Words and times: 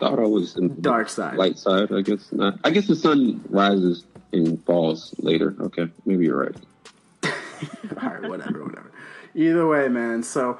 thought 0.00 0.18
I 0.18 0.22
was 0.26 0.56
in 0.56 0.80
Dark 0.80 1.08
side. 1.08 1.36
light 1.36 1.58
side. 1.58 1.92
I 1.92 2.00
guess 2.00 2.32
not. 2.32 2.58
I 2.64 2.70
guess 2.70 2.86
the 2.86 2.96
sun 2.96 3.44
rises 3.48 4.04
and 4.32 4.62
falls 4.64 5.14
later. 5.18 5.54
Okay, 5.60 5.88
maybe 6.06 6.24
you're 6.24 6.38
right. 6.38 6.56
All 8.02 8.08
right, 8.08 8.28
whatever, 8.28 8.64
whatever. 8.64 8.90
Either 9.34 9.66
way, 9.66 9.88
man. 9.88 10.22
So, 10.22 10.58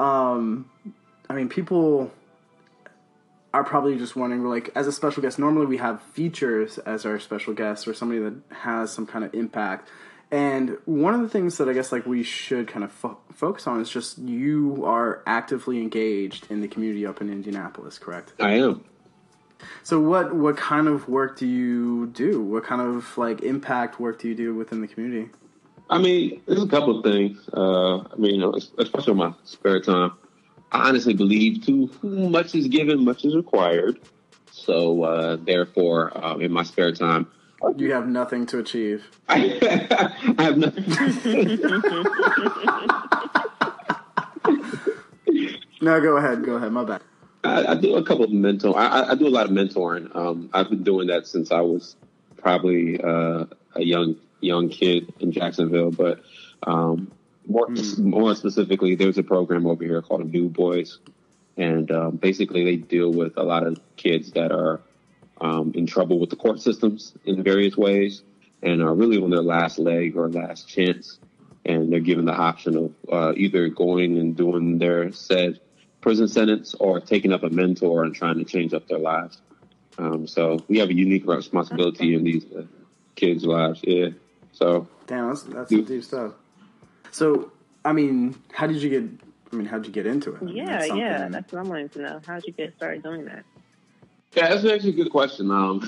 um, 0.00 0.70
I 1.28 1.34
mean, 1.34 1.48
people 1.48 2.10
are 3.52 3.64
probably 3.64 3.98
just 3.98 4.16
wondering, 4.16 4.44
like, 4.44 4.70
as 4.74 4.86
a 4.86 4.92
special 4.92 5.22
guest, 5.22 5.38
normally 5.38 5.66
we 5.66 5.78
have 5.78 6.00
features 6.02 6.78
as 6.78 7.04
our 7.04 7.18
special 7.18 7.54
guest 7.54 7.88
or 7.88 7.94
somebody 7.94 8.20
that 8.20 8.34
has 8.54 8.92
some 8.92 9.06
kind 9.06 9.24
of 9.24 9.34
impact. 9.34 9.88
And 10.30 10.76
one 10.86 11.14
of 11.14 11.20
the 11.20 11.28
things 11.28 11.58
that 11.58 11.68
I 11.68 11.72
guess 11.72 11.92
like 11.92 12.04
we 12.04 12.22
should 12.22 12.66
kind 12.66 12.84
of 12.84 12.90
fo- 12.90 13.18
focus 13.32 13.66
on 13.66 13.80
is 13.80 13.88
just 13.88 14.18
you 14.18 14.84
are 14.84 15.22
actively 15.26 15.80
engaged 15.80 16.50
in 16.50 16.60
the 16.60 16.68
community 16.68 17.06
up 17.06 17.20
in 17.20 17.30
Indianapolis, 17.30 17.98
correct? 17.98 18.32
I 18.40 18.54
am. 18.54 18.84
So 19.82 20.00
what 20.00 20.34
what 20.34 20.56
kind 20.56 20.88
of 20.88 21.08
work 21.08 21.38
do 21.38 21.46
you 21.46 22.08
do? 22.08 22.42
What 22.42 22.64
kind 22.64 22.82
of 22.82 23.16
like 23.16 23.42
impact 23.42 24.00
work 24.00 24.20
do 24.20 24.28
you 24.28 24.34
do 24.34 24.54
within 24.54 24.80
the 24.80 24.88
community? 24.88 25.30
I 25.88 25.98
mean, 25.98 26.42
there's 26.46 26.62
a 26.62 26.66
couple 26.66 26.98
of 26.98 27.04
things. 27.04 27.48
Uh, 27.52 27.98
I 27.98 28.16
mean, 28.16 28.34
you 28.34 28.40
know, 28.40 28.54
especially 28.78 29.12
in 29.12 29.18
my 29.18 29.32
spare 29.44 29.80
time. 29.80 30.12
I 30.72 30.88
honestly 30.88 31.14
believe 31.14 31.64
too 31.64 31.88
much 32.02 32.54
is 32.56 32.66
given, 32.66 33.04
much 33.04 33.24
is 33.24 33.36
required. 33.36 34.00
So 34.50 35.04
uh, 35.04 35.36
therefore, 35.36 36.16
uh, 36.16 36.38
in 36.38 36.50
my 36.50 36.64
spare 36.64 36.92
time, 36.92 37.28
You 37.76 37.92
have 37.92 38.06
nothing 38.06 38.46
to 38.46 38.58
achieve. 38.58 39.08
I, 39.28 39.38
have 40.38 40.56
nothing. 40.58 40.84
To 40.84 41.04
achieve. 41.06 41.60
No, 45.80 46.00
go 46.00 46.16
ahead. 46.16 46.44
Go 46.44 46.54
ahead. 46.56 46.72
My 46.72 46.84
bad. 46.84 47.02
I, 47.44 47.72
I 47.72 47.74
do 47.74 47.96
a 47.96 48.02
couple 48.02 48.24
of 48.24 48.32
mentor. 48.32 48.76
I, 48.78 49.10
I- 49.10 49.14
do 49.14 49.26
a 49.26 49.30
lot 49.30 49.46
of 49.46 49.52
mentoring. 49.52 50.14
Um, 50.16 50.50
I've 50.52 50.68
been 50.70 50.82
doing 50.82 51.08
that 51.08 51.26
since 51.26 51.50
I 51.52 51.60
was 51.60 51.96
probably 52.36 53.00
uh, 53.00 53.44
a 53.74 53.82
young 53.82 54.16
young 54.40 54.68
kid 54.68 55.12
in 55.20 55.32
Jacksonville. 55.32 55.90
But 55.90 56.22
um, 56.62 57.10
more 57.46 57.68
more 57.98 58.34
specifically, 58.34 58.94
there's 58.94 59.18
a 59.18 59.22
program 59.22 59.66
over 59.66 59.84
here 59.84 60.02
called 60.02 60.32
New 60.32 60.48
Boys, 60.48 60.98
and 61.56 61.90
um, 61.90 62.16
basically 62.16 62.64
they 62.64 62.76
deal 62.76 63.12
with 63.12 63.36
a 63.36 63.42
lot 63.42 63.66
of 63.66 63.78
kids 63.96 64.32
that 64.32 64.52
are 64.52 64.80
um, 65.40 65.72
in 65.74 65.86
trouble 65.86 66.18
with 66.18 66.30
the 66.30 66.36
court 66.36 66.60
systems 66.60 67.14
in 67.24 67.42
various 67.42 67.76
ways, 67.76 68.22
and 68.62 68.82
are 68.82 68.94
really 68.94 69.22
on 69.22 69.30
their 69.30 69.42
last 69.42 69.78
leg 69.78 70.16
or 70.16 70.28
last 70.28 70.68
chance. 70.68 71.18
And 71.64 71.92
they're 71.92 72.00
given 72.00 72.26
the 72.26 72.32
option 72.34 72.76
of 72.76 72.94
uh, 73.12 73.32
either 73.36 73.68
going 73.68 74.18
and 74.18 74.36
doing 74.36 74.78
their 74.78 75.12
said 75.12 75.60
prison 76.00 76.28
sentence 76.28 76.74
or 76.74 77.00
taking 77.00 77.32
up 77.32 77.42
a 77.42 77.50
mentor 77.50 78.04
and 78.04 78.14
trying 78.14 78.38
to 78.38 78.44
change 78.44 78.72
up 78.72 78.86
their 78.86 79.00
lives. 79.00 79.40
Um, 79.98 80.28
so 80.28 80.64
we 80.68 80.78
have 80.78 80.90
a 80.90 80.94
unique 80.94 81.26
responsibility 81.26 82.14
in 82.14 82.22
these 82.22 82.44
uh, 82.56 82.62
kids' 83.16 83.44
lives. 83.44 83.80
Yeah. 83.82 84.10
So 84.52 84.86
Damn, 85.06 85.28
that's 85.28 85.42
that's 85.42 85.70
some 85.70 85.84
deep 85.84 86.04
stuff. 86.04 86.32
So, 87.12 87.50
I 87.84 87.92
mean, 87.92 88.36
how 88.52 88.66
did 88.66 88.82
you 88.82 88.90
get? 88.90 89.04
I 89.52 89.56
mean, 89.56 89.66
how 89.66 89.78
did 89.78 89.86
you 89.86 89.92
get 89.92 90.06
into 90.06 90.34
it? 90.34 90.42
I 90.42 90.44
mean, 90.44 90.56
Yeah, 90.56 90.78
that's 90.78 90.94
yeah. 90.94 91.28
That's 91.28 91.52
what 91.52 91.60
I'm 91.60 91.68
wanting 91.68 91.88
to 91.90 91.98
know. 92.00 92.20
How 92.26 92.34
did 92.34 92.44
you 92.46 92.52
get 92.52 92.74
started 92.76 93.02
doing 93.02 93.24
that? 93.26 93.44
Yeah, 94.34 94.48
that's 94.48 94.64
actually 94.64 94.90
a 94.90 95.04
good 95.04 95.10
question. 95.10 95.50
Um, 95.50 95.80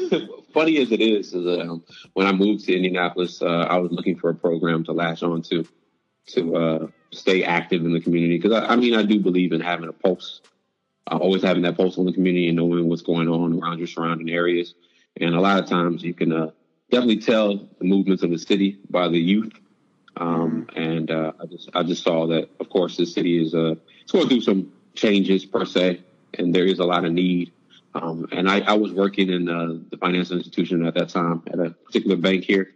funny 0.54 0.78
as 0.78 0.90
it 0.92 1.00
is, 1.00 1.34
is 1.34 1.60
um, 1.60 1.84
when 2.14 2.26
I 2.26 2.32
moved 2.32 2.64
to 2.64 2.74
Indianapolis, 2.74 3.42
uh, 3.42 3.46
I 3.46 3.78
was 3.78 3.92
looking 3.92 4.16
for 4.16 4.30
a 4.30 4.34
program 4.34 4.84
to 4.84 4.92
latch 4.92 5.22
on 5.22 5.42
to 5.42 5.66
to 6.28 6.56
uh, 6.56 6.86
stay 7.10 7.42
active 7.42 7.84
in 7.84 7.92
the 7.92 8.00
community 8.00 8.38
because 8.38 8.52
I, 8.52 8.72
I 8.72 8.76
mean 8.76 8.94
I 8.94 9.02
do 9.02 9.18
believe 9.18 9.52
in 9.52 9.60
having 9.60 9.88
a 9.88 9.92
pulse, 9.92 10.40
uh, 11.10 11.16
always 11.16 11.42
having 11.42 11.62
that 11.62 11.76
pulse 11.76 11.98
on 11.98 12.06
the 12.06 12.12
community 12.12 12.48
and 12.48 12.56
knowing 12.56 12.88
what's 12.88 13.02
going 13.02 13.28
on 13.28 13.60
around 13.60 13.78
your 13.78 13.86
surrounding 13.86 14.30
areas. 14.30 14.74
And 15.20 15.34
a 15.34 15.40
lot 15.40 15.62
of 15.62 15.68
times 15.68 16.02
you 16.02 16.14
can 16.14 16.32
uh, 16.32 16.50
definitely 16.90 17.20
tell 17.20 17.56
the 17.56 17.84
movements 17.84 18.22
of 18.22 18.30
the 18.30 18.38
city 18.38 18.78
by 18.90 19.08
the 19.08 19.18
youth. 19.18 19.52
Um, 20.16 20.68
And 20.74 21.10
uh, 21.10 21.32
I 21.40 21.46
just 21.46 21.70
I 21.74 21.82
just 21.82 22.02
saw 22.02 22.26
that, 22.28 22.50
of 22.60 22.68
course, 22.68 22.96
the 22.96 23.06
city 23.06 23.42
is 23.42 23.54
uh, 23.54 23.76
it's 24.02 24.12
going 24.12 24.28
through 24.28 24.40
some 24.40 24.72
changes 24.94 25.44
per 25.44 25.64
se, 25.64 26.02
and 26.34 26.54
there 26.54 26.66
is 26.66 26.78
a 26.80 26.84
lot 26.84 27.04
of 27.04 27.12
need. 27.12 27.52
Um, 27.94 28.28
and 28.32 28.48
I, 28.48 28.60
I 28.60 28.74
was 28.74 28.92
working 28.92 29.30
in 29.30 29.48
uh, 29.48 29.78
the 29.90 29.96
financial 29.96 30.36
institution 30.36 30.84
at 30.86 30.94
that 30.94 31.08
time 31.08 31.42
at 31.52 31.58
a 31.58 31.70
particular 31.70 32.16
bank 32.16 32.44
here, 32.44 32.70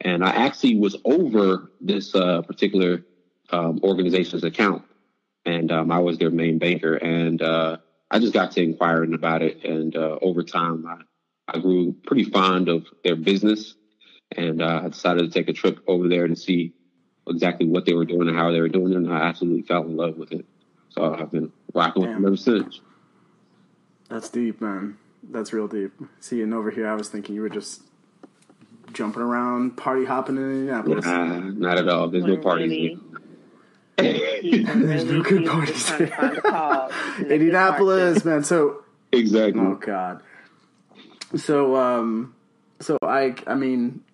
and 0.00 0.24
I 0.24 0.30
actually 0.30 0.78
was 0.78 0.96
over 1.04 1.70
this 1.80 2.14
uh, 2.14 2.42
particular 2.42 3.04
um, 3.50 3.80
organization's 3.82 4.44
account, 4.44 4.82
and 5.44 5.70
um, 5.70 5.92
I 5.92 5.98
was 5.98 6.18
their 6.18 6.30
main 6.30 6.58
banker, 6.58 6.94
and 6.94 7.40
uh, 7.42 7.76
I 8.10 8.18
just 8.18 8.32
got 8.32 8.52
to 8.52 8.62
inquiring 8.62 9.14
about 9.14 9.42
it, 9.42 9.64
and 9.64 9.94
uh, 9.96 10.18
over 10.22 10.42
time, 10.42 10.86
I, 10.86 11.56
I 11.56 11.60
grew 11.60 11.94
pretty 12.06 12.24
fond 12.24 12.68
of 12.68 12.86
their 13.04 13.16
business, 13.16 13.74
and 14.36 14.62
uh, 14.62 14.82
I 14.84 14.88
decided 14.88 15.24
to 15.24 15.30
take 15.30 15.48
a 15.48 15.52
trip 15.52 15.80
over 15.86 16.08
there 16.08 16.26
to 16.26 16.36
see 16.36 16.72
exactly 17.28 17.66
what 17.66 17.86
they 17.86 17.94
were 17.94 18.04
doing 18.04 18.28
and 18.28 18.36
how 18.36 18.50
they 18.50 18.60
were 18.60 18.68
doing 18.68 18.92
it, 18.92 18.96
and 18.96 19.12
I 19.12 19.22
absolutely 19.22 19.62
fell 19.62 19.82
in 19.82 19.96
love 19.96 20.16
with 20.16 20.32
it. 20.32 20.46
So 20.88 21.14
I've 21.14 21.30
been 21.30 21.52
rocking 21.74 22.02
with 22.02 22.12
them 22.12 22.24
ever 22.24 22.36
since. 22.36 22.80
That's 24.14 24.28
deep, 24.28 24.60
man. 24.60 24.96
That's 25.28 25.52
real 25.52 25.66
deep. 25.66 25.90
See, 26.20 26.40
and 26.40 26.54
over 26.54 26.70
here, 26.70 26.86
I 26.86 26.94
was 26.94 27.08
thinking 27.08 27.34
you 27.34 27.40
were 27.40 27.48
just 27.48 27.82
jumping 28.92 29.22
around, 29.22 29.76
party 29.76 30.04
hopping 30.04 30.36
in 30.36 30.42
Indianapolis. 30.44 31.04
Nah, 31.04 31.40
not 31.40 31.78
at 31.78 31.88
all. 31.88 32.06
There's 32.06 32.24
no 32.24 32.36
parties. 32.36 32.70
Really? 33.98 34.40
here. 34.40 34.66
There's 34.72 35.04
no 35.04 35.20
good 35.20 35.46
parties 35.46 35.84
trying 35.84 35.98
to 35.98 36.06
find 36.06 36.38
a 36.38 36.40
cause. 36.42 36.92
Indianapolis, 37.28 38.24
man. 38.24 38.44
So, 38.44 38.84
exactly. 39.10 39.60
oh 39.60 39.74
god. 39.74 40.22
So, 41.34 41.74
um, 41.74 42.36
so 42.78 42.96
I, 43.02 43.34
I 43.48 43.54
mean, 43.56 44.04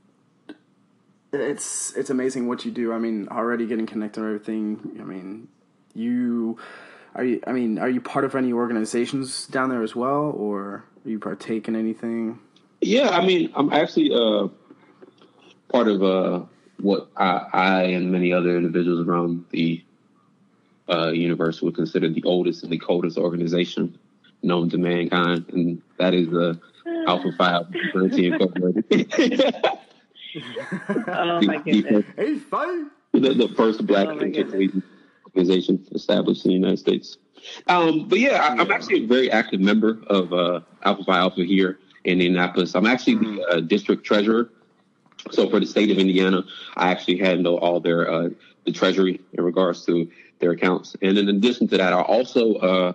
it's 1.30 1.94
it's 1.94 2.08
amazing 2.08 2.48
what 2.48 2.64
you 2.64 2.70
do. 2.70 2.94
I 2.94 2.98
mean, 2.98 3.28
already 3.28 3.66
getting 3.66 3.84
connected 3.84 4.22
and 4.22 4.34
everything. 4.34 4.96
I 4.98 5.04
mean, 5.04 5.48
you 5.92 6.56
are 7.14 7.24
you. 7.24 7.40
I 7.46 7.52
mean, 7.52 7.78
are 7.78 7.88
you 7.88 8.00
part 8.00 8.24
of 8.24 8.34
any 8.34 8.52
organizations 8.52 9.46
down 9.46 9.68
there 9.70 9.82
as 9.82 9.94
well, 9.94 10.32
or 10.36 10.84
are 11.04 11.10
you 11.10 11.18
partake 11.18 11.68
in 11.68 11.76
anything? 11.76 12.38
Yeah, 12.80 13.10
I 13.10 13.24
mean, 13.24 13.50
I'm 13.54 13.72
actually 13.72 14.12
uh, 14.14 14.48
part 15.72 15.88
of 15.88 16.02
uh, 16.02 16.42
what 16.78 17.08
I, 17.16 17.46
I 17.52 17.82
and 17.82 18.10
many 18.10 18.32
other 18.32 18.56
individuals 18.56 19.06
around 19.06 19.44
the 19.50 19.82
uh, 20.88 21.08
universe 21.08 21.60
would 21.62 21.74
consider 21.74 22.08
the 22.08 22.22
oldest 22.24 22.62
and 22.62 22.72
the 22.72 22.78
coldest 22.78 23.18
organization 23.18 23.98
known 24.42 24.70
to 24.70 24.78
mankind, 24.78 25.46
and 25.52 25.82
that 25.98 26.14
is 26.14 26.28
the 26.28 26.58
Alpha 27.06 27.32
Phi 27.36 27.62
Fraternity 27.92 28.26
Incorporated. 28.28 29.62
Oh 31.08 31.40
my 31.42 31.56
goodness. 31.64 32.04
Hey, 32.16 32.36
fine. 32.36 32.90
the, 33.12 33.34
the 33.34 33.48
first 33.56 33.84
black 33.86 34.08
Oh 34.08 34.14
my 34.14 34.22
intercollegiate 34.22 34.82
organization 35.34 35.86
established 35.92 36.44
in 36.44 36.50
the 36.50 36.54
United 36.54 36.78
States. 36.78 37.18
Um, 37.66 38.08
but 38.08 38.18
yeah, 38.18 38.42
I, 38.42 38.60
I'm 38.60 38.70
actually 38.70 39.04
a 39.04 39.06
very 39.06 39.30
active 39.30 39.60
member 39.60 40.02
of 40.06 40.32
uh, 40.32 40.60
Alpha 40.82 41.04
Phi 41.04 41.18
Alpha 41.18 41.44
here 41.44 41.78
in 42.04 42.20
Indianapolis. 42.20 42.74
I'm 42.74 42.86
actually 42.86 43.16
the 43.16 43.42
uh, 43.44 43.60
district 43.60 44.04
treasurer. 44.04 44.50
So 45.30 45.48
for 45.50 45.60
the 45.60 45.66
state 45.66 45.90
of 45.90 45.98
Indiana, 45.98 46.44
I 46.76 46.90
actually 46.90 47.18
handle 47.18 47.58
all 47.58 47.80
their 47.80 48.10
uh, 48.10 48.28
the 48.64 48.72
treasury 48.72 49.20
in 49.32 49.44
regards 49.44 49.84
to 49.86 50.10
their 50.38 50.52
accounts. 50.52 50.96
And 51.02 51.18
in 51.18 51.28
addition 51.28 51.68
to 51.68 51.78
that, 51.78 51.92
I 51.92 52.00
also 52.00 52.54
uh, 52.54 52.92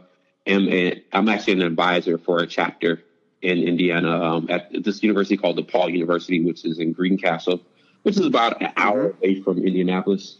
am 0.47 0.67
a, 0.69 1.03
I'm 1.13 1.29
actually 1.29 1.53
an 1.53 1.61
advisor 1.61 2.17
for 2.17 2.39
a 2.39 2.47
chapter 2.47 3.03
in 3.41 3.59
Indiana 3.59 4.23
um, 4.23 4.47
at 4.49 4.71
this 4.83 5.03
university 5.03 5.37
called 5.37 5.57
DePauw 5.57 5.91
University, 5.91 6.43
which 6.43 6.65
is 6.65 6.79
in 6.79 6.93
Greencastle, 6.93 7.61
which 8.03 8.17
is 8.17 8.25
about 8.25 8.61
an 8.61 8.71
hour 8.75 9.11
away 9.11 9.41
from 9.41 9.59
Indianapolis. 9.59 10.37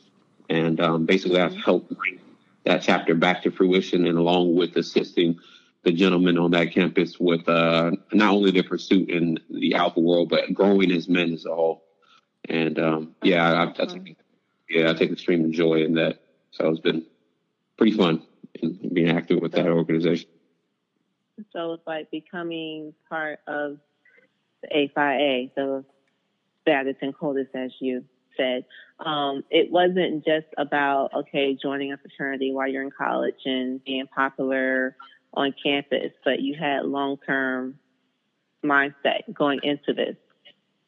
And 0.49 0.79
um, 0.79 1.05
basically, 1.05 1.41
I've 1.41 1.55
helped 1.55 1.95
bring 1.97 2.19
that 2.65 2.81
chapter 2.81 3.15
back 3.15 3.43
to 3.43 3.51
fruition, 3.51 4.05
and 4.07 4.17
along 4.17 4.55
with 4.55 4.75
assisting 4.75 5.39
the 5.83 5.91
gentlemen 5.91 6.37
on 6.37 6.51
that 6.51 6.71
campus 6.71 7.19
with 7.19 7.47
uh, 7.47 7.91
not 8.11 8.33
only 8.33 8.51
their 8.51 8.63
pursuit 8.63 9.09
in 9.09 9.39
the 9.49 9.75
alpha 9.75 9.99
world, 9.99 10.29
but 10.29 10.53
growing 10.53 10.91
as 10.91 11.07
men 11.07 11.33
as 11.33 11.45
a 11.45 11.53
whole. 11.53 11.83
And 12.49 12.79
um, 12.79 13.15
yeah, 13.21 13.51
I, 13.51 13.69
I 13.69 13.85
take, 13.85 14.17
yeah, 14.69 14.89
I 14.89 14.93
take 14.93 15.11
extreme 15.11 15.51
joy 15.51 15.83
in 15.83 15.93
that. 15.95 16.19
So 16.51 16.69
it's 16.69 16.79
been 16.79 17.05
pretty 17.77 17.95
fun 17.95 18.23
in 18.55 18.93
being 18.93 19.09
active 19.09 19.41
with 19.41 19.51
that 19.53 19.67
organization. 19.67 20.29
So 21.51 21.73
it's 21.73 21.85
like 21.85 22.09
becoming 22.11 22.93
part 23.09 23.39
of 23.47 23.77
the 24.63 24.77
A 24.77 24.87
Phi 24.87 25.15
A, 25.15 25.51
the 25.55 25.83
baddest 26.65 26.99
and 27.01 27.15
coldest, 27.15 27.51
as 27.53 27.71
you 27.79 28.05
said. 28.37 28.65
Um, 28.99 29.43
it 29.49 29.71
wasn't 29.71 30.25
just 30.25 30.47
about, 30.57 31.13
okay, 31.13 31.57
joining 31.61 31.91
a 31.91 31.97
fraternity 31.97 32.53
while 32.53 32.67
you're 32.67 32.83
in 32.83 32.91
college 32.97 33.35
and 33.45 33.83
being 33.83 34.07
popular 34.07 34.95
on 35.33 35.53
campus, 35.61 36.11
but 36.23 36.39
you 36.39 36.55
had 36.55 36.85
long 36.85 37.17
term 37.25 37.77
mindset 38.63 39.33
going 39.33 39.59
into 39.63 39.93
this 39.93 40.15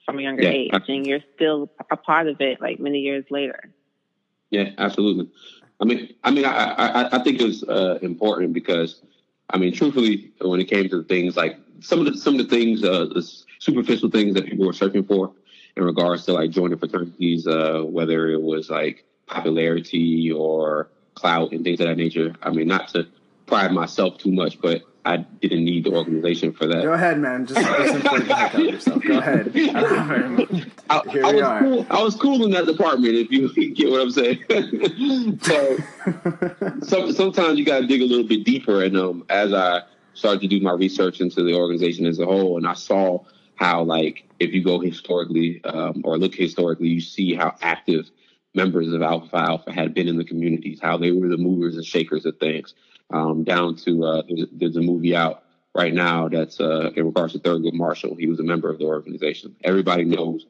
from 0.05 0.19
a 0.19 0.21
younger 0.21 0.43
Yeah. 0.43 0.51
age, 0.51 0.83
and 0.87 1.05
you're 1.05 1.23
still 1.35 1.69
a 1.91 1.97
part 1.97 2.27
of 2.27 2.39
it 2.39 2.61
like 2.61 2.79
many 2.79 2.99
years 2.99 3.25
later. 3.29 3.73
Yeah, 4.51 4.71
absolutely. 4.77 5.29
I 5.81 5.85
mean, 5.85 6.15
I 6.23 6.31
mean, 6.31 6.45
I 6.45 6.53
I, 6.53 7.17
I 7.17 7.23
think 7.23 7.41
it 7.41 7.45
was 7.45 7.63
uh, 7.63 7.99
important 8.01 8.53
because, 8.53 9.01
I 9.49 9.57
mean, 9.57 9.73
truthfully, 9.73 10.31
when 10.39 10.61
it 10.61 10.69
came 10.69 10.87
to 10.89 11.03
things 11.03 11.35
like 11.35 11.57
some 11.81 11.99
of 11.99 12.05
the 12.05 12.17
some 12.17 12.39
of 12.39 12.49
the 12.49 12.55
things, 12.55 12.83
uh, 12.83 13.07
the 13.13 13.21
superficial 13.59 14.09
things 14.09 14.33
that 14.35 14.45
people 14.45 14.65
were 14.65 14.73
searching 14.73 15.03
for 15.03 15.33
in 15.77 15.83
regards 15.83 16.25
to 16.25 16.33
like 16.33 16.49
joining 16.49 16.77
fraternities, 16.77 17.45
uh, 17.47 17.81
whether 17.85 18.29
it 18.29 18.41
was 18.41 18.69
like 18.69 19.05
popularity 19.27 20.31
or 20.31 20.89
clout 21.13 21.51
and 21.51 21.63
things 21.63 21.79
of 21.79 21.87
that 21.87 21.97
nature. 21.97 22.33
I 22.41 22.49
mean, 22.49 22.67
not 22.67 22.87
to 22.89 23.07
pride 23.45 23.71
myself 23.71 24.17
too 24.17 24.31
much, 24.31 24.59
but 24.59 24.81
I 25.05 25.17
didn't 25.17 25.63
need 25.63 25.85
the 25.85 25.93
organization 25.93 26.51
for 26.51 26.67
that. 26.67 26.81
Go 26.83 26.93
ahead, 26.93 27.19
man. 27.19 27.45
Just, 27.45 27.61
just 27.65 27.95
enjoy 27.95 28.17
the 28.19 28.35
heck 28.35 28.55
out 28.55 28.59
of 28.59 28.67
yourself. 28.67 29.03
Go 29.03 29.17
ahead. 29.19 29.51
I 29.55 29.81
don't 29.81 29.95
know 29.95 30.03
very 30.03 30.29
much. 30.29 30.67
I, 30.89 31.01
Here 31.11 31.25
I 31.25 31.31
we 31.31 31.41
are. 31.41 31.59
cool. 31.59 31.87
I 31.89 32.03
was 32.03 32.15
cool 32.15 32.43
in 32.43 32.51
that 32.51 32.65
department. 32.65 33.13
If 33.13 33.31
you 33.31 33.73
get 33.75 33.89
what 33.89 34.01
I'm 34.01 34.11
saying. 34.11 34.43
so 35.43 35.77
some, 36.81 37.13
sometimes 37.13 37.59
you 37.59 37.65
got 37.65 37.81
to 37.81 37.87
dig 37.87 38.01
a 38.01 38.05
little 38.05 38.27
bit 38.27 38.43
deeper. 38.43 38.83
And 38.83 38.97
um, 38.97 39.25
as 39.29 39.53
I 39.53 39.83
started 40.15 40.41
to 40.41 40.47
do 40.47 40.59
my 40.59 40.73
research 40.73 41.21
into 41.21 41.43
the 41.43 41.53
organization 41.53 42.07
as 42.07 42.19
a 42.19 42.25
whole, 42.25 42.57
and 42.57 42.67
I 42.67 42.73
saw 42.73 43.23
how, 43.57 43.83
like, 43.83 44.29
if 44.39 44.53
you 44.53 44.63
go 44.63 44.79
historically 44.79 45.61
um, 45.63 46.01
or 46.05 46.17
look 46.17 46.33
historically, 46.33 46.87
you 46.87 47.01
see 47.01 47.35
how 47.35 47.55
active 47.61 48.09
members 48.53 48.91
of 48.93 49.01
Alpha 49.01 49.29
Phi 49.29 49.43
Alpha 49.43 49.71
had 49.71 49.93
been 49.93 50.07
in 50.07 50.17
the 50.17 50.23
communities, 50.23 50.79
how 50.81 50.97
they 50.97 51.11
were 51.11 51.27
the 51.27 51.37
movers 51.37 51.75
and 51.75 51.85
shakers 51.85 52.25
of 52.25 52.37
things. 52.39 52.73
Um, 53.09 53.43
down 53.43 53.75
to 53.77 54.03
uh, 54.03 54.21
there's, 54.27 54.47
there's 54.51 54.77
a 54.77 54.81
movie 54.81 55.15
out 55.15 55.43
right 55.73 55.93
now 55.93 56.27
that's 56.27 56.59
uh, 56.59 56.91
in 56.95 57.05
regards 57.05 57.33
to 57.33 57.39
Thurgood 57.39 57.73
Marshall. 57.73 58.15
He 58.15 58.27
was 58.27 58.39
a 58.39 58.43
member 58.43 58.69
of 58.69 58.79
the 58.79 58.85
organization. 58.85 59.55
Everybody 59.63 60.03
knows 60.03 60.45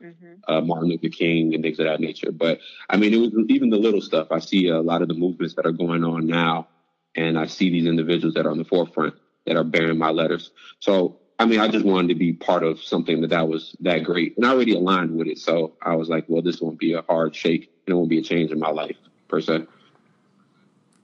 uh, 0.48 0.62
Martin 0.62 0.90
Luther 0.90 1.10
King 1.10 1.54
and 1.54 1.64
things 1.64 1.80
of 1.80 1.86
that 1.86 2.00
nature. 2.00 2.32
But 2.32 2.60
I 2.90 2.98
mean, 2.98 3.14
it 3.14 3.18
was 3.18 3.32
even 3.50 3.70
the 3.70 3.78
little 3.78 4.02
stuff. 4.02 4.30
I 4.32 4.40
see 4.40 4.70
a 4.70 4.80
lot 4.80 5.02
of 5.02 5.10
the 5.10 5.14
movements 5.14 5.54
that 5.56 5.66
are 5.66 5.72
going 5.72 6.04
on 6.04 6.26
now, 6.26 6.68
and 7.16 7.38
I 7.38 7.46
see 7.46 7.70
these 7.70 7.86
individuals 7.86 8.34
that 8.36 8.46
are 8.46 8.52
on 8.52 8.58
the 8.58 8.66
forefront 8.66 9.16
that 9.46 9.58
are 9.58 9.64
bearing 9.64 9.98
my 9.98 10.12
letters. 10.12 10.52
So 10.80 11.20
I 11.40 11.46
mean, 11.46 11.60
I 11.60 11.68
just 11.68 11.86
wanted 11.86 12.08
to 12.10 12.16
be 12.16 12.34
part 12.34 12.64
of 12.64 12.82
something 12.82 13.22
that 13.22 13.30
that 13.30 13.48
was 13.48 13.76
that 13.82 14.04
great, 14.04 14.36
and 14.38 14.46
I 14.46 14.50
already 14.50 14.74
aligned 14.74 15.16
with 15.16 15.28
it. 15.28 15.38
So 15.38 15.74
I 15.82 15.96
was 15.96 16.10
like, 16.10 16.26
well, 16.28 16.42
this 16.42 16.60
won't 16.60 16.80
be 16.80 16.94
a 16.94 17.04
hard 17.04 17.36
shake, 17.36 17.70
and 17.86 17.94
it 17.94 17.96
won't 17.96 18.10
be 18.10 18.18
a 18.18 18.24
change 18.24 18.52
in 18.52 18.60
my 18.60 18.70
life 18.70 18.98
per 19.28 19.40
se. 19.40 19.66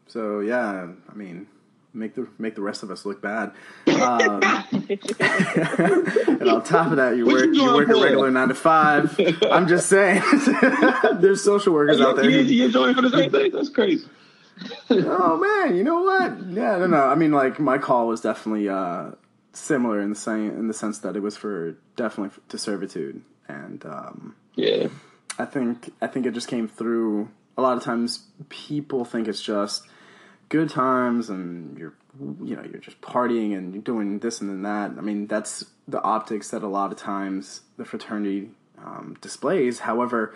So 0.07 0.39
yeah, 0.39 0.87
I 1.07 1.13
mean, 1.13 1.47
make 1.93 2.15
the 2.15 2.27
make 2.39 2.55
the 2.55 2.61
rest 2.61 2.81
of 2.81 2.89
us 2.89 3.05
look 3.05 3.21
bad. 3.21 3.51
Um, 3.87 4.41
and 5.19 6.49
on 6.49 6.63
top 6.63 6.87
of 6.87 6.97
that, 6.97 7.13
you 7.15 7.25
What 7.25 7.35
work 7.35 7.45
you 7.45 7.61
you 7.61 7.73
work 7.73 7.89
a 7.89 7.93
regular 7.93 8.31
nine 8.31 8.47
to 8.47 8.55
five. 8.55 9.19
I'm 9.51 9.67
just 9.67 9.87
saying, 9.87 10.23
there's 11.19 11.43
social 11.43 11.73
workers 11.73 12.01
out 12.01 12.15
there. 12.15 12.29
You, 12.29 12.39
you 12.39 12.65
enjoying 12.65 12.95
for 12.95 13.01
the 13.03 13.11
same 13.11 13.29
thing? 13.29 13.51
That's 13.51 13.69
crazy. 13.69 14.07
oh 14.89 15.37
man, 15.37 15.75
you 15.75 15.83
know 15.83 16.01
what? 16.01 16.39
Yeah, 16.49 16.77
no, 16.77 16.87
no. 16.87 17.03
I 17.03 17.15
mean, 17.15 17.31
like 17.31 17.59
my 17.59 17.77
call 17.77 18.07
was 18.07 18.21
definitely 18.21 18.69
uh, 18.69 19.11
similar 19.53 20.01
in 20.01 20.09
the 20.09 20.15
same 20.15 20.49
in 20.49 20.67
the 20.67 20.73
sense 20.73 20.99
that 20.99 21.15
it 21.15 21.21
was 21.21 21.37
for 21.37 21.77
definitely 21.95 22.37
to 22.49 22.57
servitude, 22.57 23.21
and 23.47 23.85
um, 23.85 24.35
Yeah. 24.55 24.87
I 25.39 25.45
think 25.45 25.93
I 26.01 26.07
think 26.07 26.25
it 26.25 26.33
just 26.33 26.47
came 26.47 26.67
through. 26.67 27.29
A 27.55 27.61
lot 27.61 27.77
of 27.77 27.83
times, 27.83 28.25
people 28.49 29.05
think 29.05 29.27
it's 29.27 29.41
just 29.41 29.87
good 30.49 30.69
times, 30.69 31.29
and 31.29 31.77
you're 31.77 31.93
you 32.19 32.55
know 32.55 32.63
you're 32.63 32.81
just 32.81 33.01
partying 33.01 33.55
and 33.57 33.73
you're 33.73 33.83
doing 33.83 34.19
this 34.19 34.41
and 34.41 34.49
then 34.49 34.61
that. 34.63 34.97
I 34.97 35.01
mean, 35.01 35.27
that's 35.27 35.65
the 35.87 36.01
optics 36.01 36.49
that 36.49 36.63
a 36.63 36.67
lot 36.67 36.91
of 36.91 36.97
times 36.97 37.61
the 37.77 37.85
fraternity 37.85 38.51
um, 38.83 39.17
displays. 39.21 39.79
However, 39.79 40.33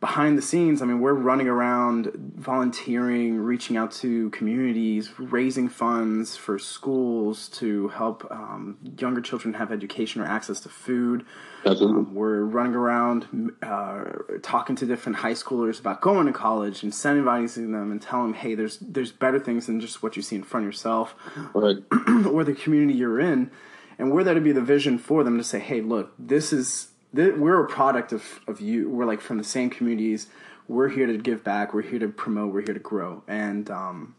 behind 0.00 0.36
the 0.36 0.42
scenes, 0.42 0.82
I 0.82 0.84
mean, 0.84 1.00
we're 1.00 1.14
running 1.14 1.48
around 1.48 2.12
volunteering, 2.36 3.38
reaching 3.38 3.76
out 3.76 3.92
to 3.92 4.28
communities, 4.30 5.18
raising 5.18 5.68
funds 5.68 6.36
for 6.36 6.58
schools 6.58 7.48
to 7.50 7.88
help 7.88 8.26
um, 8.30 8.76
younger 8.98 9.22
children 9.22 9.54
have 9.54 9.72
education 9.72 10.20
or 10.20 10.26
access 10.26 10.60
to 10.60 10.68
food. 10.68 11.24
Absolutely. 11.64 11.98
Um, 11.98 12.14
we're 12.14 12.42
running 12.42 12.74
around 12.74 13.52
uh, 13.62 14.04
talking 14.42 14.76
to 14.76 14.86
different 14.86 15.16
high 15.16 15.32
schoolers 15.32 15.80
about 15.80 16.02
going 16.02 16.26
to 16.26 16.32
college, 16.32 16.82
incentivizing 16.82 17.72
them, 17.72 17.90
and 17.90 18.00
telling 18.00 18.32
them, 18.32 18.34
hey, 18.34 18.54
there's 18.54 18.78
there's 18.80 19.12
better 19.12 19.40
things 19.40 19.66
than 19.66 19.80
just 19.80 20.02
what 20.02 20.14
you 20.14 20.22
see 20.22 20.36
in 20.36 20.42
front 20.42 20.66
of 20.66 20.68
yourself 20.68 21.14
Right. 21.54 21.76
or 22.30 22.44
the 22.44 22.54
community 22.54 22.98
you're 22.98 23.18
in, 23.18 23.50
and 23.98 24.12
we're 24.12 24.24
there 24.24 24.34
to 24.34 24.40
be 24.40 24.52
the 24.52 24.60
vision 24.60 24.98
for 24.98 25.24
them 25.24 25.38
to 25.38 25.44
say, 25.44 25.58
hey, 25.58 25.80
look, 25.80 26.12
this 26.18 26.52
is 26.52 26.88
th- 27.16 27.34
we're 27.34 27.64
a 27.64 27.66
product 27.68 28.12
of 28.12 28.40
of 28.46 28.60
you. 28.60 28.88
We're 28.88 29.06
like 29.06 29.20
from 29.20 29.38
the 29.38 29.44
same 29.44 29.70
communities. 29.70 30.28
We're 30.68 30.88
here 30.88 31.06
to 31.06 31.16
give 31.18 31.42
back. 31.42 31.72
We're 31.74 31.82
here 31.82 31.98
to 32.00 32.08
promote. 32.08 32.52
We're 32.52 32.62
here 32.62 32.74
to 32.74 32.80
grow, 32.80 33.22
and 33.28 33.70
um, 33.70 34.14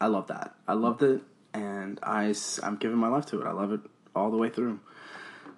I 0.00 0.06
love 0.06 0.26
that. 0.28 0.54
I 0.66 0.72
loved 0.74 1.02
it, 1.02 1.22
and 1.54 1.98
I, 2.02 2.34
I'm 2.62 2.76
giving 2.76 2.96
my 2.98 3.08
life 3.08 3.26
to 3.26 3.40
it. 3.42 3.46
I 3.46 3.52
love 3.52 3.72
it 3.72 3.80
all 4.14 4.30
the 4.30 4.36
way 4.38 4.48
through. 4.50 4.80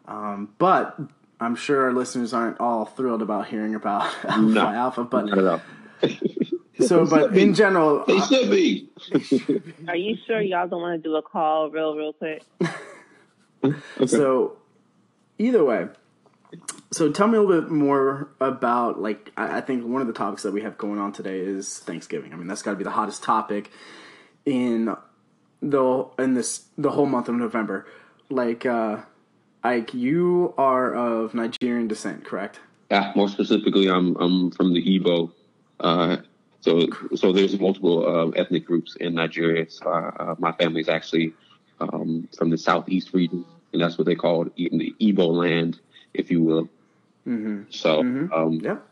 Um, 0.06 0.54
but 0.58 0.98
I'm 1.40 1.54
sure 1.54 1.84
our 1.84 1.92
listeners 1.92 2.32
aren't 2.34 2.58
all 2.60 2.84
thrilled 2.84 3.22
about 3.22 3.46
hearing 3.48 3.74
about 3.74 4.02
Alpha 4.24 4.40
No. 4.40 4.60
Phi 4.64 4.74
Alpha. 4.74 5.04
But 5.04 5.26
Not 5.26 5.38
at 5.38 5.44
all. 5.46 5.60
so, 6.86 7.06
but 7.06 7.36
in 7.36 7.54
general, 7.54 8.04
They 8.06 8.18
should 8.20 8.50
be. 8.50 8.88
Are 9.86 9.96
you 9.96 10.16
sure 10.26 10.40
y'all 10.40 10.66
don't 10.66 10.80
want 10.82 11.02
to 11.02 11.08
do 11.08 11.14
a 11.16 11.22
call 11.22 11.70
real, 11.70 11.94
real 11.96 12.12
quick? 12.12 12.42
So, 14.06 14.56
either 15.38 15.64
way, 15.64 15.88
so 16.90 17.10
tell 17.12 17.26
me 17.28 17.36
a 17.36 17.42
little 17.42 17.62
bit 17.62 17.70
more 17.70 18.28
about 18.40 19.00
like 19.00 19.30
I, 19.36 19.58
I 19.58 19.60
think 19.60 19.84
one 19.86 20.00
of 20.00 20.06
the 20.06 20.14
topics 20.14 20.42
that 20.42 20.52
we 20.52 20.62
have 20.62 20.78
going 20.78 20.98
on 20.98 21.12
today 21.12 21.38
is 21.40 21.78
Thanksgiving. 21.80 22.32
I 22.32 22.36
mean, 22.36 22.46
that's 22.46 22.62
got 22.62 22.72
to 22.72 22.76
be 22.76 22.84
the 22.84 22.90
hottest 22.90 23.22
topic 23.22 23.70
in 24.46 24.96
the 25.60 26.06
in 26.18 26.34
this 26.34 26.64
the 26.78 26.90
whole 26.90 27.06
month 27.06 27.28
of 27.28 27.34
November. 27.34 27.86
Like, 28.30 28.66
uh, 28.66 28.98
Ike, 29.62 29.94
you 29.94 30.54
are 30.58 30.94
of 30.94 31.34
Nigerian 31.34 31.88
descent, 31.88 32.24
correct? 32.24 32.60
Yeah, 32.90 33.12
more 33.14 33.28
specifically, 33.28 33.88
I'm 33.88 34.16
I'm 34.16 34.50
from 34.50 34.72
the 34.72 34.82
Igbo. 34.82 35.32
Uh, 35.80 36.18
so 36.60 36.86
so 37.14 37.32
there's 37.32 37.58
multiple 37.60 38.06
uh, 38.06 38.28
ethnic 38.30 38.64
groups 38.64 38.96
in 38.96 39.14
Nigeria. 39.14 39.70
So, 39.70 39.90
uh, 39.90 40.34
my 40.38 40.52
family 40.52 40.80
is 40.80 40.88
actually 40.88 41.34
um, 41.80 42.28
from 42.36 42.48
the 42.50 42.58
southeast 42.58 43.12
region, 43.12 43.44
and 43.72 43.82
that's 43.82 43.98
what 43.98 44.06
they 44.06 44.14
call 44.14 44.46
it, 44.46 44.54
the 44.56 44.94
Igbo 45.00 45.28
land, 45.32 45.80
if 46.14 46.30
you 46.30 46.42
will. 46.42 46.68
Mm-hmm. 47.28 47.62
So 47.70 48.02
Mhm. 48.02 48.32
um, 48.32 48.52
Yep. 48.54 48.86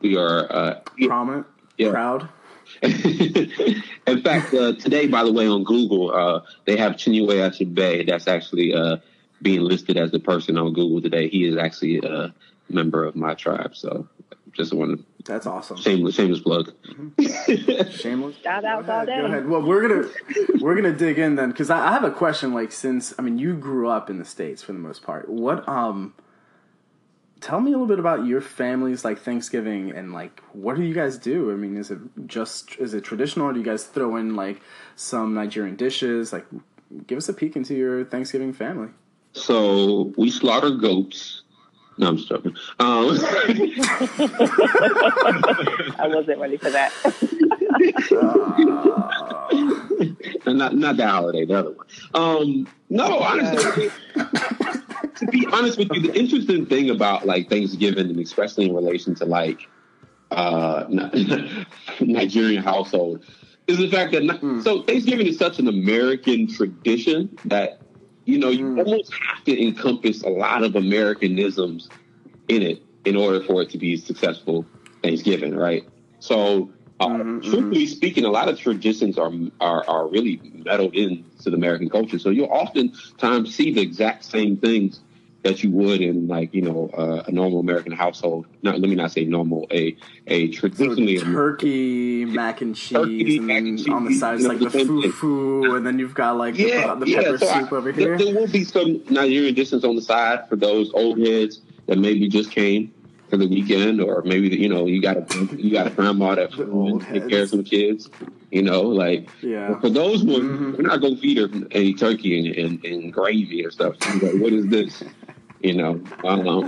we 0.00 0.16
are. 0.16 0.52
Uh, 0.52 0.80
Prominent. 1.06 1.46
Yeah. 1.78 1.90
Proud. 1.90 2.28
in 2.82 4.22
fact, 4.24 4.52
uh, 4.52 4.72
today, 4.74 5.06
by 5.06 5.22
the 5.22 5.32
way, 5.32 5.46
on 5.46 5.62
Google, 5.62 6.10
uh, 6.12 6.40
they 6.64 6.76
have 6.76 6.92
Chinua 6.94 7.48
Achebe. 7.48 8.04
That's 8.06 8.26
actually 8.26 8.74
uh, 8.74 8.96
being 9.40 9.60
listed 9.60 9.96
as 9.96 10.10
the 10.10 10.18
person 10.18 10.58
on 10.58 10.72
Google 10.72 11.00
today. 11.00 11.28
He 11.28 11.44
is 11.44 11.56
actually 11.56 11.98
a 12.00 12.34
member 12.68 13.04
of 13.04 13.14
my 13.14 13.34
tribe. 13.34 13.76
So 13.76 14.08
just 14.52 14.72
want 14.72 15.04
That's 15.24 15.46
awesome. 15.46 15.76
shameless, 15.76 16.16
shameless 16.16 16.40
plug. 16.40 16.72
Shameless. 17.90 18.36
Shout 18.42 18.64
outs 18.64 18.86
Go 18.86 18.92
ahead. 18.92 19.06
Go 19.06 19.24
ahead. 19.26 19.48
Well, 19.48 19.62
we're 19.62 19.86
gonna 19.88 20.08
we're 20.60 20.74
gonna 20.74 20.92
dig 20.96 21.18
in 21.20 21.36
then 21.36 21.50
because 21.50 21.70
I, 21.70 21.88
I 21.88 21.92
have 21.92 22.04
a 22.04 22.10
question. 22.10 22.52
Like, 22.52 22.72
since 22.72 23.14
I 23.18 23.22
mean, 23.22 23.38
you 23.38 23.54
grew 23.54 23.88
up 23.88 24.10
in 24.10 24.18
the 24.18 24.24
states 24.24 24.62
for 24.62 24.72
the 24.72 24.78
most 24.80 25.02
part. 25.04 25.28
What 25.28 25.68
um, 25.68 26.14
tell 27.40 27.60
me 27.60 27.72
a 27.72 27.74
little 27.74 27.86
bit 27.86 27.98
about 27.98 28.26
your 28.26 28.40
family's 28.40 29.04
like 29.04 29.20
Thanksgiving 29.20 29.92
and 29.92 30.12
like 30.12 30.42
what 30.52 30.76
do 30.76 30.82
you 30.82 30.94
guys 30.94 31.18
do? 31.18 31.50
I 31.50 31.54
mean, 31.54 31.76
is 31.76 31.90
it 31.90 31.98
just 32.26 32.76
is 32.78 32.94
it 32.94 33.04
traditional 33.04 33.46
or 33.46 33.52
do 33.52 33.58
you 33.58 33.64
guys 33.64 33.84
throw 33.84 34.16
in 34.16 34.36
like 34.36 34.60
some 34.94 35.34
Nigerian 35.34 35.76
dishes? 35.76 36.32
Like, 36.32 36.46
give 37.06 37.18
us 37.18 37.28
a 37.28 37.34
peek 37.34 37.56
into 37.56 37.74
your 37.74 38.04
Thanksgiving 38.04 38.52
family. 38.52 38.88
So 39.32 40.12
we 40.16 40.30
slaughter 40.30 40.70
goats. 40.70 41.42
No, 41.98 42.08
I'm 42.08 42.16
just 42.18 42.28
joking. 42.28 42.54
Um, 42.78 43.08
I 45.98 46.08
wasn't 46.08 46.40
ready 46.40 46.58
for 46.58 46.70
that. 46.70 46.92
and 50.46 50.58
not 50.58 50.76
not 50.76 50.96
the 50.96 51.06
holiday, 51.06 51.44
the 51.44 51.54
other 51.54 51.70
one. 51.70 51.86
Um, 52.14 52.68
no, 52.90 53.18
honestly, 53.18 53.90
to 55.16 55.26
be 55.26 55.46
honest 55.52 55.78
with 55.78 55.88
you, 55.92 56.00
the 56.02 56.18
interesting 56.18 56.66
thing 56.66 56.90
about 56.90 57.26
like 57.26 57.48
Thanksgiving, 57.48 58.10
and 58.10 58.20
especially 58.20 58.66
in 58.66 58.74
relation 58.74 59.14
to 59.16 59.24
like 59.26 59.70
uh, 60.30 60.84
Nigerian 62.00 62.62
household, 62.62 63.24
is 63.66 63.78
the 63.78 63.90
fact 63.90 64.12
that 64.12 64.22
Mm. 64.22 64.62
so 64.62 64.82
Thanksgiving 64.82 65.26
is 65.26 65.38
such 65.38 65.58
an 65.58 65.68
American 65.68 66.46
tradition 66.48 67.38
that 67.44 67.82
you 68.24 68.38
know 68.38 68.50
you 68.50 68.66
Mm. 68.66 68.78
almost 68.78 69.12
have 69.28 69.44
to 69.44 69.62
encompass 69.62 70.22
a 70.22 70.28
lot 70.28 70.62
of 70.64 70.76
Americanisms 70.76 71.90
in 72.48 72.62
it 72.62 72.82
in 73.04 73.16
order 73.16 73.40
for 73.42 73.62
it 73.62 73.70
to 73.70 73.78
be 73.78 73.96
successful 73.96 74.68
Thanksgiving, 75.02 75.54
right? 75.56 75.88
So, 76.18 76.72
uh, 77.00 77.08
Mhm, 77.08 77.42
truthfully 77.42 77.86
speaking, 77.86 78.24
a 78.24 78.30
lot 78.30 78.48
of 78.48 78.58
traditions 78.58 79.18
are, 79.18 79.32
are 79.60 79.88
are 79.88 80.08
really 80.08 80.40
meddled 80.64 80.94
into 80.94 81.50
the 81.50 81.56
American 81.56 81.88
culture. 81.88 82.18
So 82.18 82.30
you'll 82.30 82.46
oftentimes 82.46 83.54
see 83.54 83.72
the 83.72 83.80
exact 83.80 84.24
same 84.24 84.56
things 84.56 85.02
that 85.46 85.62
you 85.62 85.70
would 85.70 86.00
in 86.00 86.26
like 86.26 86.52
you 86.52 86.62
know 86.62 86.90
uh, 86.96 87.22
a 87.26 87.30
normal 87.30 87.60
American 87.60 87.92
household. 87.92 88.46
Not 88.62 88.80
let 88.80 88.88
me 88.90 88.96
not 88.96 89.12
say 89.12 89.24
normal, 89.24 89.66
a 89.70 89.96
a 90.26 90.50
So 90.52 90.60
traditionally 90.68 91.18
turkey, 91.18 92.24
mac 92.24 92.60
and 92.62 92.74
cheese, 92.74 92.98
Turkey, 92.98 93.36
and 93.38 93.46
mac 93.46 93.58
and 93.62 93.78
cheese, 93.78 93.88
on 93.88 94.04
the 94.04 94.10
know, 94.10 94.48
like 94.48 94.58
the 94.58 94.70
same 94.70 95.02
thing. 95.02 95.64
and 95.76 95.86
then 95.86 95.98
you've 96.00 96.14
got 96.14 96.36
like 96.36 96.58
yeah, 96.58 96.94
the, 96.94 97.04
the 97.04 97.10
yeah. 97.10 97.22
pepper 97.22 97.38
So 97.38 97.46
I- 97.48 97.68
over 97.70 97.92
there, 97.92 98.16
here. 98.16 98.18
there 98.18 98.34
will 98.34 98.48
be 98.48 98.64
some 98.64 99.00
Nigerian 99.08 99.54
dishes 99.54 99.84
on 99.84 99.94
the 99.94 100.02
side 100.02 100.48
for 100.48 100.56
those 100.56 100.92
old 100.94 101.18
heads 101.20 101.60
that 101.86 101.98
maybe 101.98 102.28
just 102.28 102.50
came 102.50 102.92
for 103.30 103.36
the 103.36 103.46
weekend, 103.46 104.00
or 104.00 104.22
maybe 104.22 104.48
you 104.48 104.68
know 104.68 104.86
you 104.86 105.00
got 105.00 105.16
a 105.16 105.44
you 105.56 105.70
got 105.72 105.86
a 105.86 105.90
grandma 105.90 106.34
that 106.34 106.50
take 107.12 107.28
care 107.28 107.42
of 107.44 107.50
some 107.50 107.62
kids. 107.62 108.10
You 108.50 108.62
know, 108.62 108.82
like 108.82 109.28
Yeah. 109.42 109.78
for 109.80 109.90
those 109.90 110.22
ones, 110.24 110.44
Mhm. 110.44 110.76
we're 110.78 110.82
not 110.92 111.00
gonna 111.00 111.16
feed 111.16 111.38
her 111.38 111.48
any 111.72 111.94
turkey 111.94 112.38
and, 112.38 112.56
and, 112.56 112.84
and 112.84 113.12
gravy 113.12 113.64
or 113.66 113.70
stuff. 113.72 113.96
She's 114.02 114.22
like, 114.22 114.40
what 114.40 114.52
is 114.52 114.66
this? 114.68 115.02
You 115.60 115.74
know, 115.74 116.00
I 116.18 116.36
don't 116.36 116.44
know. 116.44 116.62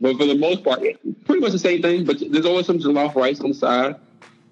but 0.00 0.16
for 0.16 0.26
the 0.26 0.36
most 0.38 0.62
part, 0.64 0.80
pretty 1.24 1.40
much 1.40 1.52
the 1.52 1.58
same 1.58 1.82
thing. 1.82 2.04
But 2.04 2.18
there's 2.30 2.46
always 2.46 2.66
some 2.66 2.78
jollof 2.78 3.14
rice 3.14 3.40
on 3.40 3.48
the 3.48 3.54
side. 3.54 3.96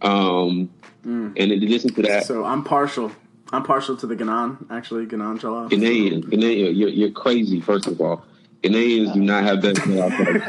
Um, 0.02 0.70
Mm. 1.04 1.28
and 1.38 1.50
in 1.50 1.62
addition 1.62 1.94
to 1.94 2.02
that, 2.02 2.26
So 2.26 2.44
I'm 2.44 2.62
partial. 2.62 3.10
I'm 3.52 3.62
partial 3.62 3.96
to 3.96 4.06
the 4.06 4.14
Ganon, 4.14 4.66
actually, 4.70 5.06
Ganon 5.06 5.40
jollof. 5.40 5.70
Ghanaian, 5.70 6.22
Ghanaian, 6.24 6.76
you're, 6.76 6.90
you're 6.90 7.10
crazy. 7.10 7.58
First 7.62 7.86
of 7.86 7.98
all, 8.02 8.22
Ghanaians 8.62 9.14
do 9.14 9.20
not 9.20 9.44
have 9.44 9.62
that 9.62 9.76
jollof 9.76 10.10
rice. 10.18 10.42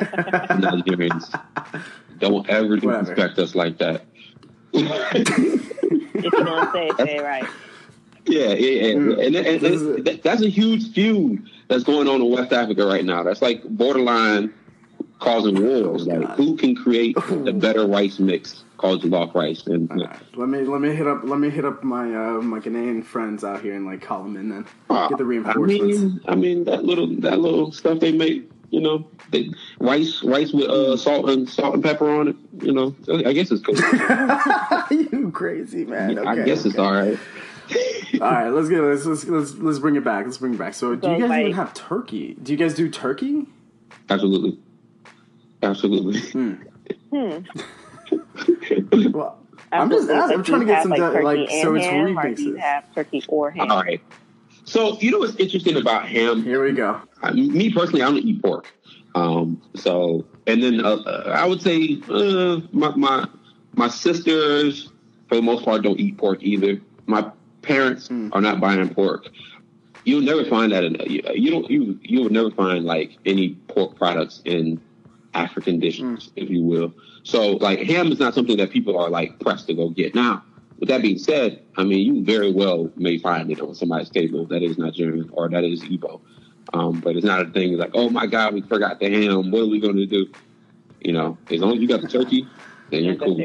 Nigerians 0.60 1.42
don't 2.20 2.50
ever 2.50 2.76
Whatever. 2.76 3.00
disrespect 3.00 3.40
us 3.40 3.56
like 3.56 3.78
that. 3.78 4.04
If 4.74 6.24
you're 6.24 6.32
gonna 6.32 6.72
say 6.74 6.88
it, 6.88 6.98
say 6.98 7.16
it 7.18 7.24
right. 7.24 7.46
Yeah, 8.26 8.50
yeah, 8.50 8.54
yeah. 8.54 8.94
Mm. 8.94 9.26
And, 9.26 9.36
and, 9.36 9.48
and 9.48 9.62
This 9.62 9.82
is- 9.82 10.04
that- 10.04 10.22
that's 10.24 10.42
a 10.42 10.50
huge 10.50 10.92
feud 10.94 11.44
that's 11.72 11.84
going 11.86 12.08
on 12.10 12.22
in 12.22 12.30
West 12.30 12.52
Africa 12.52 12.86
right 12.86 13.06
now. 13.06 13.24
That's 13.24 13.42
like 13.42 13.64
borderline 13.64 14.54
causing 15.20 15.64
wars. 15.64 16.06
Like 16.06 16.30
who 16.32 16.58
can 16.58 16.76
create 16.76 17.16
the 17.16 17.54
better 17.58 17.88
rice 17.88 18.20
mix 18.20 18.66
called 18.76 19.02
jollof 19.02 19.34
rice? 19.34 19.66
And 19.68 19.90
right, 19.90 20.20
let 20.36 20.50
me 20.50 20.64
let 20.64 20.82
me 20.82 20.94
hit 20.94 21.08
up 21.08 21.22
let 21.24 21.40
me 21.40 21.50
hit 21.50 21.64
up 21.64 21.82
my 21.82 22.14
uh, 22.14 22.42
my 22.42 22.60
Ghanaian 22.60 23.04
friends 23.06 23.46
out 23.46 23.62
here 23.62 23.76
and 23.76 23.86
like 23.86 24.02
call 24.02 24.24
them 24.24 24.36
in 24.36 24.50
then. 24.50 24.66
Get 24.90 25.18
the 25.18 25.24
reinforcements. 25.24 25.98
I 25.98 26.02
mean, 26.02 26.22
I 26.28 26.36
mean 26.36 26.64
that 26.66 26.84
little 26.84 27.08
that 27.22 27.40
little 27.40 27.72
stuff 27.72 28.00
they 28.00 28.12
make. 28.12 28.50
You 28.70 28.80
know, 28.80 29.06
they, 29.32 29.52
rice 29.82 30.24
rice 30.24 30.54
with 30.54 30.70
uh, 30.70 30.96
salt 30.96 31.30
and 31.30 31.50
salt 31.50 31.74
and 31.74 31.84
pepper 31.84 32.10
on 32.10 32.30
it. 32.30 32.36
You 32.62 32.72
know, 32.72 32.96
I 33.26 33.34
guess 33.34 33.52
it's 33.52 33.62
cool. 33.62 33.76
you 35.12 35.30
crazy 35.32 35.84
man. 35.84 36.18
Okay, 36.18 36.28
I 36.28 36.46
guess 36.46 36.66
it's 36.66 36.78
all 36.78 36.94
right. 36.94 37.20
All 38.22 38.32
right, 38.32 38.50
let's 38.50 38.70
get 38.70 38.82
let's, 38.82 39.06
let's 39.06 39.26
let's 39.26 39.54
let's 39.56 39.80
bring 39.80 39.96
it 39.96 40.04
back. 40.04 40.26
Let's 40.26 40.38
bring 40.38 40.54
it 40.54 40.58
back. 40.58 40.74
So, 40.74 40.96
do 40.96 41.12
you 41.12 41.20
guys 41.20 41.40
even 41.40 41.54
have 41.54 41.74
turkey? 41.74 42.36
Do 42.42 42.52
you 42.52 42.58
guys 42.58 42.74
do 42.76 42.90
turkey? 42.90 43.48
Absolutely, 44.10 44.60
absolutely. 45.64 46.20
Hmm. 46.32 46.54
Hmm. 47.12 47.40
Well, 49.12 49.38
I'm 49.72 49.90
just 49.90 50.10
asking. 50.10 50.38
I'm 50.38 50.44
trying 50.44 50.60
to 50.62 50.66
get 50.66 50.84
some 50.84 50.92
like, 50.92 51.00
de- 51.00 51.22
like 51.22 51.50
so 51.50 51.76
it's 51.76 51.86
ham, 51.86 52.18
or 52.18 52.34
do 52.34 52.44
you 52.44 52.54
remixes. 52.54 52.60
have 52.60 52.94
turkey 52.94 53.24
or 53.28 53.52
ham? 53.52 53.72
all 53.72 53.82
right. 53.82 54.02
So 54.66 54.98
you 55.00 55.12
know 55.12 55.20
what's 55.20 55.36
interesting 55.36 55.78
about 55.78 56.08
ham? 56.08 56.44
Here 56.44 56.64
we 56.64 56.74
go. 56.74 57.02
I, 57.22 57.32
me 57.32 57.72
personally, 57.72 58.02
I 58.02 58.06
don't 58.06 58.18
eat 58.18 58.42
pork. 58.42 58.72
Um, 59.16 59.62
so, 59.76 60.26
and 60.48 60.62
then 60.62 60.84
uh, 60.84 60.96
uh, 60.96 61.36
I 61.36 61.46
would 61.46 61.62
say 61.62 62.02
uh, 62.10 62.62
my, 62.72 62.96
my 62.96 63.28
my 63.74 63.88
sisters, 63.88 64.92
for 65.28 65.36
the 65.36 65.42
most 65.42 65.66
part, 65.66 65.84
don't 65.84 66.00
eat 66.00 66.18
pork 66.18 66.40
either. 66.42 66.80
My 67.06 67.32
parents 67.62 68.08
Hmm. 68.08 68.30
are 68.34 68.42
not 68.42 68.60
buying 68.60 68.88
pork. 68.94 69.30
You'll 70.04 70.22
never 70.22 70.46
find 70.46 70.72
that 70.72 70.84
in 70.84 70.96
you, 71.08 71.22
you 71.34 71.52
don't 71.52 71.70
you 71.70 72.00
you 72.02 72.24
would 72.24 72.32
never 72.32 72.50
find 72.52 72.86
like 72.86 73.18
any 73.26 73.56
pork 73.68 73.98
products 73.98 74.42
in 74.46 74.82
African 75.34 75.80
dishes, 75.80 76.32
if 76.36 76.50
you 76.50 76.64
will. 76.64 76.94
So, 77.24 77.52
like 77.58 77.80
ham 77.80 78.12
is 78.12 78.20
not 78.20 78.34
something 78.34 78.58
that 78.58 78.72
people 78.72 78.98
are 78.98 79.10
like 79.10 79.40
pressed 79.40 79.68
to 79.68 79.76
go 79.76 79.90
get. 79.90 80.16
Now, 80.16 80.44
with 80.80 80.90
that 80.90 81.04
being 81.04 81.20
said, 81.20 81.62
I 81.78 81.84
mean 81.84 82.00
you 82.00 82.24
very 82.26 82.52
well 82.52 82.92
may 82.96 83.20
find 83.20 83.52
it 83.52 83.62
on 83.62 83.76
somebody's 83.76 84.10
table 84.10 84.46
that 84.48 84.64
is 84.64 84.78
not 84.80 84.88
Nigerian 84.88 85.30
or 85.34 85.50
that 85.50 85.64
is 85.64 85.84
Igbo. 85.84 86.22
Um, 86.74 87.00
but 87.00 87.16
it's 87.16 87.26
not 87.26 87.42
a 87.46 87.50
thing 87.52 87.78
like, 87.78 87.92
oh 87.94 88.10
my 88.10 88.26
God, 88.28 88.54
we 88.54 88.62
forgot 88.62 89.00
the 89.00 89.10
ham. 89.10 89.52
What 89.52 89.62
are 89.64 89.68
we 89.68 89.80
going 89.80 89.98
to 89.98 90.06
do? 90.06 90.28
You 91.02 91.14
know, 91.14 91.38
as 91.50 91.60
long 91.60 91.74
as 91.74 91.80
you 91.82 91.88
got 91.88 92.02
the 92.02 92.08
turkey, 92.08 92.48
then 92.90 93.04
you're 93.04 93.16
cool. 93.16 93.40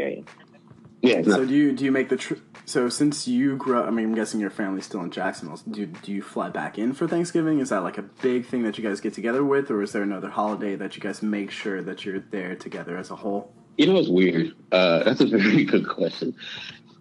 Yeah, 1.03 1.23
So 1.23 1.45
do 1.45 1.55
you 1.55 1.73
do 1.73 1.85
you 1.85 1.93
make 1.93 2.09
the 2.09 2.17
tr- 2.17 2.35
so 2.67 2.91
since 2.91 3.27
you 3.27 3.57
grew 3.57 3.79
up? 3.79 3.87
I 3.87 3.91
mean, 3.91 4.07
I'm 4.07 4.15
guessing 4.15 4.39
your 4.39 4.51
family's 4.51 4.85
still 4.85 5.01
in 5.01 5.11
Jacksonville. 5.11 5.59
Do 5.71 5.87
do 5.87 6.13
you 6.13 6.21
fly 6.21 6.51
back 6.51 6.79
in 6.79 6.93
for 6.93 7.09
Thanksgiving? 7.09 7.61
Is 7.61 7.71
that 7.71 7.83
like 7.83 7.97
a 7.97 8.03
big 8.03 8.45
thing 8.45 8.63
that 8.65 8.77
you 8.77 8.85
guys 8.85 9.01
get 9.01 9.15
together 9.15 9.43
with, 9.43 9.71
or 9.71 9.83
is 9.83 9.93
there 9.93 10.03
another 10.03 10.29
holiday 10.29 10.77
that 10.77 10.97
you 10.97 11.03
guys 11.03 11.23
make 11.23 11.51
sure 11.51 11.83
that 11.83 12.05
you're 12.05 12.21
there 12.21 12.55
together 12.55 12.99
as 12.99 13.11
a 13.11 13.17
whole? 13.17 13.55
you 13.77 13.87
know, 13.87 13.97
it's 13.97 14.09
weird. 14.09 14.55
Uh, 14.73 15.05
that's 15.05 15.21
a 15.21 15.27
very 15.27 15.65
good 15.65 15.89
question. 15.89 16.35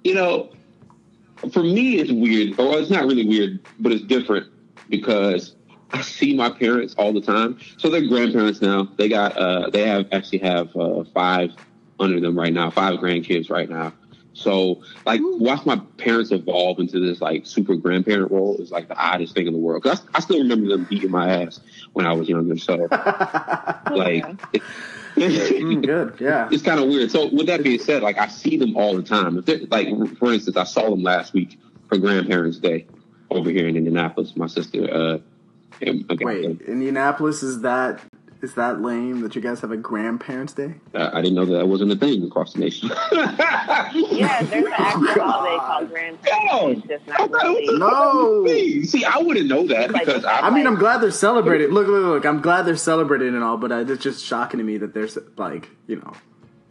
You 0.03 0.15
know, 0.15 0.49
for 1.51 1.63
me, 1.63 1.99
it's 1.99 2.11
weird. 2.11 2.59
Or 2.59 2.79
it's 2.79 2.89
not 2.89 3.05
really 3.05 3.25
weird, 3.25 3.59
but 3.79 3.91
it's 3.91 4.03
different 4.03 4.47
because 4.89 5.55
I 5.91 6.01
see 6.01 6.35
my 6.35 6.49
parents 6.49 6.95
all 6.97 7.13
the 7.13 7.21
time. 7.21 7.59
So 7.77 7.89
they're 7.89 8.07
grandparents 8.07 8.61
now. 8.61 8.89
They 8.97 9.09
got 9.09 9.37
uh, 9.37 9.69
they 9.69 9.87
have 9.87 10.07
actually 10.11 10.39
have 10.39 10.75
uh, 10.75 11.03
five 11.13 11.51
under 11.99 12.19
them 12.19 12.37
right 12.37 12.53
now, 12.53 12.69
five 12.69 12.99
grandkids 12.99 13.49
right 13.49 13.69
now. 13.69 13.93
So 14.35 14.81
like 15.05 15.21
watch 15.23 15.65
my 15.65 15.77
parents 15.97 16.31
evolve 16.31 16.79
into 16.79 16.99
this 16.99 17.21
like 17.21 17.47
super 17.47 17.75
grandparent 17.75 18.31
role 18.31 18.57
is 18.57 18.69
like 18.69 18.87
the 18.87 18.97
oddest 18.97 19.33
thing 19.33 19.47
in 19.47 19.53
the 19.53 19.59
world. 19.59 19.81
'Cause 19.81 20.01
I, 20.13 20.17
I 20.17 20.19
still 20.19 20.39
remember 20.39 20.67
them 20.67 20.85
beating 20.89 21.09
my 21.09 21.43
ass 21.43 21.59
when 21.93 22.05
I 22.05 22.13
was 22.13 22.27
younger. 22.29 22.57
So 22.57 22.75
like, 23.91 24.25
it, 24.53 24.61
Mm, 25.15 25.81
good, 25.85 26.17
yeah. 26.19 26.49
it's 26.51 26.61
kind 26.63 26.79
of 26.79 26.87
weird. 26.87 27.09
So 27.09 27.27
with 27.33 27.47
that 27.47 27.63
being 27.63 27.79
said, 27.79 28.03
like 28.03 28.17
I 28.17 28.27
see 28.27 28.57
them 28.57 28.75
all 28.75 28.95
the 28.95 29.01
time. 29.01 29.37
If 29.37 29.45
they're, 29.45 29.59
like 29.69 29.87
for 30.17 30.33
instance, 30.33 30.57
I 30.57 30.65
saw 30.65 30.89
them 30.89 31.03
last 31.03 31.33
week 31.33 31.57
for 31.87 31.97
Grandparents' 31.97 32.57
Day 32.59 32.85
over 33.31 33.49
here 33.49 33.67
in 33.67 33.77
Indianapolis. 33.77 34.35
My 34.35 34.47
sister, 34.47 34.93
uh, 34.93 35.17
and, 35.81 36.09
okay, 36.11 36.25
Wait, 36.25 36.61
Indianapolis 36.61 37.43
is 37.43 37.61
that 37.61 38.01
Is 38.45 38.53
that 38.53 38.79
lame 38.79 39.21
that 39.21 39.35
you 39.35 39.41
guys 39.41 39.59
have 39.61 39.71
a 39.71 39.77
grandparents' 39.77 40.53
day? 40.53 40.75
I, 40.93 41.17
I 41.17 41.21
didn't 41.23 41.33
know 41.33 41.45
that, 41.45 41.53
that 41.57 41.67
wasn't 41.67 41.91
a 41.93 41.95
thing 41.95 42.23
across 42.23 42.53
the 42.53 42.59
nation. 42.59 42.91
Yeah, 43.11 44.43
there's 44.43 44.65
an 44.67 44.73
actual 44.77 45.07
holiday 45.23 45.57
called 45.57 45.89
Grandparents. 45.89 46.21
Oh, 46.51 46.69
It's 46.69 47.33
really. 47.43 47.77
No. 47.79 48.83
See, 48.85 49.03
I 49.03 49.17
wouldn't 49.17 49.47
know 49.47 49.65
that 49.67 49.91
Like- 49.91 50.05
because 50.05 50.25
I, 50.25 50.41
I 50.41 50.49
mean, 50.51 50.67
I'm 50.67 50.75
glad 50.75 50.99
they're 51.01 51.09
celebrated. 51.09 51.71
Look, 51.73 51.87
look, 51.87 52.03
look. 52.05 52.25
I'm 52.25 52.39
glad 52.39 52.67
they're 52.67 52.75
celebrated 52.75 53.33
and 53.33 53.43
all, 53.43 53.57
but 53.57 53.71
uh, 53.71 53.77
it's 53.87 54.03
just 54.03 54.23
shocking 54.23 54.59
to 54.59 54.63
me 54.63 54.77
that 54.77 54.93
there's 54.93 55.17
like, 55.37 55.67
you 55.87 55.95
know, 55.95 56.13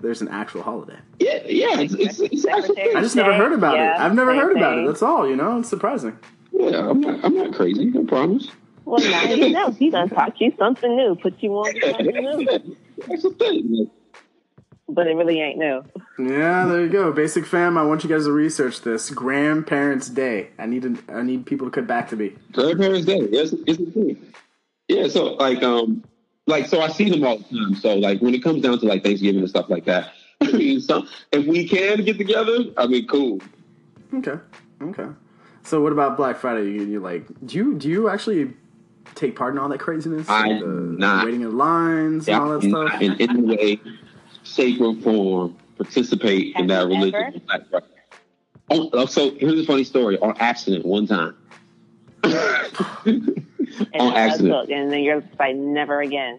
there's 0.01 0.23
an 0.23 0.29
actual 0.29 0.63
holiday. 0.63 0.99
yeah, 1.19 1.43
yeah, 1.45 1.81
it's, 1.81 1.95
it's, 1.95 2.21
it's 2.21 2.47
actually, 2.47 2.95
I 2.95 3.01
just 3.01 3.17
never 3.17 3.35
heard 3.35 3.53
about 3.53 3.75
Yeah, 3.75 3.97
it. 3.97 4.01
I've 4.01 4.15
never 4.15 4.31
same 4.33 4.41
heard 4.43 4.57
about 4.57 4.75
it. 4.75 4.77
thing. 4.83 4.87
That's 4.87 5.03
all. 5.03 5.29
You 5.29 5.35
know, 5.35 5.59
it's 5.59 5.69
surprising. 5.69 6.17
yeah, 6.53 6.89
I'm 6.89 7.01
not, 7.01 7.25
I'm 7.25 7.35
not 7.35 7.53
crazy. 7.55 7.93
I 7.99 8.05
promise. 8.05 8.49
Well, 8.85 9.03
now 9.03 9.25
you 9.25 9.51
know. 9.51 9.71
He 9.71 9.91
done 9.91 10.09
taught 10.11 10.41
you 10.41 10.53
something 10.59 10.97
new, 10.97 11.15
put 11.15 11.43
you 11.43 11.53
on 11.55 11.81
something 11.81 12.07
new. 12.07 12.77
That's 13.09 13.23
the 13.23 13.31
thing. 13.31 13.91
But 14.87 15.07
it 15.07 15.15
really 15.15 15.41
ain't 15.41 15.59
new. 15.59 15.83
Yeah, 16.19 16.67
there 16.67 16.83
you 16.83 16.91
go. 16.91 17.11
Basic 17.11 17.47
fam. 17.47 17.79
I 17.79 17.83
want 17.83 18.05
you 18.05 18.11
guys 18.11 18.25
to 18.25 18.33
research 18.33 18.83
this 18.83 19.09
Grandparents' 19.11 20.11
Day. 20.11 20.51
I 20.59 20.67
need 20.67 20.83
to, 20.83 20.99
I 21.09 21.23
need 21.23 21.47
people 21.47 21.67
to 21.69 21.71
come 21.71 21.87
back 21.87 22.11
to 22.11 22.17
me. 22.17 22.35
Grandparents' 22.53 23.07
Day. 23.07 23.27
Yes, 23.31 23.55
it's 23.67 23.79
the 23.79 23.91
thing. 23.91 24.33
Yeah, 24.89 25.09
so 25.09 25.35
like 25.35 25.63
um 25.63 26.05
like 26.47 26.67
so 26.67 26.83
I 26.83 26.89
see 26.89 27.09
them 27.09 27.25
all 27.25 27.39
the 27.39 27.45
time. 27.45 27.75
So 27.77 27.95
like 27.95 28.21
when 28.21 28.35
it 28.35 28.43
comes 28.43 28.63
down 28.63 28.79
to 28.81 28.87
like 28.87 29.03
Thanksgiving 29.03 29.41
and 29.41 29.49
stuff 29.49 29.71
like 29.71 29.87
that, 29.87 30.13
I 30.43 30.53
mean 30.53 30.81
so 30.81 31.07
if 31.33 31.47
we 31.47 31.67
can 31.67 32.05
get 32.05 32.19
together, 32.19 32.59
I 32.77 32.87
mean 32.87 33.07
cool. 33.07 33.41
Okay, 34.13 34.39
okay. 34.83 35.09
So 35.63 35.81
what 35.81 35.93
about 35.93 36.19
Black 36.19 36.37
Friday? 36.37 36.71
You, 36.73 36.85
you 36.85 37.01
like? 37.01 37.27
Do 37.47 37.57
you 37.57 37.75
do 37.75 37.89
you 37.89 38.11
actually 38.11 38.53
take 39.15 39.37
part 39.37 39.53
in 39.55 39.59
all 39.59 39.69
that 39.69 39.81
craziness? 39.81 40.29
I 40.29 40.49
Like, 40.49 40.59
do 40.61 40.95
not. 40.99 41.25
waiting 41.25 41.43
in 41.43 41.57
lines 41.57 42.29
and 42.29 42.37
all 42.41 42.59
that 42.59 42.63
Yeah, 42.67 42.89
stuff. 42.89 43.01
in 43.03 43.21
any 43.21 43.41
way, 43.43 43.81
shape 44.45 44.81
or 44.81 44.95
form 44.97 45.57
participate 45.77 46.55
in 46.57 46.67
that 46.69 46.87
religion. 46.87 47.41
ever? 47.53 47.83
Oh, 48.71 48.89
oh, 48.93 49.07
so 49.07 49.33
here's 49.33 49.61
a 49.61 49.65
funny 49.67 49.85
story. 49.85 50.19
On 50.21 50.35
accident, 50.39 50.85
one 50.87 51.07
time. 51.07 51.35
And 53.93 54.01
On 54.03 54.13
accident. 54.15 54.71
and 54.71 54.93
then 54.93 55.03
you're 55.03 55.21
just 55.21 55.39
like, 55.39 55.57
never 55.57 56.01
again. 56.01 56.39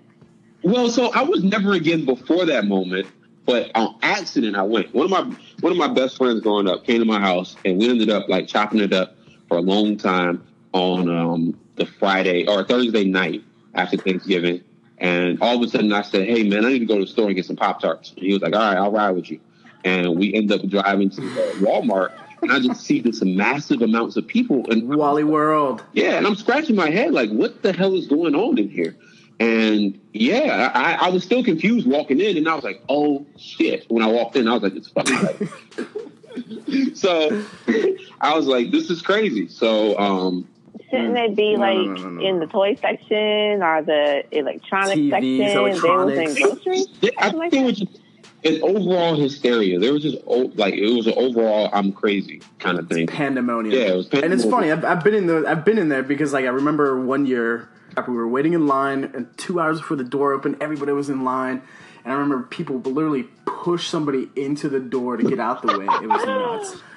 Well, 0.64 0.90
so 0.90 1.12
I 1.14 1.22
was 1.24 1.44
never 1.44 1.74
again 1.74 2.06
before 2.06 2.46
that 2.46 2.66
moment, 2.66 3.08
but 3.46 3.72
on 3.76 3.96
accident 4.04 4.56
I 4.56 4.62
went. 4.64 4.94
One 4.94 5.06
of 5.06 5.12
my 5.12 5.24
one 5.60 5.72
of 5.72 5.78
my 5.78 5.88
best 5.90 6.18
friends 6.18 6.42
growing 6.42 6.68
up 6.70 6.86
came 6.86 7.00
to 7.00 7.06
my 7.06 7.20
house, 7.20 7.56
and 7.66 7.78
we 7.78 7.90
ended 7.90 8.10
up 8.10 8.30
like 8.30 8.48
chopping 8.48 8.80
it 8.80 8.94
up 8.94 9.16
for 9.50 9.58
a 9.58 9.62
long 9.62 9.98
time 9.98 10.44
on 10.72 11.10
um, 11.10 11.60
the 11.76 11.86
Friday 11.86 12.48
or 12.48 12.64
Thursday 12.64 13.06
night 13.06 13.44
after 13.74 13.98
Thanksgiving. 13.98 14.64
And 14.98 15.42
all 15.42 15.58
of 15.58 15.62
a 15.62 15.70
sudden, 15.70 15.92
I 15.92 16.02
said, 16.04 16.28
"Hey, 16.28 16.44
man, 16.44 16.66
I 16.66 16.70
need 16.70 16.80
to 16.80 16.86
go 16.86 16.96
to 16.96 17.02
the 17.02 17.12
store 17.12 17.28
and 17.28 17.36
get 17.36 17.46
some 17.46 17.58
Pop 17.58 17.82
Tarts." 17.82 18.12
And 18.12 18.26
he 18.26 18.34
was 18.34 18.42
like, 18.42 18.54
"All 18.54 18.62
right, 18.62 18.78
I'll 18.78 18.92
ride 18.92 19.12
with 19.12 19.30
you." 19.30 19.40
And 19.84 20.18
we 20.18 20.34
end 20.34 20.52
up 20.52 20.66
driving 20.68 21.10
to 21.12 21.22
uh, 21.22 21.54
Walmart, 21.56 22.14
and 22.42 22.52
I 22.52 22.60
just 22.60 22.82
see 22.82 23.02
this 23.02 23.22
massive 23.22 23.82
amounts 23.82 24.16
of 24.16 24.26
people, 24.28 24.72
in 24.72 24.88
Wally 24.88 25.24
World. 25.24 25.84
yeah, 25.94 26.18
and 26.18 26.26
I'm 26.26 26.36
scratching 26.36 26.76
my 26.76 26.90
head 26.90 27.12
like, 27.12 27.30
what 27.30 27.62
the 27.62 27.74
hell 27.74 27.94
is 27.96 28.08
going 28.08 28.36
on 28.36 28.58
in 28.58 28.70
here? 28.70 28.96
And 29.40 30.00
yeah, 30.14 30.72
I, 30.74 31.08
I 31.08 31.10
was 31.10 31.24
still 31.24 31.44
confused 31.44 31.88
walking 31.88 32.22
in, 32.22 32.38
and 32.38 32.48
I 32.48 32.56
was 32.56 32.64
like, 32.64 32.82
oh 32.88 33.26
shit. 33.38 33.86
When 33.90 34.04
I 34.04 34.08
walked 34.08 34.36
in, 34.38 34.48
I 34.48 34.54
was 34.54 34.64
like, 34.64 34.76
it's 34.76 34.88
fucking 34.88 35.22
like. 35.22 36.96
so 36.96 37.44
I 38.22 38.36
was 38.36 38.48
like, 38.48 38.72
this 38.72 38.90
is 38.90 39.02
crazy. 39.02 39.50
So 39.50 39.98
um, 39.98 40.48
Shouldn't 40.90 41.14
they 41.14 41.30
be 41.30 41.56
No, 41.56 41.58
no, 41.58 41.62
like 41.62 41.78
no, 41.78 41.94
no, 42.04 42.10
no. 42.10 42.22
in 42.28 42.40
the 42.40 42.48
toy 42.48 42.76
section 42.76 43.64
or 43.64 43.82
the 43.84 44.24
electronic 44.32 44.98
TVs, 44.98 45.10
section? 45.10 45.38
They 45.38 45.58
was 45.60 46.38
in 46.38 46.42
groceries. 46.42 46.88
I 47.18 47.32
Something 47.32 47.40
like 47.40 47.52
think 47.52 47.64
it 47.64 47.66
was 47.66 47.80
just 47.80 48.00
an 48.44 48.62
overall 48.62 49.16
hysteria. 49.16 49.80
There 49.80 49.94
was 49.94 50.04
just 50.04 50.18
oh, 50.28 50.52
like 50.56 50.76
it 50.76 50.94
was 50.94 51.08
an 51.08 51.14
overall 51.18 51.70
I'm 51.74 51.92
crazy 51.92 52.42
kind 52.60 52.78
of 52.80 52.88
thing. 52.90 53.08
pandemonium. 53.08 53.76
Yeah, 53.76 53.94
it 53.94 53.96
was 53.96 54.10
And 54.10 54.34
it's 54.34 54.46
funny. 54.46 54.72
I've, 54.72 54.86
I've 54.86 55.04
been 55.04 55.16
in 55.16 55.28
the. 55.28 55.46
I've 55.48 55.66
been 55.66 55.78
in 55.78 55.90
there 55.90 56.04
because 56.04 56.34
like 56.34 56.46
I 56.46 56.50
remember 56.50 57.00
one 57.00 57.26
year 57.26 57.70
we 58.08 58.14
were 58.14 58.28
waiting 58.28 58.54
in 58.54 58.68
line, 58.68 59.06
and 59.16 59.28
two 59.38 59.60
hours 59.60 59.80
before 59.80 59.98
the 59.98 60.04
door 60.04 60.34
opened, 60.34 60.58
everybody 60.62 60.92
was 60.92 61.10
in 61.10 61.24
line, 61.24 61.62
and 62.04 62.14
I 62.14 62.18
remember 62.18 62.44
people 62.46 62.80
literally 62.80 63.24
push 63.46 63.88
somebody 63.88 64.30
into 64.36 64.70
the 64.70 64.80
door 64.80 65.18
to 65.18 65.24
get 65.24 65.40
out 65.40 65.62
the 65.62 65.80
way. 65.80 65.86
It 65.86 66.08
was 66.08 66.26
nuts. 66.26 66.82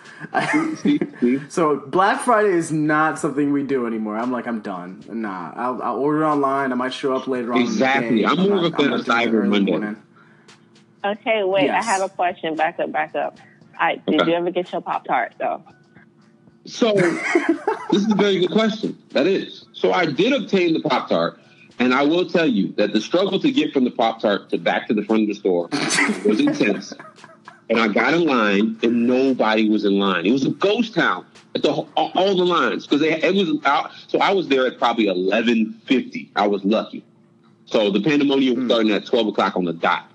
See, 0.76 0.98
see? 1.20 1.40
So 1.48 1.76
Black 1.76 2.20
Friday 2.22 2.50
is 2.50 2.72
not 2.72 3.18
something 3.18 3.52
we 3.52 3.62
do 3.62 3.86
anymore. 3.86 4.16
I'm 4.16 4.32
like, 4.32 4.46
I'm 4.46 4.60
done. 4.60 5.04
Nah, 5.08 5.52
I'll, 5.54 5.82
I'll 5.82 5.96
order 5.96 6.24
online. 6.26 6.72
I 6.72 6.74
might 6.74 6.92
show 6.92 7.14
up 7.14 7.26
later 7.28 7.52
on. 7.52 7.60
in 7.60 7.66
the 7.66 7.70
Exactly. 7.72 8.18
day. 8.20 8.24
I'm 8.26 8.38
more 8.40 8.56
of 8.58 8.64
a 8.64 8.68
not- 8.70 8.80
fan 8.80 8.90
not 8.90 9.00
of 9.00 9.06
doing 9.06 9.18
it 9.18 9.28
Cyber 9.30 9.48
Monday. 9.48 9.70
morning. 9.72 9.96
Okay, 11.04 11.44
wait. 11.44 11.66
Yes. 11.66 11.84
I 11.84 11.86
have 11.92 12.02
a 12.02 12.08
question. 12.08 12.56
Back 12.56 12.80
up, 12.80 12.90
back 12.90 13.14
up. 13.14 13.38
I, 13.78 13.96
did 14.08 14.20
Okay. 14.22 14.30
you 14.32 14.36
ever 14.36 14.50
get 14.50 14.72
your 14.72 14.80
Pop 14.80 15.04
Tart 15.04 15.34
though? 15.38 15.62
So 16.64 16.92
this 16.94 18.02
is 18.02 18.10
a 18.10 18.14
very 18.16 18.40
good 18.40 18.50
question. 18.50 18.98
That 19.10 19.26
is. 19.26 19.66
So 19.72 19.92
I 19.92 20.06
did 20.06 20.32
obtain 20.32 20.74
the 20.74 20.80
Pop 20.80 21.08
Tart, 21.08 21.40
and 21.78 21.94
I 21.94 22.02
will 22.02 22.28
tell 22.28 22.46
you 22.46 22.72
that 22.72 22.92
the 22.92 23.00
struggle 23.00 23.38
to 23.40 23.50
get 23.52 23.72
from 23.72 23.84
the 23.84 23.90
Pop 23.92 24.20
Tart 24.20 24.50
to 24.50 24.58
back 24.58 24.88
to 24.88 24.94
the 24.94 25.02
front 25.04 25.22
of 25.22 25.28
the 25.28 25.34
store 25.34 25.68
was 26.26 26.40
intense. 26.40 26.92
And 27.70 27.78
I 27.78 27.88
got 27.88 28.14
in 28.14 28.24
line, 28.24 28.78
and 28.82 29.06
nobody 29.06 29.68
was 29.68 29.84
in 29.84 29.98
line. 29.98 30.24
It 30.24 30.32
was 30.32 30.46
a 30.46 30.50
ghost 30.50 30.94
town 30.94 31.26
at 31.54 31.62
the 31.62 31.70
all, 31.70 31.88
all 31.96 32.36
the 32.36 32.44
lines 32.44 32.86
because 32.86 33.00
they 33.00 33.12
it 33.12 33.34
was 33.34 33.64
out. 33.64 33.90
So 34.06 34.18
I 34.18 34.32
was 34.32 34.48
there 34.48 34.66
at 34.66 34.78
probably 34.78 35.08
eleven 35.08 35.74
fifty. 35.84 36.30
I 36.36 36.46
was 36.46 36.64
lucky. 36.64 37.04
So 37.66 37.90
the 37.90 38.02
pandemonium 38.02 38.54
was 38.54 38.62
hmm. 38.62 38.68
starting 38.68 38.92
at 38.92 39.06
twelve 39.06 39.26
o'clock 39.26 39.56
on 39.56 39.64
the 39.64 39.72
dot, 39.72 40.10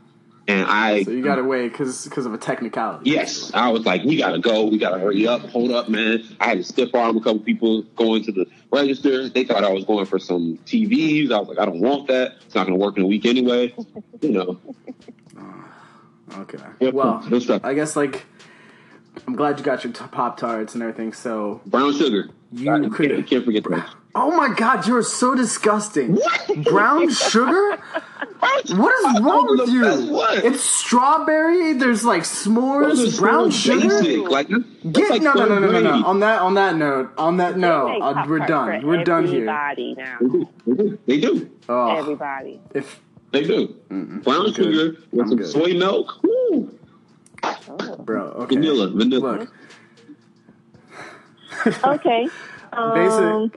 and 0.47 0.65
I 0.67 1.03
So 1.03 1.11
you 1.11 1.23
got 1.23 1.35
to 1.35 1.43
wait 1.43 1.71
because 1.71 2.25
of 2.25 2.33
a 2.33 2.37
technicality. 2.37 3.09
Yes, 3.09 3.51
I 3.53 3.69
was 3.69 3.85
like, 3.85 4.03
we 4.03 4.17
gotta 4.17 4.39
go, 4.39 4.65
we 4.65 4.77
gotta 4.77 4.99
hurry 4.99 5.27
up, 5.27 5.41
hold 5.41 5.71
up, 5.71 5.89
man. 5.89 6.23
I 6.39 6.47
had 6.47 6.57
to 6.57 6.63
stiff 6.63 6.93
arm 6.95 7.17
a 7.17 7.21
couple 7.21 7.39
people 7.39 7.83
going 7.95 8.23
to 8.23 8.31
the 8.31 8.45
register. 8.71 9.29
They 9.29 9.43
thought 9.43 9.63
I 9.63 9.71
was 9.71 9.85
going 9.85 10.05
for 10.05 10.19
some 10.19 10.57
TVs. 10.65 11.31
I 11.31 11.39
was 11.39 11.49
like, 11.49 11.59
I 11.59 11.65
don't 11.65 11.81
want 11.81 12.07
that. 12.07 12.37
It's 12.45 12.55
not 12.55 12.65
gonna 12.65 12.77
work 12.77 12.97
in 12.97 13.03
a 13.03 13.07
week 13.07 13.25
anyway. 13.25 13.73
You 14.21 14.31
know. 14.31 14.59
Okay. 16.35 16.57
Yeah, 16.79 16.89
Well, 16.89 17.23
no 17.29 17.39
stress. 17.39 17.61
I 17.63 17.73
guess 17.73 17.95
like 17.95 18.25
I'm 19.27 19.35
glad 19.35 19.59
you 19.59 19.65
got 19.65 19.83
your 19.83 19.93
t- 19.93 20.03
pop 20.11 20.37
tarts 20.37 20.73
and 20.73 20.81
everything. 20.83 21.13
So, 21.13 21.61
Brown 21.65 21.93
sugar. 21.93 22.29
You 22.51 22.71
I 22.71 22.79
could- 22.89 23.09
can't, 23.11 23.27
can't 23.27 23.45
forget 23.45 23.63
that. 23.65 23.89
oh 24.15 24.31
my 24.35 24.53
god, 24.53 24.85
you 24.87 24.95
are 24.97 25.03
so 25.03 25.35
disgusting. 25.35 26.17
Brown 26.63 27.09
sugar? 27.11 27.77
What 28.39 29.15
is 29.15 29.21
wrong 29.21 29.45
with 29.57 29.69
you? 29.69 30.11
one. 30.13 30.39
It's 30.45 30.61
strawberry. 30.61 31.73
There's 31.73 32.03
like 32.03 32.23
s'mores, 32.23 33.17
brown 33.19 33.51
so 33.51 33.79
sugar. 33.79 34.01
basic. 34.01 34.27
Like, 34.29 34.47
Get 34.91 35.09
like 35.11 35.21
no, 35.21 35.33
no, 35.33 35.45
no, 35.47 35.59
no, 35.59 35.71
no, 35.71 35.79
no. 35.79 36.05
On 36.05 36.19
that, 36.19 36.41
on 36.41 36.53
that 36.55 36.75
note, 36.75 37.11
on 37.17 37.37
that 37.37 37.53
They 37.55 37.61
no, 37.61 38.01
uh, 38.01 38.25
we're 38.27 38.39
done. 38.39 38.85
We're 38.85 39.03
done 39.03 39.25
here. 39.27 39.49
Everybody 39.49 39.95
now. 39.95 40.17
They 40.19 40.27
do. 40.27 40.49
They 40.65 40.73
do. 40.75 40.99
They 41.05 41.19
do. 41.19 41.49
Oh, 41.69 41.95
Everybody. 41.95 42.59
if 42.73 42.99
They 43.33 43.43
do. 43.43 43.75
Brown 43.89 44.21
I'm 44.27 44.43
good. 44.53 44.55
sugar 44.55 44.97
with 45.11 45.21
I'm 45.21 45.27
some 45.27 45.37
good. 45.39 45.47
soy 45.47 45.73
milk. 45.73 46.21
Woo. 46.23 46.79
Oh. 47.43 47.95
bro, 47.97 48.27
okay. 48.27 48.55
Vanilla. 48.55 48.89
Vanilla. 48.91 49.47
Look, 51.65 51.77
Okay. 51.83 52.27
Um, 52.73 53.51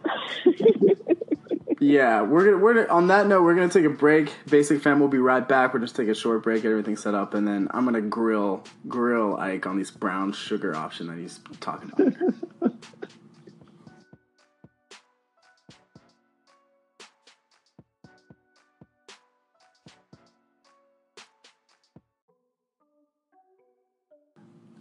yeah, 1.81 2.23
we're 2.23 2.45
gonna 2.45 2.59
we're 2.59 2.75
gonna, 2.75 2.89
on 2.89 3.07
that 3.09 3.27
note, 3.27 3.43
we're 3.43 3.55
gonna 3.55 3.69
take 3.69 3.85
a 3.85 3.91
break. 3.91 4.33
Basic 4.49 4.81
fam, 4.83 4.99
we'll 5.01 5.09
be 5.09 5.19
right 5.19 5.47
back. 5.47 5.73
We're 5.75 5.81
just 5.81 5.97
take 5.97 6.09
a 6.09 6.15
short 6.15 6.43
break, 6.43 6.63
get 6.63 6.71
everything 6.71 6.97
set 6.97 7.15
up, 7.15 7.35
and 7.35 7.47
then 7.47 7.69
I'm 7.73 7.85
gonna 7.85 8.01
grill 8.03 8.65
grill 8.89 9.37
Ike 9.37 9.67
on 9.67 9.77
these 9.77 9.91
brown 9.91 10.33
sugar 10.33 10.75
option 10.77 11.07
that 11.09 11.19
he's 11.19 11.41
talking 11.61 11.91
about. 11.99 12.73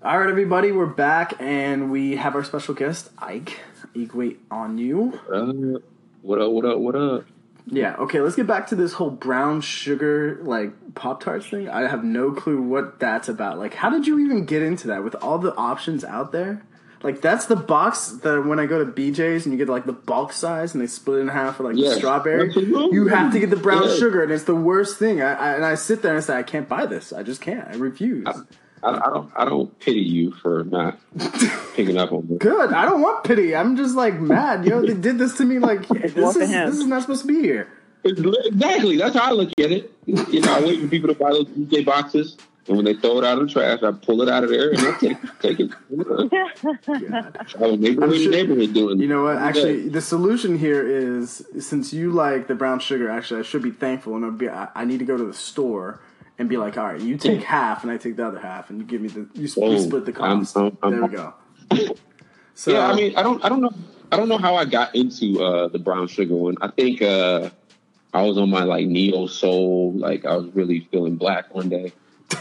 All 0.05 0.19
right, 0.19 0.29
everybody, 0.29 0.71
we're 0.71 0.85
back, 0.85 1.33
and 1.39 1.89
we 1.89 2.15
have 2.17 2.35
our 2.35 2.43
special 2.43 2.75
guest, 2.75 3.09
Ike. 3.17 3.59
Ike, 3.99 4.13
wait 4.13 4.39
on 4.51 4.77
you. 4.77 5.19
Uh, 5.33 5.79
what 6.21 6.39
up? 6.39 6.51
What 6.51 6.63
up? 6.63 6.77
What 6.77 6.95
up? 6.95 7.23
Yeah, 7.65 7.95
okay, 7.95 8.19
let's 8.21 8.35
get 8.35 8.45
back 8.45 8.67
to 8.67 8.75
this 8.75 8.93
whole 8.93 9.09
brown 9.09 9.61
sugar 9.61 10.37
like 10.43 10.93
Pop 10.93 11.23
Tarts 11.23 11.47
thing. 11.47 11.69
I 11.69 11.87
have 11.87 12.03
no 12.03 12.33
clue 12.33 12.61
what 12.61 12.99
that's 12.99 13.29
about. 13.29 13.57
Like, 13.57 13.73
how 13.73 13.89
did 13.89 14.05
you 14.05 14.19
even 14.19 14.45
get 14.45 14.61
into 14.61 14.89
that 14.89 15.03
with 15.03 15.15
all 15.15 15.39
the 15.39 15.55
options 15.55 16.03
out 16.03 16.31
there? 16.31 16.61
Like, 17.01 17.21
that's 17.21 17.47
the 17.47 17.55
box 17.55 18.09
that 18.09 18.45
when 18.45 18.59
I 18.59 18.67
go 18.67 18.85
to 18.85 18.91
BJ's 18.91 19.47
and 19.47 19.53
you 19.53 19.57
get 19.57 19.69
like 19.69 19.87
the 19.87 19.91
bulk 19.93 20.33
size 20.33 20.75
and 20.75 20.83
they 20.83 20.87
split 20.87 21.17
it 21.17 21.21
in 21.21 21.27
half 21.29 21.55
for 21.57 21.63
like 21.63 21.73
the 21.73 21.81
Yes, 21.81 21.97
strawberry, 21.97 22.53
you 22.53 23.07
have 23.07 23.33
to 23.33 23.39
get 23.39 23.49
the 23.49 23.55
brown 23.55 23.85
Yes. 23.85 23.97
sugar 23.97 24.21
and 24.21 24.31
it's 24.31 24.43
the 24.43 24.55
worst 24.55 24.99
thing. 24.99 25.23
I, 25.23 25.33
I, 25.33 25.53
and 25.55 25.65
I 25.65 25.73
sit 25.73 26.03
there 26.03 26.11
and 26.11 26.19
I 26.19 26.21
say, 26.21 26.37
I 26.37 26.43
can't 26.43 26.69
buy 26.69 26.85
this. 26.85 27.11
I 27.11 27.23
just 27.23 27.41
can't. 27.41 27.67
I 27.67 27.73
refuse. 27.73 28.27
I, 28.27 28.33
I 28.85 29.09
don't. 29.09 29.31
I 29.35 29.45
don't 29.45 29.79
pity 29.79 30.01
you 30.01 30.31
for 30.31 30.63
not 30.65 30.99
picking 31.73 31.97
up 31.97 32.11
on 32.11 32.27
this. 32.27 32.37
Good. 32.37 32.71
I 32.73 32.85
don't 32.85 33.01
want 33.01 33.23
pity. 33.23 33.55
I'm 33.55 33.75
just 33.75 33.95
like 33.95 34.19
mad. 34.19 34.65
Yo, 34.65 34.81
they 34.81 34.93
did 34.93 35.17
this 35.17 35.37
to 35.37 35.45
me. 35.45 35.59
Like 35.59 35.87
this 35.87 36.15
is 36.15 36.35
this 36.37 36.77
is 36.77 36.85
not 36.85 37.01
supposed 37.01 37.21
to 37.21 37.27
be 37.27 37.41
here. 37.41 37.67
exactly. 38.03 38.97
That's 38.97 39.15
how 39.15 39.29
I 39.29 39.31
look 39.31 39.49
at 39.59 39.71
it. 39.71 39.91
You 40.05 40.41
know, 40.41 40.53
I 40.53 40.61
wait 40.61 40.81
for 40.81 40.87
people 40.87 41.09
to 41.09 41.15
buy 41.15 41.31
those 41.31 41.47
DJ 41.47 41.83
boxes, 41.83 42.37
and 42.67 42.77
when 42.77 42.85
they 42.85 42.93
throw 42.93 43.17
it 43.17 43.23
out 43.25 43.39
of 43.39 43.47
the 43.47 43.51
trash, 43.51 43.81
I 43.81 43.91
pull 43.91 44.21
it 44.21 44.29
out 44.29 44.43
of 44.43 44.51
there 44.51 44.69
and 44.69 44.79
I 44.79 44.91
take 44.99 45.17
take 45.39 45.59
it. 45.59 45.71
neighborhood 45.89 46.31
sure- 47.47 48.31
neighborhood 48.31 48.73
doing. 48.73 48.99
You 48.99 49.07
know 49.07 49.23
what? 49.23 49.37
Actually, 49.37 49.89
the 49.89 50.01
solution 50.01 50.57
here 50.57 50.87
is 50.87 51.43
since 51.59 51.93
you 51.93 52.11
like 52.11 52.47
the 52.47 52.55
brown 52.55 52.79
sugar. 52.79 53.09
Actually, 53.09 53.39
I 53.39 53.43
should 53.43 53.63
be 53.63 53.71
thankful, 53.71 54.15
and 54.15 54.25
I'd 54.25 54.37
be, 54.37 54.49
I, 54.49 54.67
I 54.75 54.85
need 54.85 54.99
to 54.99 55.05
go 55.05 55.17
to 55.17 55.25
the 55.25 55.33
store 55.33 55.99
and 56.37 56.49
be 56.49 56.57
like, 56.57 56.77
all 56.77 56.85
right, 56.85 56.99
you 57.01 57.17
take 57.17 57.43
half, 57.43 57.83
and 57.83 57.91
I 57.91 57.97
take 57.97 58.15
the 58.17 58.27
other 58.27 58.39
half, 58.39 58.69
and 58.69 58.79
you 58.79 58.85
give 58.85 59.01
me 59.01 59.07
the 59.09 59.27
you, 59.33 59.47
sp- 59.47 59.57
we 59.61 59.75
Boom. 59.75 59.79
split 59.81 60.05
the 60.05 60.21
I'm- 60.21 60.39
cost. 60.39 60.57
I'm- 60.57 60.77
I'm- 60.83 60.91
there 60.91 61.05
we 61.05 61.15
go. 61.15 61.33
So 62.57 62.71
yeah, 62.71 62.87
I 62.89 62.95
mean, 62.95 63.17
I 63.17 63.21
don't, 63.21 63.43
I 63.43 63.49
don't 63.49 63.59
know, 63.59 63.73
I 64.13 64.15
don't 64.15 64.29
know 64.29 64.37
how 64.37 64.55
I 64.55 64.63
got 64.63 64.95
into 64.95 65.43
uh, 65.43 65.67
the 65.67 65.77
brown 65.77 66.07
sugar 66.07 66.33
one. 66.35 66.55
I 66.61 66.69
think 66.69 67.01
uh, 67.01 67.49
I 68.13 68.21
was 68.21 68.37
on 68.37 68.49
my 68.49 68.63
like 68.63 68.87
neo 68.87 69.27
soul, 69.27 69.91
like 69.93 70.23
I 70.23 70.37
was 70.37 70.47
really 70.55 70.87
feeling 70.89 71.17
black 71.17 71.53
one 71.53 71.67
day, 71.67 71.91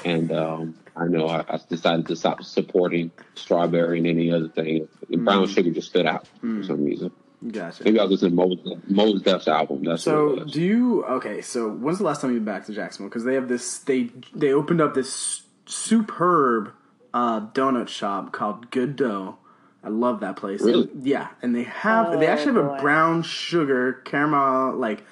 and 0.05 0.31
um, 0.31 0.77
I 0.95 1.07
know 1.09 1.27
I, 1.27 1.41
I 1.49 1.59
decided 1.69 2.07
to 2.07 2.15
stop 2.15 2.45
supporting 2.45 3.11
strawberry 3.35 3.99
and 3.99 4.07
any 4.07 4.31
other 4.33 4.47
thing. 4.49 4.87
The 5.11 5.17
brown 5.17 5.49
sugar 5.49 5.73
just 5.73 5.89
stood 5.89 6.07
out 6.07 6.29
for 6.41 6.63
some 6.63 6.85
reason. 6.85 7.11
Gotcha. 7.51 7.85
Maybe 7.85 7.99
I 7.99 8.05
was 8.05 8.23
listening 8.23 8.37
to 8.37 8.57
Mos, 8.67 8.79
Mos 8.89 9.23
Def's 9.23 9.49
album. 9.49 9.85
That's 9.85 10.03
So 10.03 10.45
do 10.45 10.61
you? 10.61 11.05
Okay, 11.05 11.41
so 11.43 11.69
when's 11.71 11.99
the 11.99 12.05
last 12.05 12.21
time 12.21 12.33
you've 12.33 12.45
been 12.45 12.55
back 12.55 12.67
to 12.67 12.73
Jacksonville? 12.73 13.09
Because 13.09 13.25
they 13.25 13.35
have 13.35 13.49
this. 13.49 13.79
They 13.79 14.11
they 14.35 14.53
opened 14.53 14.81
up 14.81 14.95
this 14.95 15.43
superb 15.67 16.73
uh, 17.13 17.41
donut 17.49 17.89
shop 17.89 18.33
called 18.33 18.71
Good 18.71 18.97
Dough. 18.97 19.39
I 19.83 19.89
love 19.89 20.21
that 20.21 20.37
place. 20.37 20.63
Really? 20.63 20.89
yeah, 21.03 21.29
and 21.43 21.55
they 21.55 21.65
have 21.65 22.19
they 22.19 22.27
Oh, 22.27 22.31
actually 22.31 22.55
have 22.55 22.65
a 22.65 22.81
brown 22.81 23.23
sugar 23.23 23.93
caramel 24.05 24.75
like 24.77 25.05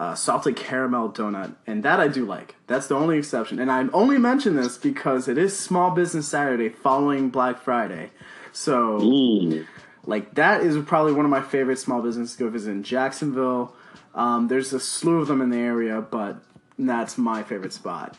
uh, 0.00 0.14
salted 0.16 0.56
caramel 0.56 1.10
donut, 1.12 1.54
and 1.66 1.82
that 1.84 2.00
I 2.00 2.08
do 2.08 2.24
like. 2.26 2.56
That's 2.66 2.88
the 2.88 2.94
only 2.96 3.18
exception. 3.18 3.60
And 3.60 3.70
I 3.70 3.86
only 3.92 4.18
mention 4.18 4.56
this 4.56 4.78
because 4.78 5.28
it 5.28 5.38
is 5.38 5.56
Small 5.58 5.90
Business 5.92 6.26
Saturday 6.26 6.70
following 6.70 7.30
Black 7.30 7.60
Friday. 7.62 8.10
So 8.52 8.98
Mm. 8.98 9.66
Like 10.06 10.34
that 10.34 10.62
is 10.62 10.76
probably 10.84 11.12
one 11.12 11.24
of 11.24 11.30
my 11.30 11.42
favorite 11.42 11.78
small 11.78 12.00
businesses 12.02 12.36
to 12.36 12.44
go 12.44 12.50
visit 12.50 12.70
in 12.70 12.82
Jacksonville. 12.82 13.74
Um, 14.14 14.48
there's 14.48 14.72
a 14.72 14.80
slew 14.80 15.20
of 15.20 15.28
them 15.28 15.40
in 15.40 15.50
the 15.50 15.58
area, 15.58 16.00
but 16.00 16.42
that's 16.78 17.16
my 17.18 17.42
favorite 17.42 17.72
spot. 17.72 18.16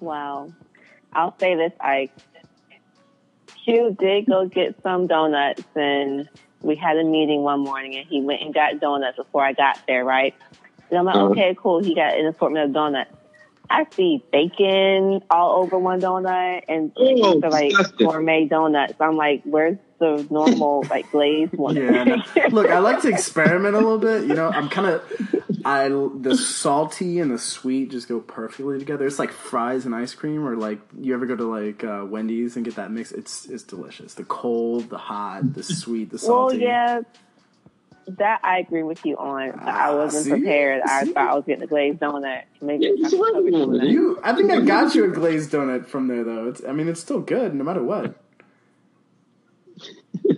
Wow. 0.00 0.52
I'll 1.12 1.36
say 1.38 1.54
this, 1.56 1.72
Ike. 1.80 2.12
Q 3.64 3.96
did 3.98 4.26
go 4.26 4.46
get 4.46 4.80
some 4.82 5.06
donuts 5.06 5.64
and 5.74 6.28
we 6.60 6.76
had 6.76 6.96
a 6.96 7.04
meeting 7.04 7.42
one 7.42 7.60
morning 7.60 7.96
and 7.96 8.06
he 8.06 8.20
went 8.20 8.42
and 8.42 8.52
got 8.54 8.78
donuts 8.80 9.16
before 9.16 9.44
I 9.44 9.52
got 9.52 9.80
there, 9.86 10.04
right? 10.04 10.34
And 10.90 10.98
I'm 10.98 11.04
like, 11.04 11.16
Uh-huh. 11.16 11.26
okay, 11.30 11.56
cool. 11.58 11.82
He 11.82 11.94
got 11.94 12.14
an 12.16 12.26
assortment 12.26 12.66
of 12.66 12.72
donuts. 12.72 13.12
I 13.70 13.86
see 13.92 14.24
bacon 14.32 15.20
all 15.30 15.62
over 15.62 15.78
one 15.78 16.00
donut 16.00 16.62
and 16.68 16.92
Oh, 16.96 17.38
they're 17.40 17.50
like 17.50 17.70
disgusting. 17.70 18.06
gourmet 18.06 18.46
donuts. 18.46 18.94
I'm 19.00 19.16
like, 19.16 19.42
where's 19.44 19.76
the 19.98 20.26
normal 20.30 20.84
like 20.90 21.10
glazed 21.10 21.52
one? 21.54 21.76
Yeah, 21.76 22.04
no. 22.04 22.16
look, 22.50 22.70
I 22.70 22.78
like 22.78 23.02
to 23.02 23.08
experiment 23.08 23.74
a 23.74 23.78
little 23.78 23.98
bit. 23.98 24.24
You 24.26 24.34
know, 24.34 24.48
I'm 24.48 24.68
kind 24.68 24.86
of 24.88 25.02
I 25.64 25.88
the 25.88 26.36
salty 26.36 27.18
and 27.20 27.30
the 27.30 27.38
sweet 27.38 27.90
just 27.90 28.08
go 28.08 28.20
perfectly 28.20 28.78
together. 28.78 29.06
It's 29.06 29.18
like 29.18 29.32
fries 29.32 29.84
and 29.84 29.94
ice 29.94 30.14
cream, 30.14 30.46
or 30.46 30.56
like 30.56 30.78
you 30.98 31.12
ever 31.14 31.26
go 31.26 31.36
to 31.36 31.44
like 31.44 31.84
uh, 31.84 32.06
Wendy's 32.08 32.56
and 32.56 32.64
get 32.64 32.76
that 32.76 32.90
mix. 32.90 33.12
It's 33.12 33.44
it's 33.46 33.64
delicious. 33.64 34.14
The 34.14 34.24
cold, 34.24 34.88
the 34.88 34.98
hot, 34.98 35.52
the 35.54 35.62
sweet, 35.62 36.10
the 36.10 36.14
Well, 36.26 36.48
salty. 36.50 36.58
yeah, 36.60 37.00
that 38.18 38.40
I 38.42 38.58
agree 38.58 38.82
with 38.82 39.04
you 39.04 39.16
on. 39.16 39.50
I 39.60 39.90
Ah, 39.90 39.96
wasn't 39.96 40.24
see? 40.24 40.30
prepared. 40.30 40.82
I 40.82 41.04
See? 41.04 41.12
thought 41.12 41.28
I 41.30 41.34
was 41.34 41.44
getting 41.46 41.60
the 41.60 41.66
glazed 41.66 41.98
donut. 42.00 42.42
Maybe 42.60 42.84
Yeah, 42.84 42.90
you 42.90 43.02
not 43.02 43.10
surrounded 43.10 43.44
me 43.44 43.50
covered 43.52 43.68
with 43.68 43.82
it. 43.82 43.84
donut. 43.84 43.92
You, 43.92 44.20
I 44.22 44.32
think 44.34 44.50
I 44.50 44.60
got 44.60 44.94
you 44.94 45.04
a 45.04 45.08
glazed 45.08 45.50
donut 45.50 45.86
from 45.86 46.08
there 46.08 46.24
though. 46.24 46.48
It's, 46.48 46.62
I 46.66 46.72
mean, 46.72 46.88
it's 46.88 47.00
still 47.00 47.20
good 47.20 47.54
no 47.54 47.64
matter 47.64 47.82
what. 47.82 48.14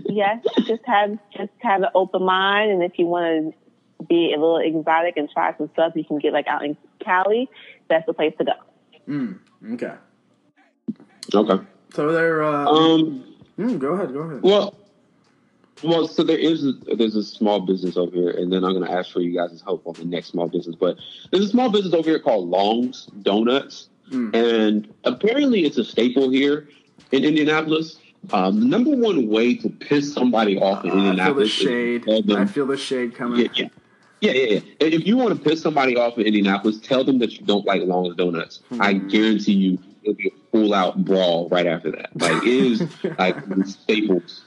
yes, 0.09 0.39
just 0.67 0.83
have 0.87 1.19
just 1.37 1.51
have 1.61 1.83
an 1.83 1.89
open 1.95 2.23
mind, 2.25 2.71
and 2.73 2.83
if 2.83 2.99
you 2.99 3.07
want 3.07 3.55
to 3.55 4.05
be 4.07 4.33
a 4.35 4.39
little 4.41 4.59
exotic 4.59 5.17
and 5.17 5.31
try 5.31 5.57
some 5.57 5.69
stuff, 5.73 5.93
you 5.95 6.05
can 6.05 6.19
get 6.19 6.33
like 6.33 6.47
out 6.47 6.65
in 6.65 6.77
Cali. 7.05 7.49
That's 7.89 8.07
the 8.07 8.13
place 8.15 8.35
to 8.39 8.45
go. 8.45 8.53
Mm, 9.09 9.39
okay. 9.75 9.95
Okay. 11.35 11.65
So 11.95 12.13
they're. 12.13 12.43
Uh, 12.43 12.67
Um. 12.67 13.25
mm, 13.59 13.79
go 13.79 13.95
ahead. 13.95 14.13
Go 14.13 14.21
ahead. 14.21 14.43
Well, 14.43 14.75
well, 15.83 16.07
so 16.09 16.23
there 16.23 16.39
is 16.39 16.65
a, 16.65 16.73
there's 16.97 17.17
a 17.17 17.23
small 17.23 17.61
business 17.61 17.97
over 17.97 18.15
here, 18.15 18.31
and 18.31 18.53
then 18.53 18.65
I'm 18.65 18.73
going 18.75 18.85
to 18.87 18.93
ask 18.93 19.11
for 19.13 19.21
you 19.21 19.35
guys' 19.35 19.63
help 19.63 19.87
on 19.87 19.95
the 19.95 20.05
next 20.05 20.29
small 20.29 20.49
business. 20.49 20.77
But 20.79 20.97
there's 21.31 21.45
a 21.47 21.49
small 21.49 21.71
business 21.71 21.95
over 21.95 22.09
here 22.09 22.19
called 22.19 22.49
Long's 22.49 23.07
Donuts, 23.23 23.89
Mm. 24.11 24.35
and 24.35 24.95
apparently 25.05 25.65
it's 25.65 25.79
a 25.79 25.85
staple 25.85 26.31
here 26.31 26.69
in 27.13 27.23
Indianapolis. 27.25 27.97
Um, 28.33 28.59
the 28.59 28.67
number 28.67 28.91
one 28.91 29.29
way 29.29 29.55
to 29.55 29.69
piss 29.69 30.13
somebody 30.13 30.59
off 30.59 30.85
in 30.85 30.91
Uh, 30.91 30.95
I 30.95 30.97
feel 30.97 31.03
the 31.05 31.09
Indianapolis 31.11 31.51
shade. 31.53 32.05
I 32.37 32.45
feel 32.47 32.67
the 32.67 32.77
shade 32.77 33.15
coming. 33.15 33.41
yeah, 33.41 33.49
yeah, 33.55 33.69
yeah, 34.21 34.33
yeah, 34.33 34.61
yeah. 34.81 34.87
If 34.89 35.07
you 35.07 35.17
want 35.17 35.37
to 35.37 35.49
piss 35.49 35.63
somebody 35.63 35.97
off 35.97 36.19
in 36.19 36.27
Indianapolis, 36.27 36.81
tell 36.81 37.05
them 37.05 37.19
that 37.21 37.39
you 37.39 37.47
don't 37.47 37.65
like 37.65 37.83
Long's 37.83 38.17
Donuts. 38.17 38.63
I 38.81 38.95
Hmm. 38.95 39.07
guarantee 39.07 39.53
you, 39.53 39.79
it'll 40.03 40.15
be 40.15 40.27
a 40.29 40.51
full 40.51 40.75
out 40.75 41.05
brawl 41.05 41.49
right 41.51 41.67
after 41.69 41.93
that. 41.93 42.11
Like 42.21 42.43
it 42.43 42.49
is 42.49 42.83
like 43.19 43.49
the 43.49 43.65
staples 43.65 44.43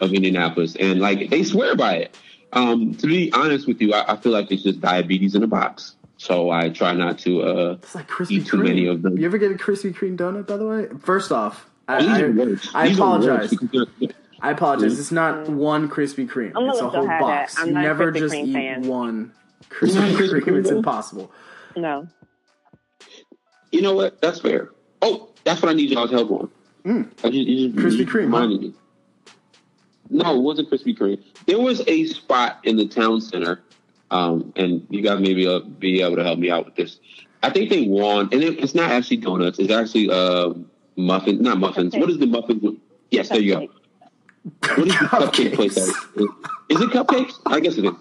of 0.00 0.12
Indianapolis, 0.12 0.76
and 0.76 1.00
like 1.00 1.30
they 1.30 1.42
swear 1.42 1.74
by 1.76 1.96
it. 1.96 2.16
Um, 2.52 2.94
to 2.96 3.06
be 3.06 3.30
honest 3.32 3.66
with 3.66 3.80
you, 3.80 3.92
I, 3.92 4.12
I 4.14 4.16
feel 4.16 4.32
like 4.32 4.50
it's 4.50 4.62
just 4.62 4.80
diabetes 4.80 5.34
in 5.34 5.42
a 5.42 5.46
box. 5.46 5.96
So 6.18 6.50
I 6.50 6.70
try 6.70 6.92
not 6.94 7.18
to. 7.20 7.42
Uh, 7.42 7.72
It's 7.82 7.94
like 7.94 8.08
Krispy 8.08 8.30
Eat 8.30 8.46
too 8.46 8.56
Kreme. 8.58 8.64
many 8.64 8.86
of 8.86 9.02
them. 9.02 9.18
You 9.18 9.26
ever 9.26 9.36
get 9.38 9.50
a 9.50 9.54
Krispy 9.54 9.92
Kreme 9.94 10.16
donut, 10.16 10.46
by 10.46 10.56
the 10.56 10.66
way? 10.66 10.86
First 11.02 11.30
off, 11.32 11.68
I, 11.88 12.00
these 12.00 12.08
I, 12.08 12.20
are. 12.22 12.24
I 12.24 12.24
These 12.24 12.40
are 12.74 12.78
worse 12.78 12.96
apologize. 12.96 13.50
because 13.50 13.68
they're- 14.00 14.08
I 14.40 14.50
apologize. 14.50 14.98
It's 14.98 15.10
not 15.12 15.48
one 15.48 15.88
Krispy 15.88 16.28
Kreme. 16.28 16.52
I'm 16.54 16.68
It's 16.68 16.78
a 16.80 16.88
whole 16.88 17.06
box. 17.06 17.54
that. 17.54 17.62
I'm 17.62 17.68
you 17.68 17.74
never 17.74 18.12
just 18.12 18.34
eat 18.34 18.52
fan. 18.52 18.82
one 18.86 19.32
Krispy 19.70 20.12
Kreme. 20.40 20.58
It's 20.60 20.70
impossible. 20.70 21.32
No, 21.74 22.06
You 23.72 23.82
know 23.82 23.94
what? 23.94 24.20
That's 24.22 24.40
fair. 24.40 24.70
Oh, 25.02 25.30
that's 25.44 25.60
what 25.62 25.70
I 25.70 25.74
need 25.74 25.90
y'all's 25.90 26.10
help 26.10 26.30
on. 26.30 26.50
Mm. 26.84 27.10
I 27.24 27.28
just, 27.30 27.34
you 27.34 27.68
just 27.70 27.76
Krispy 27.84 27.98
you 27.98 28.06
Kreme, 28.06 28.30
huh? 28.30 28.46
me. 28.46 28.74
No, 30.10 30.36
it 30.36 30.42
wasn't 30.42 30.70
Krispy 30.70 30.96
Kreme. 30.96 31.22
There 31.46 31.58
was 31.58 31.82
a 31.86 32.04
spot 32.06 32.58
in 32.64 32.76
the 32.76 32.86
town 32.86 33.20
center, 33.20 33.60
um, 34.10 34.52
and 34.56 34.86
you 34.90 35.02
guys 35.02 35.20
may 35.20 35.34
be, 35.34 35.46
uh, 35.46 35.60
be 35.60 36.02
able 36.02 36.16
to 36.16 36.24
help 36.24 36.38
me 36.38 36.50
out 36.50 36.64
with 36.66 36.74
this. 36.76 36.98
I 37.42 37.50
think 37.50 37.70
they 37.70 37.82
won, 37.86 38.28
and 38.32 38.42
it, 38.42 38.58
it's 38.58 38.74
not 38.74 38.90
actually 38.90 39.18
donuts. 39.18 39.58
It's 39.58 39.72
actually 39.72 40.10
uh, 40.10 40.54
muffins, 40.96 41.40
not 41.40 41.58
muffins. 41.58 41.94
Cupcakes. 41.94 42.00
What 42.00 42.10
is 42.10 42.18
the 42.18 42.26
muffins? 42.26 42.62
with- 42.62 42.76
Yes, 43.10 43.28
there 43.28 43.40
you 43.40 43.54
go. 43.54 43.68
What 44.60 44.78
is 44.88 44.94
the 44.98 45.06
cupcake 45.06 45.54
place? 45.54 45.74
That 45.74 45.82
is? 46.16 46.28
is 46.68 46.80
it 46.80 46.90
cupcakes? 46.90 47.34
I 47.46 47.60
guess 47.60 47.76
it 47.78 47.84
is. 47.84 47.92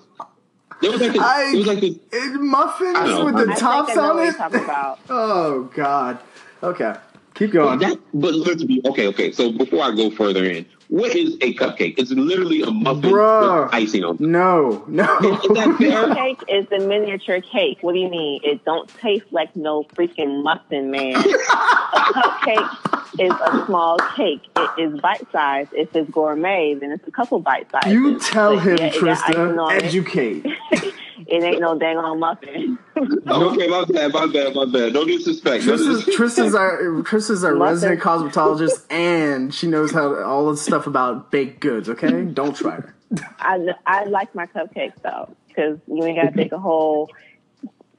There 0.82 0.92
was 0.92 1.02
like 1.02 1.16
a, 1.16 1.20
I- 1.22 1.52
it 1.54 1.58
was 1.58 1.68
like 1.68 1.80
the 1.80 2.00
It, 2.12 2.42
muffins 2.42 3.24
with 3.24 3.36
the 3.48 3.52
I 3.54 3.56
tops 3.56 3.88
think 3.88 4.00
I 4.00 4.02
know 4.02 4.10
on 4.12 4.16
what 4.18 4.54
it. 4.54 4.64
about. 4.64 5.00
Oh 5.10 5.72
God. 5.76 6.20
Okay, 6.64 6.94
keep 7.36 7.52
going. 7.52 7.80
That, 7.80 8.00
but 8.14 8.34
literally, 8.34 8.82
okay, 8.86 9.08
okay. 9.08 9.32
So 9.32 9.52
before 9.52 9.84
I 9.84 9.96
go 9.96 10.10
further 10.10 10.44
in, 10.46 10.66
what 10.88 11.16
is 11.16 11.36
a 11.42 11.54
cupcake? 11.56 11.96
It's 11.98 12.12
literally 12.12 12.62
a 12.62 12.70
muffin 12.72 13.12
Bruh. 13.12 13.64
with 13.66 13.74
icing 13.74 14.04
on. 14.04 14.16
it. 14.16 14.22
No, 14.22 14.84
no. 14.88 15.04
Is 15.20 15.50
that 15.56 15.76
fair? 15.80 16.14
Cake 16.16 16.44
is 16.48 16.68
a 16.72 16.86
miniature 16.86 17.42
cake. 17.42 17.80
What 17.82 17.94
do 17.94 18.00
you 18.00 18.10
mean? 18.10 18.42
It 18.44 18.64
don't 18.66 18.88
taste 19.00 19.26
like 19.32 19.56
no 19.56 19.84
freaking 19.96 20.44
muffin, 20.44 20.92
man. 20.92 21.16
a 21.16 21.20
cupcake 21.24 23.20
is 23.20 23.32
a 23.32 23.66
small 23.66 23.98
cake. 24.16 24.42
It 24.58 24.70
is 24.80 25.00
bite 25.00 25.26
sized. 25.32 25.72
If 25.74 25.96
it's 25.96 26.10
gourmet, 26.12 26.76
then 26.76 26.92
it's 26.92 27.08
a 27.08 27.12
couple 27.12 27.40
bite 27.40 27.70
sizes. 27.72 27.92
you 27.92 28.20
tell 28.20 28.56
But 28.56 28.64
him, 28.64 28.78
yeah, 28.78 28.86
it 28.86 29.02
got 29.02 29.24
icing 29.30 29.36
Trista. 29.36 29.82
Educate. 29.82 30.46
It 31.28 31.44
ain't 31.44 31.62
no 31.62 31.78
dang 31.80 31.98
on 31.98 32.20
muffin. 32.20 32.78
okay, 32.98 33.68
my 33.68 33.86
bad, 33.86 34.14
my 34.14 34.26
bad, 34.28 34.56
my 34.56 34.66
bad. 34.66 34.94
No 34.94 35.06
disrespect. 35.06 35.66
No 35.66 35.74
Trista's, 35.74 36.06
disrespect. 36.06 36.18
Trista's 36.18 36.56
our 36.56 36.78
Trista's 37.04 37.44
our 37.44 37.56
Muffin. 37.56 37.74
resident 37.74 38.02
cosmetologist, 38.02 38.92
and 38.92 39.54
she 39.54 39.68
knows 39.68 39.92
how 39.92 40.22
all 40.24 40.52
the 40.52 40.58
stuff 40.58 40.88
about 40.88 41.32
baked 41.32 41.60
goods. 41.62 41.90
Okay, 41.90 42.24
don't 42.26 42.56
try 42.56 42.76
her. 42.76 42.96
I 43.40 43.70
I 43.86 44.04
like 44.06 44.34
my 44.36 44.46
cupcakes 44.48 45.02
though, 45.02 45.36
because 45.48 45.80
you 45.88 46.04
ain't 46.04 46.18
got 46.18 46.32
to 46.32 46.36
take 46.36 46.52
a 46.52 46.60
whole 46.60 47.10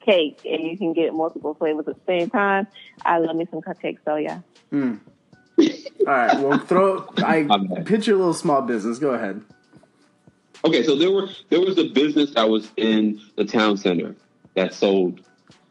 cake 0.00 0.40
and 0.44 0.62
you 0.62 0.76
can 0.78 0.92
get 0.92 1.12
multiple 1.14 1.54
flavors 1.54 1.88
at 1.88 1.94
the 1.94 2.00
same 2.06 2.30
time. 2.30 2.66
I 3.04 3.18
love 3.18 3.34
me 3.34 3.46
some 3.50 3.60
cupcakes 3.60 3.98
though, 4.04 4.16
yeah. 4.16 4.40
Hmm. 4.70 4.96
All 5.58 5.66
right, 6.06 6.38
well, 6.38 6.58
throw. 6.58 7.08
I 7.18 7.42
My 7.42 7.56
bad. 7.58 7.86
pitch 7.86 8.06
your 8.06 8.16
little 8.18 8.34
small 8.34 8.62
business. 8.62 8.98
Go 8.98 9.10
ahead. 9.10 9.42
Okay, 10.64 10.82
so 10.82 10.96
there 10.96 11.10
were 11.12 11.28
there 11.50 11.60
was 11.60 11.78
a 11.78 11.88
business 11.88 12.32
that 12.34 12.48
was 12.48 12.70
in 12.76 13.20
the 13.36 13.44
town 13.44 13.76
center 13.76 14.14
that 14.54 14.74
sold 14.74 15.20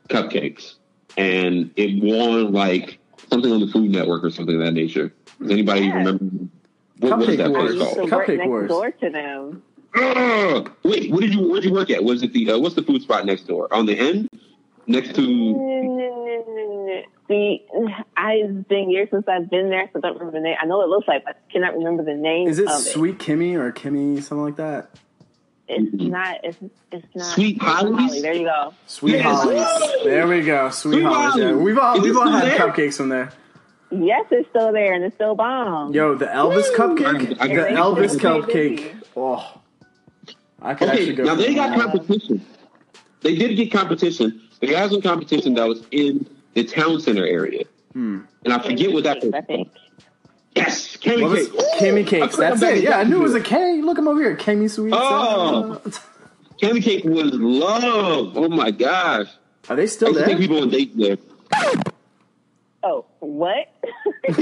cupcakes, 0.10 0.76
and 1.18 1.72
it 1.76 2.02
won 2.04 2.52
like 2.54 3.00
something 3.30 3.52
on 3.52 3.60
the 3.60 3.68
Food 3.68 3.90
Network 3.92 4.24
or 4.24 4.30
something 4.30 4.56
of 4.56 4.62
that 4.62 4.72
nature. 4.74 5.14
Does 5.42 5.52
anybody 5.52 5.88
Yeah. 5.88 5.98
remember? 5.98 6.26
What 7.00 7.18
was 7.18 7.28
Cupcake 7.30 7.38
that 7.38 7.50
Wars. 7.52 7.76
place 7.76 7.94
called? 7.96 8.12
work 8.12 8.28
Cupcake 8.28 8.38
next 8.38 8.48
Wars. 8.48 8.70
door 8.70 8.92
to 8.92 9.10
them. 9.10 9.64
Oh, 9.98 10.66
wait, 10.84 11.12
what 11.12 11.22
did 11.22 11.34
you 11.34 11.42
where 11.48 11.60
did 11.62 11.70
you 11.70 11.74
work 11.74 11.90
at? 11.90 12.04
Was 12.04 12.22
it 12.24 12.32
the 12.34 12.52
uh, 12.52 12.60
what's 12.60 12.76
the 12.76 12.84
food 12.84 13.02
spot 13.02 13.26
next 13.26 13.48
door? 13.48 13.68
On 13.74 13.86
the 13.86 13.98
end, 13.98 14.30
next 14.88 15.16
to. 15.16 16.25
See, 17.28 17.66
I've 18.16 18.68
been 18.68 18.92
years 18.92 19.10
since 19.10 19.28
I've 19.28 19.50
been 19.50 19.70
there, 19.70 19.90
so 19.92 20.00
I 20.00 20.02
don't 20.02 20.20
remember 20.20 20.38
the 20.40 20.44
name. 20.44 20.58
I 20.62 20.66
know 20.66 20.78
what 20.78 20.86
it 20.86 20.90
looks 20.90 21.08
like, 21.08 21.26
but 21.26 21.38
I 21.38 21.52
cannot 21.52 21.76
remember 21.76 22.04
the 22.04 22.14
name. 22.14 22.48
Is 22.48 22.60
it 22.60 22.68
of 22.68 22.74
Sweet 22.74 23.18
Kimmy 23.18 23.56
or 23.56 23.72
Kimmy, 23.72 24.22
something 24.22 24.44
like 24.44 24.58
that? 24.58 24.92
It's 25.68 25.96
mm-hmm. 25.96 26.10
not. 26.10 26.38
It's 26.44 26.58
it's 26.92 27.08
not. 27.16 27.26
Sweet 27.34 27.60
Hollies? 27.60 27.96
Holly, 27.96 28.22
There 28.22 28.34
you 28.36 28.46
go. 28.46 28.74
Sweet 28.86 29.14
Yes. 29.16 29.24
Hollies. 29.26 30.04
There 30.04 30.28
we 30.28 30.42
go. 30.44 30.70
Sweet, 30.70 30.92
Sweet 30.94 31.04
Hollies. 31.04 31.36
Yeah. 31.44 31.54
We've 31.56 31.78
all 31.80 32.00
we've 32.00 32.16
all 32.16 32.30
had 32.30 32.44
there? 32.44 32.60
cupcakes 32.60 32.98
from 32.98 33.10
there. 33.10 33.32
Yes, 33.90 34.26
it's 34.30 34.48
still 34.50 34.72
there 34.72 34.94
and 34.94 35.04
it's 35.04 35.16
still 35.16 35.34
bomb. 35.34 35.94
Yo, 35.94 36.14
the 36.14 36.26
Elvis 36.28 36.72
cupcake. 36.76 37.38
I- 37.40 37.46
I- 37.46 37.48
The 37.48 37.70
I- 37.70 37.72
Elvis 37.74 38.12
I- 38.24 38.30
I- 38.30 38.42
cupcake. 38.42 38.94
Oh, 39.18 39.62
I 40.62 40.74
could 40.76 40.90
Okay, 40.90 40.98
actually 41.00 41.16
go. 41.16 41.24
now 41.24 41.36
for 41.36 41.42
they 41.42 41.56
that. 41.56 41.76
got 41.78 41.92
competition. 41.92 42.46
They 43.22 43.36
did 43.36 43.56
get 43.56 43.72
competition. 43.72 44.42
They 44.60 44.68
got 44.68 44.92
some 44.92 45.02
competition 45.02 45.56
that 45.56 45.68
was 45.68 45.84
in 45.90 46.28
the 46.56 46.64
town 46.64 47.00
center 47.00 47.26
area, 47.26 47.64
Hmm. 47.94 48.22
and 48.44 48.54
I 48.54 48.60
forget 48.60 48.92
what 48.92 49.04
that. 49.04 49.24
I 49.34 49.42
think. 49.42 49.70
Yes, 50.56 50.96
Kimmy 50.98 51.22
What 51.24 51.32
was 51.32 51.50
cake. 51.50 51.62
Kimmy 51.80 52.08
cakes? 52.08 52.40
I 52.40 52.50
That's 52.50 52.62
it. 52.64 52.82
Yeah, 52.84 52.98
I 53.00 53.04
knew 53.04 53.18
it 53.18 53.24
was 53.24 53.34
a 53.36 53.38
imagine 53.40 53.60
K. 53.60 53.82
Look 53.82 53.98
him 53.98 54.08
over 54.08 54.22
here, 54.22 54.36
Kimmy 54.38 54.70
Sweets. 54.70 54.96
Oh. 54.98 55.82
Kimmy 56.62 56.82
cake 56.82 57.04
was 57.04 57.34
love. 57.34 58.38
Oh 58.38 58.48
my 58.50 58.72
gosh! 58.72 59.28
Are 59.70 59.76
they 59.76 59.86
still 59.88 60.10
used 60.10 60.20
to 60.22 60.26
there? 60.26 60.30
take 60.38 60.40
people 60.40 60.62
on 60.62 60.70
dates 60.70 60.96
there. 60.96 61.18
Oh, 62.84 63.06
what? 63.20 63.68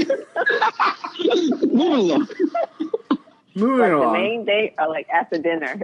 Moving 1.62 1.80
along. 1.82 2.28
Moving 3.56 3.78
like 3.80 3.90
the 4.00 4.10
main 4.12 4.44
date 4.44 4.74
or 4.78 4.88
like 4.88 5.08
after 5.08 5.38
dinner? 5.38 5.80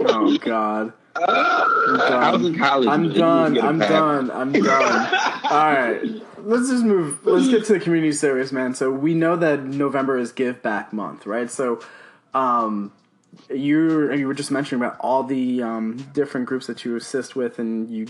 Oh 0.00 0.36
God. 0.38 0.92
I 1.24 2.30
was 2.32 2.46
in 2.46 2.58
college. 2.58 2.88
I'm 2.88 3.12
done. 3.12 3.58
I'm 3.58 3.78
pass. 3.78 3.88
done. 3.88 4.30
I'm 4.34 4.52
done. 4.52 5.14
All 5.44 5.72
right. 5.72 6.02
Let's 6.38 6.68
just 6.68 6.84
move. 6.84 7.24
Let's 7.26 7.48
get 7.48 7.64
to 7.66 7.74
the 7.74 7.80
community 7.80 8.12
service, 8.12 8.52
man. 8.52 8.74
So 8.74 8.90
we 8.90 9.14
know 9.14 9.36
that 9.36 9.64
November 9.64 10.18
is 10.18 10.32
Give 10.32 10.60
Back 10.62 10.92
Month, 10.92 11.26
right? 11.26 11.50
So, 11.50 11.80
um, 12.34 12.92
you 13.50 14.12
you 14.12 14.26
were 14.26 14.34
just 14.34 14.50
mentioning 14.50 14.84
about 14.84 14.98
all 15.00 15.22
the 15.22 15.62
um, 15.62 15.96
different 16.12 16.46
groups 16.46 16.66
that 16.66 16.84
you 16.84 16.96
assist 16.96 17.36
with 17.36 17.58
and 17.58 17.90
you 17.90 18.06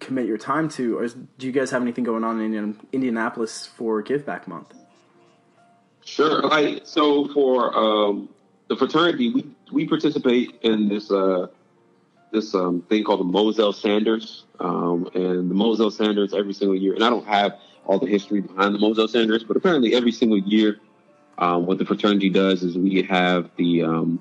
commit 0.00 0.26
your 0.26 0.38
time 0.38 0.68
to. 0.70 0.98
Or 0.98 1.04
is, 1.04 1.14
do 1.14 1.46
you 1.46 1.52
guys 1.52 1.70
have 1.70 1.82
anything 1.82 2.04
going 2.04 2.24
on 2.24 2.38
in 2.38 2.46
Indian, 2.46 2.80
Indianapolis 2.92 3.66
for 3.66 4.02
Give 4.02 4.24
Back 4.24 4.48
Month? 4.48 4.74
Sure. 6.04 6.42
Like 6.42 6.82
so 6.84 7.28
for 7.32 7.76
um, 7.76 8.28
the 8.68 8.76
fraternity, 8.76 9.32
we 9.32 9.46
we 9.72 9.88
participate 9.88 10.58
in 10.62 10.88
this 10.88 11.10
uh, 11.10 11.48
this 12.32 12.54
um, 12.54 12.82
thing 12.82 13.04
called 13.04 13.20
the 13.20 13.24
Mozel 13.24 13.74
Sanders, 13.74 14.44
um, 14.60 15.08
and 15.14 15.50
the 15.50 15.54
Mozel 15.54 15.92
Sanders 15.92 16.34
every 16.34 16.52
single 16.52 16.76
year. 16.76 16.94
And 16.94 17.04
I 17.04 17.10
don't 17.10 17.26
have 17.26 17.58
all 17.84 17.98
the 17.98 18.06
history 18.06 18.40
behind 18.40 18.74
the 18.74 18.78
Mozel 18.78 19.08
Sanders, 19.08 19.44
but 19.44 19.56
apparently 19.56 19.94
every 19.94 20.12
single 20.12 20.38
year, 20.38 20.80
um, 21.38 21.66
what 21.66 21.78
the 21.78 21.84
fraternity 21.84 22.30
does 22.30 22.62
is 22.62 22.76
we 22.76 23.02
have 23.02 23.50
the 23.56 23.82
um, 23.82 24.20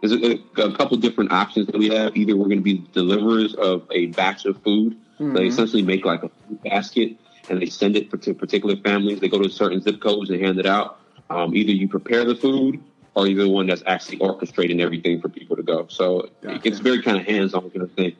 there's 0.00 0.12
a, 0.12 0.62
a 0.62 0.76
couple 0.76 0.96
different 0.98 1.32
options 1.32 1.66
that 1.66 1.78
we 1.78 1.88
have. 1.88 2.16
Either 2.16 2.36
we're 2.36 2.44
going 2.44 2.58
to 2.58 2.62
be 2.64 2.86
deliverers 2.92 3.54
of 3.54 3.86
a 3.90 4.06
batch 4.06 4.44
of 4.44 4.62
food. 4.62 4.96
They 5.18 5.46
essentially 5.46 5.82
make 5.82 6.04
like 6.04 6.22
a 6.22 6.28
food 6.28 6.62
basket 6.62 7.16
and 7.48 7.60
they 7.60 7.66
send 7.66 7.96
it 7.96 8.10
to 8.22 8.34
particular 8.34 8.76
families. 8.76 9.20
They 9.20 9.28
go 9.28 9.40
to 9.40 9.48
certain 9.48 9.80
zip 9.80 10.00
codes 10.00 10.30
and 10.30 10.40
hand 10.40 10.58
it 10.58 10.66
out. 10.66 11.00
Um, 11.30 11.54
either 11.54 11.72
you 11.72 11.88
prepare 11.88 12.24
the 12.24 12.36
food 12.36 12.82
or 13.16 13.26
you're 13.26 13.44
the 13.44 13.50
one 13.50 13.66
that's 13.66 13.82
actually 13.86 14.18
orchestrating 14.18 14.80
everything 14.80 15.20
for 15.20 15.28
people 15.30 15.56
to 15.56 15.62
go. 15.62 15.86
So 15.88 16.28
Gotcha. 16.42 16.60
it's 16.68 16.78
very 16.80 17.02
kind 17.02 17.16
of 17.18 17.24
hands-on 17.26 17.70
kind 17.70 17.82
of 17.82 17.92
thing. 17.92 18.14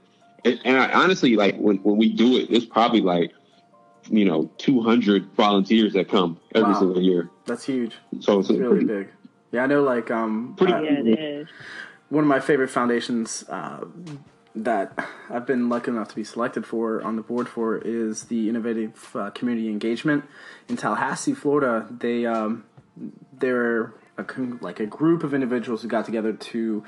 And, 0.45 0.59
and 0.65 0.77
I, 0.79 0.91
honestly, 0.93 1.37
like 1.37 1.57
when, 1.59 1.77
when 1.79 1.99
we 1.99 2.11
do 2.13 2.39
it, 2.39 2.47
it's 2.51 2.65
probably 2.65 3.03
like, 3.03 3.33
you 4.09 4.25
know, 4.25 4.51
200 4.57 5.33
volunteers 5.37 5.93
that 5.93 6.09
come 6.09 6.41
every 6.55 6.73
Wow. 6.73 6.79
single 6.81 7.03
year. 7.03 7.29
That's 7.45 7.65
huge. 7.65 7.95
So 8.21 8.41
it's 8.41 8.49
It's 8.49 8.59
really 8.59 8.85
pretty, 8.85 8.87
big. 8.87 9.09
Yeah, 9.53 9.65
I 9.65 9.67
know. 9.67 9.83
Like, 9.83 10.11
um, 10.11 10.55
Pretty- 10.57 10.73
I- 10.73 10.81
yeah, 10.83 10.91
it 11.01 11.19
is. 11.19 11.49
one 12.09 12.25
of 12.25 12.29
my 12.29 12.41
favorite 12.41 12.69
foundations 12.71 13.45
uh, 13.51 13.85
that 14.55 14.99
I've 15.29 15.47
been 15.47 15.69
lucky 15.69 15.91
enough 15.91 16.09
to 16.09 16.15
be 16.17 16.25
selected 16.25 16.65
for 16.65 17.03
on 17.03 17.17
the 17.17 17.23
board 17.23 17.49
for 17.51 17.77
is 17.77 18.25
the 18.25 18.49
Innovative 18.49 19.11
uh, 19.15 19.29
Community 19.31 19.69
Engagement 19.69 20.25
in 20.71 20.77
Tallahassee, 20.79 21.35
Florida. 21.35 21.87
They 21.91 22.25
um, 22.25 22.65
they're 23.39 23.93
a, 24.19 24.25
con- 24.25 24.59
like 24.61 24.81
a 24.81 24.87
group 24.87 25.23
of 25.23 25.35
individuals 25.35 25.83
who 25.83 25.89
got 25.89 26.05
together 26.05 26.33
to 26.33 26.85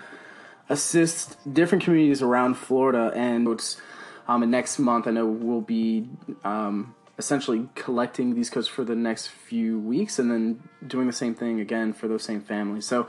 assist 0.68 1.36
different 1.52 1.84
communities 1.84 2.22
around 2.22 2.54
Florida, 2.54 3.12
and 3.14 3.48
it's 3.48 3.80
um, 4.26 4.42
and 4.42 4.52
next 4.52 4.78
month 4.78 5.06
I 5.06 5.10
know 5.10 5.26
we'll 5.26 5.60
be 5.60 6.08
um, 6.44 6.94
essentially 7.18 7.68
collecting 7.74 8.34
these 8.34 8.50
codes 8.50 8.68
for 8.68 8.84
the 8.84 8.96
next 8.96 9.28
few 9.28 9.78
weeks, 9.78 10.18
and 10.18 10.30
then 10.30 10.62
doing 10.86 11.06
the 11.06 11.12
same 11.12 11.34
thing 11.34 11.60
again 11.60 11.92
for 11.92 12.08
those 12.08 12.22
same 12.22 12.40
families. 12.40 12.86
So. 12.86 13.08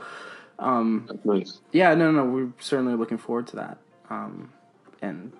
Um, 0.58 1.08
nice. 1.24 1.58
yeah, 1.72 1.94
no, 1.94 2.12
no, 2.12 2.22
we're 2.26 2.52
certainly 2.60 2.94
looking 2.94 3.16
forward 3.16 3.46
to 3.46 3.56
that. 3.56 3.78
Um, 4.10 4.52
and 5.00 5.32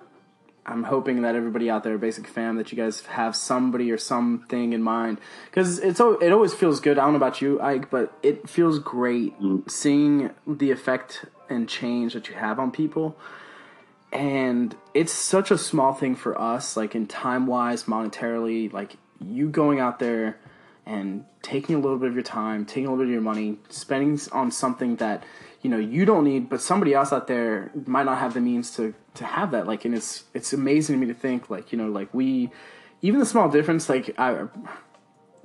I'm 0.71 0.83
hoping 0.83 1.21
that 1.23 1.35
everybody 1.35 1.69
out 1.69 1.83
there, 1.83 1.97
Basic 1.97 2.25
Fam, 2.25 2.55
that 2.55 2.71
you 2.71 2.77
guys 2.77 3.01
have 3.07 3.35
somebody 3.35 3.91
or 3.91 3.97
something 3.97 4.71
in 4.71 4.81
mind 4.81 5.19
because 5.45 5.79
it's 5.79 5.99
it 5.99 6.31
always 6.31 6.53
feels 6.53 6.79
good. 6.79 6.97
I 6.97 7.03
don't 7.03 7.13
know 7.13 7.17
about 7.17 7.41
you, 7.41 7.61
Ike, 7.61 7.89
but 7.89 8.17
it 8.23 8.49
feels 8.49 8.79
great 8.79 9.39
mm. 9.41 9.69
seeing 9.69 10.31
the 10.47 10.71
effect 10.71 11.25
and 11.49 11.67
change 11.67 12.13
that 12.13 12.29
you 12.29 12.35
have 12.35 12.57
on 12.57 12.71
people. 12.71 13.17
And 14.13 14.75
it's 14.93 15.11
such 15.11 15.51
a 15.51 15.57
small 15.57 15.93
thing 15.93 16.15
for 16.15 16.39
us, 16.39 16.77
like 16.77 16.95
in 16.95 17.05
time 17.05 17.47
wise, 17.47 17.83
monetarily, 17.83 18.71
like 18.71 18.95
you 19.19 19.49
going 19.49 19.79
out 19.79 19.99
there 19.99 20.39
and 20.85 21.25
taking 21.41 21.75
a 21.75 21.79
little 21.79 21.97
bit 21.97 22.09
of 22.09 22.13
your 22.13 22.23
time, 22.23 22.65
taking 22.65 22.87
a 22.87 22.91
little 22.91 23.05
bit 23.05 23.07
of 23.07 23.13
your 23.13 23.21
money, 23.21 23.57
spending 23.69 24.19
on 24.31 24.51
something 24.51 24.95
that 24.97 25.23
you 25.61 25.69
know 25.69 25.77
you 25.77 26.05
don't 26.05 26.23
need, 26.23 26.49
but 26.49 26.61
somebody 26.61 26.93
else 26.93 27.11
out 27.11 27.27
there 27.27 27.71
might 27.85 28.05
not 28.05 28.17
have 28.17 28.33
the 28.33 28.41
means 28.41 28.75
to 28.75 28.93
to 29.15 29.25
have 29.25 29.51
that. 29.51 29.67
Like, 29.67 29.85
and 29.85 29.93
it's 29.95 30.23
it's 30.33 30.53
amazing 30.53 30.95
to 30.95 31.05
me 31.05 31.11
to 31.13 31.19
think 31.19 31.49
like 31.49 31.71
you 31.71 31.77
know 31.77 31.87
like 31.87 32.13
we 32.13 32.49
even 33.01 33.19
the 33.19 33.25
small 33.25 33.49
difference 33.49 33.89
like 33.89 34.13
I 34.19 34.47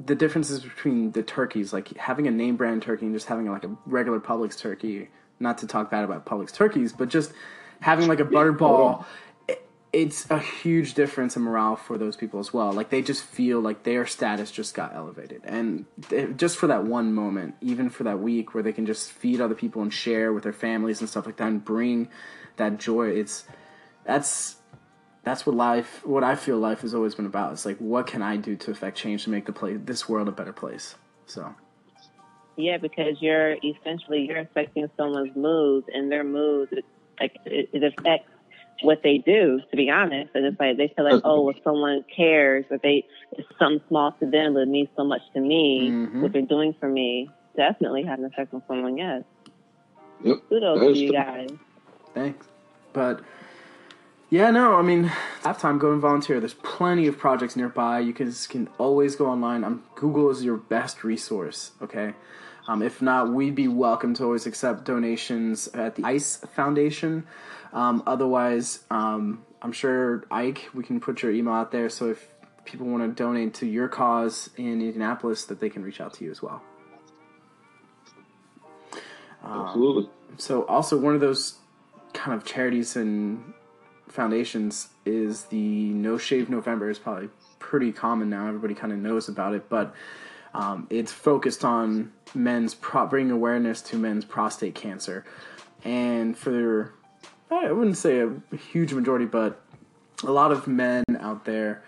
the 0.05 0.15
differences 0.15 0.61
between 0.61 1.13
the 1.13 1.23
turkeys, 1.23 1.73
like 1.73 1.97
having 1.97 2.27
a 2.27 2.31
name 2.31 2.57
brand 2.57 2.83
turkey 2.83 3.07
and 3.07 3.15
just 3.15 3.27
having 3.29 3.51
like 3.51 3.65
a 3.65 3.71
regular 3.87 4.21
Publix 4.21 4.59
turkey. 4.59 5.09
Not 5.41 5.59
to 5.59 5.67
talk 5.67 5.91
bad 5.91 6.05
about 6.05 6.25
Publix 6.27 6.53
turkeys, 6.53 6.93
but 6.93 7.09
just 7.09 7.33
having 7.81 8.07
like 8.09 8.21
a 8.21 8.25
butterball. 8.25 9.05
it- 9.49 9.63
It's 9.93 10.31
a 10.31 10.39
huge 10.39 10.93
difference 10.95 11.37
in 11.37 11.43
morale 11.43 11.77
for 11.77 11.97
those 11.99 12.17
people 12.17 12.41
as 12.41 12.53
well. 12.53 12.73
Like 12.73 12.91
they 12.91 13.01
just 13.03 13.23
feel 13.23 13.61
like 13.61 13.83
their 13.85 14.05
status 14.07 14.51
just 14.51 14.75
got 14.75 14.95
elevated, 14.95 15.41
and 15.45 15.87
they- 16.09 16.27
just 16.33 16.57
for 16.59 16.67
that 16.67 16.85
one 16.85 17.15
moment, 17.15 17.55
even 17.63 17.89
for 17.89 18.05
that 18.05 18.19
week 18.21 18.53
where 18.55 18.63
they 18.63 18.73
can 18.73 18.85
just 18.87 19.11
feed 19.13 19.41
other 19.41 19.55
people 19.55 19.81
and 19.83 19.93
share 19.93 20.33
with 20.33 20.43
their 20.45 20.53
families 20.53 21.01
and 21.01 21.09
stuff 21.09 21.25
like 21.27 21.37
that, 21.37 21.49
and 21.49 21.65
bring 21.65 22.09
that 22.57 22.79
joy. 22.79 23.09
It's 23.09 23.45
that's 24.05 24.57
that's 25.25 25.45
what 25.45 25.57
life 25.57 26.07
what 26.07 26.23
i 26.23 26.37
feel 26.37 26.57
life 26.57 26.83
has 26.83 26.95
always 26.95 27.17
been 27.17 27.27
about 27.27 27.53
it's 27.53 27.67
like 27.67 27.77
what 27.79 28.07
can 28.07 28.23
i 28.23 28.37
do 28.37 28.55
to 28.55 28.71
affect 28.71 28.97
change 28.97 29.25
to 29.25 29.31
make 29.31 29.45
the 29.45 29.53
place 29.53 29.77
this 29.85 30.09
world 30.09 30.29
a 30.29 30.31
better 30.31 30.53
place 30.53 30.95
so 31.27 31.53
Yeah, 32.57 32.79
because 32.79 33.21
you're 33.21 33.57
essentially 33.63 34.27
you're 34.27 34.39
affecting 34.39 34.89
someone's 34.97 35.35
moods, 35.37 35.87
and 35.93 36.11
their 36.11 36.25
moods 36.25 36.73
it, 36.73 36.85
like 37.21 37.33
it, 37.45 37.69
it 37.73 37.83
affects 37.83 38.31
what 38.83 39.01
they 39.03 39.19
do. 39.19 39.61
To 39.71 39.77
be 39.77 39.91
honest, 39.91 40.31
and 40.35 40.47
it's 40.47 40.59
like 40.59 40.77
they 40.79 40.91
feel 40.95 41.05
like, 41.05 41.23
oh, 41.25 41.51
if 41.51 41.57
someone 41.65 42.05
cares, 42.17 42.65
or 42.71 42.79
they 42.83 43.05
it's 43.33 43.49
something 43.59 43.83
small 43.89 44.13
to 44.21 44.31
them, 44.31 44.55
but 44.55 44.61
it 44.61 44.69
means 44.69 44.89
so 44.97 45.05
much 45.05 45.21
to 45.35 45.41
me. 45.41 45.91
Mhm. 45.91 46.21
What 46.23 46.33
they're 46.33 46.43
doing 46.43 46.75
for 46.81 46.89
me 46.89 47.29
definitely 47.57 48.05
has 48.05 48.19
an 48.19 48.25
effect 48.25 48.55
on 48.55 48.63
someone. 48.69 48.97
Yes, 48.97 49.25
Yep. 50.23 50.39
kudos 50.49 50.81
to 50.95 50.99
you 50.99 51.13
guys. 51.13 51.51
Thanks. 52.17 52.47
But 52.93 53.21
yeah 54.29 54.51
no 54.51 54.75
i 54.75 54.83
mean 54.83 55.05
have 55.45 55.59
time. 55.61 55.79
Go 55.79 55.93
and 55.93 56.01
volunteer. 56.01 56.41
There's 56.41 56.55
plenty 56.55 57.07
of 57.07 57.17
projects 57.17 57.55
nearby. 57.55 58.01
You 58.01 58.13
can, 58.13 58.33
can 58.49 58.69
always 58.79 59.15
go 59.15 59.27
online. 59.27 59.63
Um, 59.63 59.85
google 59.95 60.31
is 60.31 60.43
your 60.43 60.57
best 60.57 61.05
resource 61.05 61.73
okay? 61.81 62.15
Um, 62.67 62.83
if 62.83 63.01
not 63.01 63.33
we'd 63.33 63.55
be 63.55 63.69
welcome 63.69 64.15
to 64.15 64.25
always 64.25 64.47
accept 64.47 64.85
donations 64.85 65.69
at 65.69 65.95
the 65.95 66.05
ice 66.05 66.37
foundation. 66.55 67.27
Um, 67.73 68.03
otherwise 68.07 68.83
um, 68.91 69.45
i'm 69.63 69.73
sure 69.73 70.25
ike 70.31 70.71
we 70.75 70.83
can 70.83 70.99
put 71.01 71.23
your 71.23 71.33
email 71.33 71.55
out 71.55 71.71
there. 71.71 71.89
So 71.91 72.11
if 72.11 72.27
people 72.65 72.87
want 72.87 73.05
to 73.05 73.23
donate 73.23 73.55
to 73.55 73.67
your 73.67 73.89
cause 73.89 74.51
in 74.57 74.81
indianapolis 74.81 75.45
that 75.45 75.61
they 75.61 75.69
can 75.69 75.85
reach 75.85 76.01
out 76.01 76.15
to 76.15 76.25
you 76.25 76.31
as 76.31 76.43
well. 76.43 76.63
Absolutely. 79.45 80.11
so 80.39 80.65
also 80.67 80.99
one 80.99 81.15
of 81.15 81.21
those 81.21 81.59
kind 82.17 82.37
of 82.37 82.45
charities 82.45 82.97
and 82.97 83.53
foundations 84.09 84.89
is 85.05 85.45
the 85.45 85.91
No 85.91 86.19
Shave 86.19 86.49
November. 86.49 86.91
is 86.91 86.99
probably 86.99 87.29
pretty 87.59 87.93
common 87.93 88.31
now. 88.31 88.47
Everybody 88.49 88.75
kind 88.75 88.93
of 88.93 88.99
knows 88.99 89.29
about 89.29 89.55
it, 89.55 89.69
but 89.69 89.95
um, 90.55 90.87
it's 90.91 91.13
focused 91.13 91.65
on 91.65 92.13
men's 92.35 92.75
pro- 92.75 93.07
bringing 93.07 93.31
awareness 93.33 93.83
to 93.83 93.97
men's 93.99 94.25
prostate 94.25 94.75
cancer. 94.75 95.25
and 95.85 96.37
for 96.37 96.93
I 97.51 97.71
wouldn't 97.71 97.97
say 97.97 98.21
a 98.21 98.57
huge 98.57 98.93
majority, 98.93 99.25
but 99.27 99.63
a 100.25 100.33
lot 100.33 100.51
of 100.51 100.67
men 100.67 101.05
out 101.21 101.45
there 101.45 101.83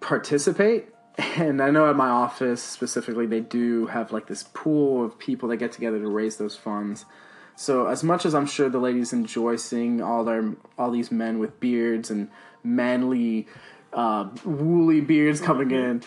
participate. 0.00 0.88
And 1.36 1.60
I 1.60 1.70
know 1.72 1.90
at 1.90 1.96
my 1.96 2.08
office 2.08 2.62
specifically, 2.62 3.26
they 3.26 3.40
do 3.40 3.86
have 3.86 4.12
like 4.12 4.28
this 4.28 4.44
pool 4.54 5.04
of 5.04 5.18
people 5.18 5.48
that 5.48 5.56
get 5.56 5.72
together 5.72 5.98
to 5.98 6.08
raise 6.08 6.36
those 6.36 6.54
funds. 6.54 7.06
So 7.58 7.88
as 7.88 8.04
much 8.04 8.24
as 8.24 8.36
I'm 8.36 8.46
sure 8.46 8.68
the 8.68 8.78
ladies 8.78 9.12
enjoy 9.12 9.56
seeing 9.56 10.00
all 10.00 10.22
their 10.22 10.54
all 10.78 10.92
these 10.92 11.10
men 11.10 11.40
with 11.40 11.58
beards 11.58 12.08
and 12.08 12.30
manly, 12.62 13.48
uh, 13.92 14.28
woolly 14.44 15.00
beards 15.00 15.40
coming 15.40 15.72
in, 15.72 16.02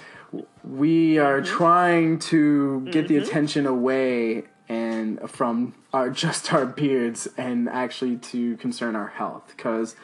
we 0.64 1.18
are 1.18 1.42
trying 1.42 2.20
to 2.20 2.88
get 2.92 3.10
the 3.10 3.18
attention 3.18 3.66
away 3.68 4.44
and 4.70 5.30
from 5.30 5.76
our 5.92 6.10
just 6.24 6.54
our 6.54 6.66
beards 6.66 7.28
and 7.36 7.68
actually 7.68 8.16
to 8.32 8.56
concern 8.56 8.96
our 8.96 9.10
health 9.10 9.44
because 9.48 9.98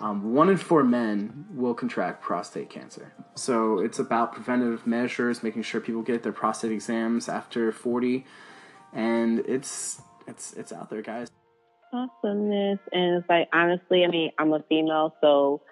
um, 0.00 0.34
one 0.34 0.50
in 0.50 0.58
four 0.58 0.84
men 0.84 1.46
will 1.54 1.72
contract 1.72 2.22
prostate 2.22 2.68
cancer. 2.68 3.14
So 3.36 3.78
it's 3.78 3.98
about 3.98 4.34
preventative 4.34 4.86
measures, 4.86 5.42
making 5.42 5.62
sure 5.62 5.80
people 5.80 6.02
get 6.02 6.22
their 6.22 6.32
prostate 6.32 6.72
exams 6.72 7.26
after 7.30 7.72
40, 7.72 8.26
and 8.92 9.38
it's 9.40 10.02
it's 10.26 10.52
it's 10.54 10.72
out 10.72 10.90
there, 10.90 11.02
guys. 11.02 11.28
Awesomeness. 11.92 12.80
And 12.92 13.18
it's 13.18 13.28
like, 13.28 13.48
honestly, 13.52 14.04
I 14.04 14.08
mean, 14.08 14.32
I'm 14.38 14.52
a 14.52 14.62
female, 14.68 15.14
so 15.20 15.62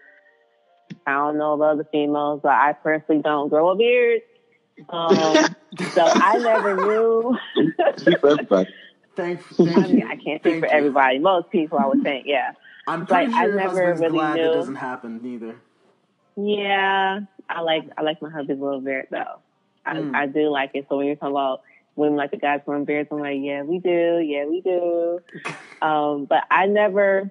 I 1.07 1.13
don't 1.13 1.39
know 1.39 1.55
about 1.55 1.73
other 1.75 1.89
females, 1.91 2.41
but 2.43 2.53
I 2.53 2.75
personally 2.75 3.23
don't 3.23 3.49
grow 3.49 3.71
a 3.71 3.77
beard. 3.77 4.21
Um, 4.89 5.15
so 5.95 6.03
I 6.05 6.39
never 6.39 6.77
knew. 6.77 7.39
Speak 7.97 8.21
for 8.21 8.31
everybody. 8.31 8.71
Thank, 9.17 9.43
thank 9.57 9.77
I 9.77 9.81
mean, 9.83 9.99
you. 9.99 10.07
I 10.07 10.17
can't 10.17 10.41
speak 10.41 10.43
Thank 10.43 10.61
for 10.65 10.67
you. 10.71 10.73
everybody. 10.73 11.19
Most 11.19 11.51
people, 11.51 11.79
I 11.79 11.87
would 11.87 12.03
think, 12.03 12.27
yeah. 12.27 12.53
I'm 12.87 13.01
like, 13.01 13.09
pretty 13.09 13.33
I 13.35 13.41
sure 13.43 13.49
your 13.49 13.57
never 13.57 13.69
husband's 13.87 14.01
really 14.01 14.19
glad 14.19 14.35
knew. 14.37 14.43
that 14.45 14.53
doesn't 14.55 14.75
happen 14.77 15.21
neither. 15.23 15.57
Yeah, 16.37 17.21
I 17.49 17.61
like 17.61 17.85
I 17.99 18.03
like 18.03 18.23
my 18.23 18.31
husband's 18.31 18.63
little 18.63 18.81
beard 18.81 19.09
though. 19.11 19.41
I, 19.85 19.95
Mm. 19.97 20.15
I 20.15 20.27
do 20.27 20.49
like 20.49 20.71
it. 20.75 20.87
So 20.89 20.97
when 20.97 21.07
you're 21.07 21.17
talking 21.17 21.33
about 21.35 21.63
women 21.97 22.17
like 22.17 22.31
the 22.31 22.37
guys 22.37 22.61
growing 22.65 22.85
beards, 22.85 23.09
I'm 23.13 23.21
like, 23.21 23.39
yeah, 23.41 23.63
we 23.63 23.79
do, 23.79 24.21
yeah, 24.25 24.47
we 24.47 24.61
do. 24.61 25.21
um, 25.83 26.25
but 26.25 26.45
I 26.51 26.67
never 26.67 27.31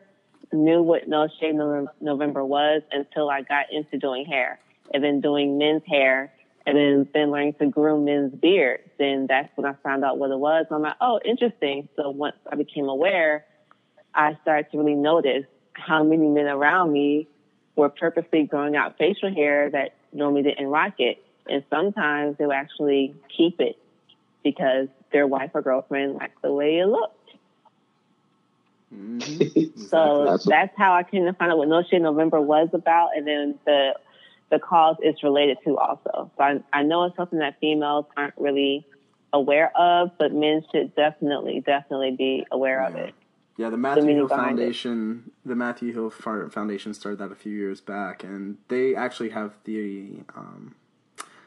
knew 0.54 0.82
what 0.82 1.08
No 1.08 1.28
Shave 1.40 1.56
November 2.02 2.44
was 2.44 2.82
until 2.92 3.30
I 3.30 3.42
got 3.42 3.72
into 3.72 3.98
doing 3.98 4.26
hair 4.26 4.60
and 4.94 5.04
then 5.04 5.22
doing 5.22 5.58
men's 5.58 5.84
hair 5.88 6.32
and 6.66 6.78
then 6.78 7.08
then 7.14 7.32
learning 7.32 7.56
to 7.60 7.68
groom 7.68 8.06
men's 8.06 8.34
beards. 8.34 8.84
Then 9.00 9.26
that's 9.28 9.50
when 9.56 9.66
I 9.66 9.76
found 9.84 10.04
out 10.04 10.18
what 10.18 10.32
it 10.32 10.38
was. 10.38 10.66
I'm 10.70 10.82
like, 10.82 10.96
oh, 11.02 11.20
interesting. 11.26 11.88
So 11.96 12.10
once 12.10 12.36
I 12.52 12.56
became 12.56 12.88
aware, 12.88 13.46
I 14.14 14.38
started 14.42 14.72
to 14.72 14.78
really 14.78 14.96
notice 14.96 15.46
how 15.74 16.04
many 16.04 16.28
men 16.28 16.46
around 16.46 16.92
me 16.92 17.28
were 17.76 17.90
purposely 17.90 18.44
growing 18.44 18.76
out 18.76 18.98
facial 18.98 19.34
hair 19.34 19.70
that 19.72 19.96
normally 20.14 20.44
didn't 20.44 20.68
rock 20.68 20.96
it. 21.00 21.24
And 21.48 21.64
sometimes 21.70 22.38
they 22.38 22.46
would 22.46 22.56
actually 22.56 23.16
keep 23.36 23.60
it 23.60 23.78
because 24.44 24.88
their 25.12 25.28
wife 25.28 25.52
or 25.54 25.62
girlfriend 25.62 26.16
liked 26.16 26.42
the 26.42 26.52
way 26.52 26.80
it 26.80 26.86
looked. 26.88 27.18
Mhm. 28.94 29.78
So 29.90 30.24
That's- 30.24 30.46
that's 30.46 30.78
how 30.78 30.94
I 30.94 31.04
came 31.04 31.26
to 31.26 31.34
find 31.34 31.52
out 31.52 31.58
what 31.58 31.68
No 31.68 31.84
Shave 31.84 32.02
November 32.02 32.40
was 32.42 32.70
about, 32.74 33.10
and 33.16 33.28
then 33.28 33.60
the 33.66 33.96
the 34.50 34.60
cause 34.60 34.98
it's 35.00 35.24
related 35.24 35.58
to 35.64 35.78
also. 35.78 36.30
So 36.38 36.44
I, 36.44 36.62
I 36.74 36.84
know 36.84 37.06
it's 37.06 37.16
something 37.16 37.40
that 37.40 37.58
females 37.62 38.06
aren't 38.18 38.34
really 38.38 38.86
aware 39.32 39.72
of, 39.78 40.12
but 40.18 40.34
men 40.34 40.62
should 40.74 40.94
definitely, 40.94 41.62
definitely 41.62 42.12
be 42.18 42.46
aware 42.52 42.84
of 42.86 42.96
it. 42.96 43.14
Yeah, 43.56 43.70
the 43.70 43.78
Matthew 43.78 44.04
meaning 44.04 44.18
Hill 44.18 44.28
behind 44.28 44.60
it. 44.60 44.64
Foundation, 44.64 45.32
the 45.46 45.56
Matthew 45.56 45.94
Hill 45.94 46.10
Foundation 46.10 46.94
started 46.94 47.20
that 47.20 47.32
a 47.32 47.36
few 47.36 47.54
years 47.54 47.80
back, 47.80 48.26
and 48.26 48.58
they 48.68 48.94
actually 48.94 49.30
have 49.30 49.54
the 49.64 50.18
um, 50.36 50.76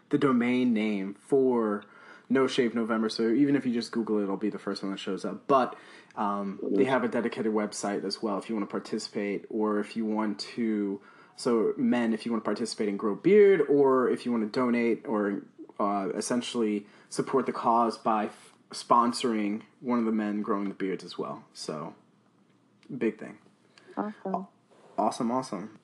the 0.09 0.17
domain 0.17 0.73
name 0.73 1.15
for 1.21 1.83
No 2.29 2.47
Shave 2.47 2.75
November. 2.75 3.09
So 3.09 3.29
even 3.29 3.57
if 3.57 3.67
you 3.67 3.73
just 3.73 3.93
Google 3.93 4.19
it, 4.19 4.25
it'll 4.25 4.37
be 4.37 4.51
the 4.51 4.59
first 4.59 4.83
one 4.83 4.93
that 4.93 4.99
shows 4.99 5.25
up. 5.25 5.47
But 5.47 5.77
um, 6.17 6.59
they 6.63 6.85
have 6.85 7.05
a 7.05 7.09
dedicated 7.09 7.53
website 7.53 8.05
as 8.05 8.23
well 8.23 8.39
if 8.39 8.49
you 8.49 8.55
want 8.55 8.69
to 8.69 8.71
participate, 8.71 9.45
or 9.51 9.79
if 9.79 9.97
you 9.97 10.05
want 10.05 10.39
to. 10.57 11.01
So 11.37 11.73
men, 11.77 12.15
if 12.15 12.25
you 12.25 12.33
want 12.33 12.45
to 12.45 12.49
participate 12.49 12.89
and 12.89 12.99
grow 12.99 13.17
beard, 13.17 13.63
or 13.69 14.09
if 14.09 14.25
you 14.25 14.33
want 14.33 14.45
to 14.45 14.59
donate, 14.59 15.05
or 15.07 15.43
uh, 15.81 16.09
essentially 16.15 16.87
support 17.09 17.47
the 17.47 17.53
cause 17.53 17.99
by 17.99 18.27
f- 18.27 18.55
sponsoring 18.71 19.63
one 19.81 19.99
of 19.99 20.05
the 20.05 20.13
men 20.13 20.43
growing 20.43 20.69
the 20.69 20.75
beards 20.75 21.03
as 21.03 21.19
well. 21.19 21.45
So 21.53 21.95
big 22.97 23.19
thing. 23.19 23.39
Awesome. 23.97 24.47
Awesome, 24.97 25.31
awesome. 25.33 25.79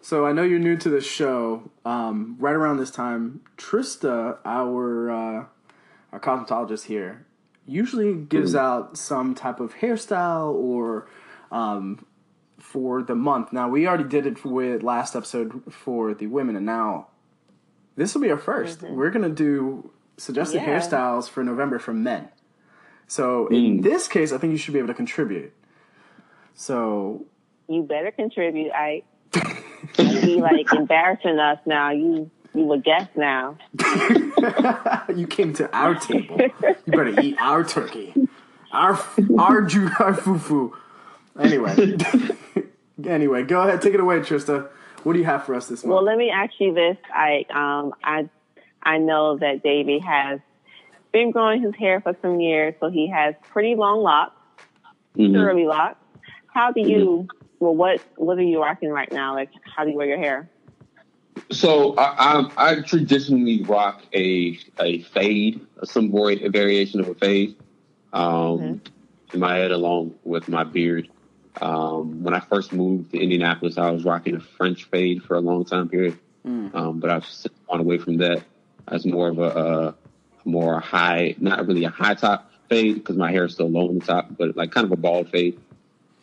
So 0.00 0.26
I 0.26 0.32
know 0.32 0.42
you're 0.42 0.58
new 0.58 0.76
to 0.76 0.88
the 0.88 1.00
show. 1.00 1.70
Um, 1.84 2.36
right 2.38 2.54
around 2.54 2.78
this 2.78 2.90
time, 2.90 3.42
Trista, 3.56 4.38
our 4.44 5.10
uh, 5.10 5.44
our 6.16 6.20
cosmetologist 6.20 6.84
here, 6.84 7.26
usually 7.66 8.14
gives 8.14 8.52
hmm. 8.52 8.58
out 8.58 8.96
some 8.96 9.34
type 9.34 9.60
of 9.60 9.74
hairstyle 9.76 10.54
or 10.54 11.08
um, 11.50 12.06
for 12.58 13.02
the 13.02 13.14
month. 13.14 13.52
Now 13.52 13.68
we 13.68 13.86
already 13.86 14.04
did 14.04 14.26
it 14.26 14.44
with 14.44 14.82
last 14.82 15.14
episode 15.14 15.62
for 15.72 16.14
the 16.14 16.26
women, 16.26 16.56
and 16.56 16.66
now 16.66 17.08
this 17.96 18.14
will 18.14 18.22
be 18.22 18.30
our 18.30 18.38
1st 18.38 18.78
mm-hmm. 18.78 18.94
We're 18.94 19.10
gonna 19.10 19.28
do 19.28 19.90
suggested 20.16 20.62
Yeah. 20.62 20.66
hairstyles 20.66 21.28
for 21.28 21.44
November 21.44 21.78
for 21.78 21.92
men. 21.92 22.28
So 23.06 23.46
in 23.48 23.76
hmm. 23.76 23.82
this 23.82 24.08
case, 24.08 24.32
I 24.32 24.38
think 24.38 24.52
you 24.52 24.58
should 24.58 24.72
be 24.72 24.78
able 24.78 24.88
to 24.88 24.94
contribute. 24.94 25.52
So 26.54 27.26
You 27.68 27.82
better 27.82 28.10
contribute. 28.10 28.72
I 28.72 29.02
you 29.98 30.20
be 30.22 30.40
like 30.40 30.72
embarrassing 30.72 31.38
us 31.38 31.58
now. 31.66 31.90
You 31.90 32.30
you 32.54 32.72
a 32.72 32.78
guest 32.78 33.10
now. 33.16 33.58
you 35.14 35.26
came 35.26 35.52
to 35.54 35.68
our 35.76 35.94
table. 35.94 36.38
You 36.40 36.92
better 36.92 37.20
eat 37.20 37.36
our 37.40 37.64
turkey, 37.64 38.14
our 38.72 38.98
our 39.38 39.62
ju 39.62 39.86
our 40.00 40.12
fufu. 40.14 40.72
Anyway, 41.38 41.96
anyway, 43.06 43.42
go 43.42 43.60
ahead, 43.60 43.82
take 43.82 43.94
it 43.94 44.00
away, 44.00 44.20
Trista. 44.20 44.68
What 45.02 45.12
do 45.12 45.18
you 45.18 45.24
have 45.26 45.44
for 45.44 45.54
us 45.54 45.68
this 45.68 45.84
month? 45.84 45.94
Well, 45.94 46.02
let 46.04 46.16
me 46.18 46.30
ask 46.30 46.52
you 46.58 46.74
this. 46.74 46.96
I 47.12 47.44
um 47.50 47.92
I 48.02 48.28
I 48.82 48.98
know 48.98 49.36
that 49.38 49.62
Davey 49.62 49.98
has 50.00 50.40
been 51.12 51.30
growing 51.30 51.62
his 51.62 51.74
hair 51.76 52.00
for 52.00 52.16
some 52.22 52.40
years, 52.40 52.74
so 52.80 52.90
he 52.90 53.08
has 53.08 53.34
pretty 53.52 53.74
long 53.74 54.02
locks, 54.02 54.34
Mhm. 55.16 55.34
curly 55.34 55.66
locks. 55.66 55.98
How 56.52 56.72
do 56.72 56.80
you? 56.80 57.28
Well, 57.60 57.74
what 57.74 58.00
what 58.16 58.38
are 58.38 58.42
you 58.42 58.60
rocking 58.62 58.90
right 58.90 59.10
now? 59.12 59.34
Like, 59.34 59.50
how 59.76 59.84
do 59.84 59.90
you 59.90 59.96
wear 59.96 60.06
your 60.06 60.18
hair? 60.18 60.48
So 61.50 61.94
I, 61.96 62.48
I, 62.56 62.70
I 62.70 62.80
traditionally 62.82 63.62
rock 63.62 64.02
a 64.12 64.58
a 64.80 65.02
fade, 65.02 65.64
some 65.84 66.08
boy 66.08 66.34
a 66.36 66.48
variation 66.48 67.00
of 67.00 67.08
a 67.08 67.14
fade, 67.14 67.56
um, 68.12 68.80
in 69.32 69.40
my 69.40 69.56
head 69.56 69.70
along 69.70 70.14
with 70.24 70.48
my 70.48 70.64
beard. 70.64 71.08
Um, 71.60 72.22
when 72.22 72.34
I 72.34 72.40
first 72.40 72.72
moved 72.72 73.12
to 73.12 73.18
Indianapolis, 73.18 73.78
I 73.78 73.90
was 73.90 74.04
rocking 74.04 74.34
a 74.34 74.40
French 74.40 74.84
fade 74.84 75.22
for 75.22 75.36
a 75.36 75.40
long 75.40 75.64
time 75.64 75.88
period, 75.88 76.18
um, 76.74 77.00
but 77.00 77.10
I've 77.10 77.24
since 77.24 77.54
gone 77.68 77.80
away 77.80 77.98
from 77.98 78.18
that 78.18 78.42
as 78.88 79.06
more 79.06 79.28
of 79.28 79.38
a, 79.38 79.42
a 79.42 79.94
more 80.44 80.80
high, 80.80 81.34
not 81.38 81.66
really 81.66 81.84
a 81.84 81.90
high 81.90 82.14
top 82.14 82.50
fade 82.68 82.96
because 82.96 83.16
my 83.16 83.30
hair 83.30 83.44
is 83.44 83.54
still 83.54 83.70
low 83.70 83.88
on 83.88 83.98
the 83.98 84.04
top, 84.04 84.26
but 84.36 84.56
like 84.56 84.72
kind 84.72 84.84
of 84.84 84.92
a 84.92 84.96
bald 84.96 85.30
fade 85.30 85.58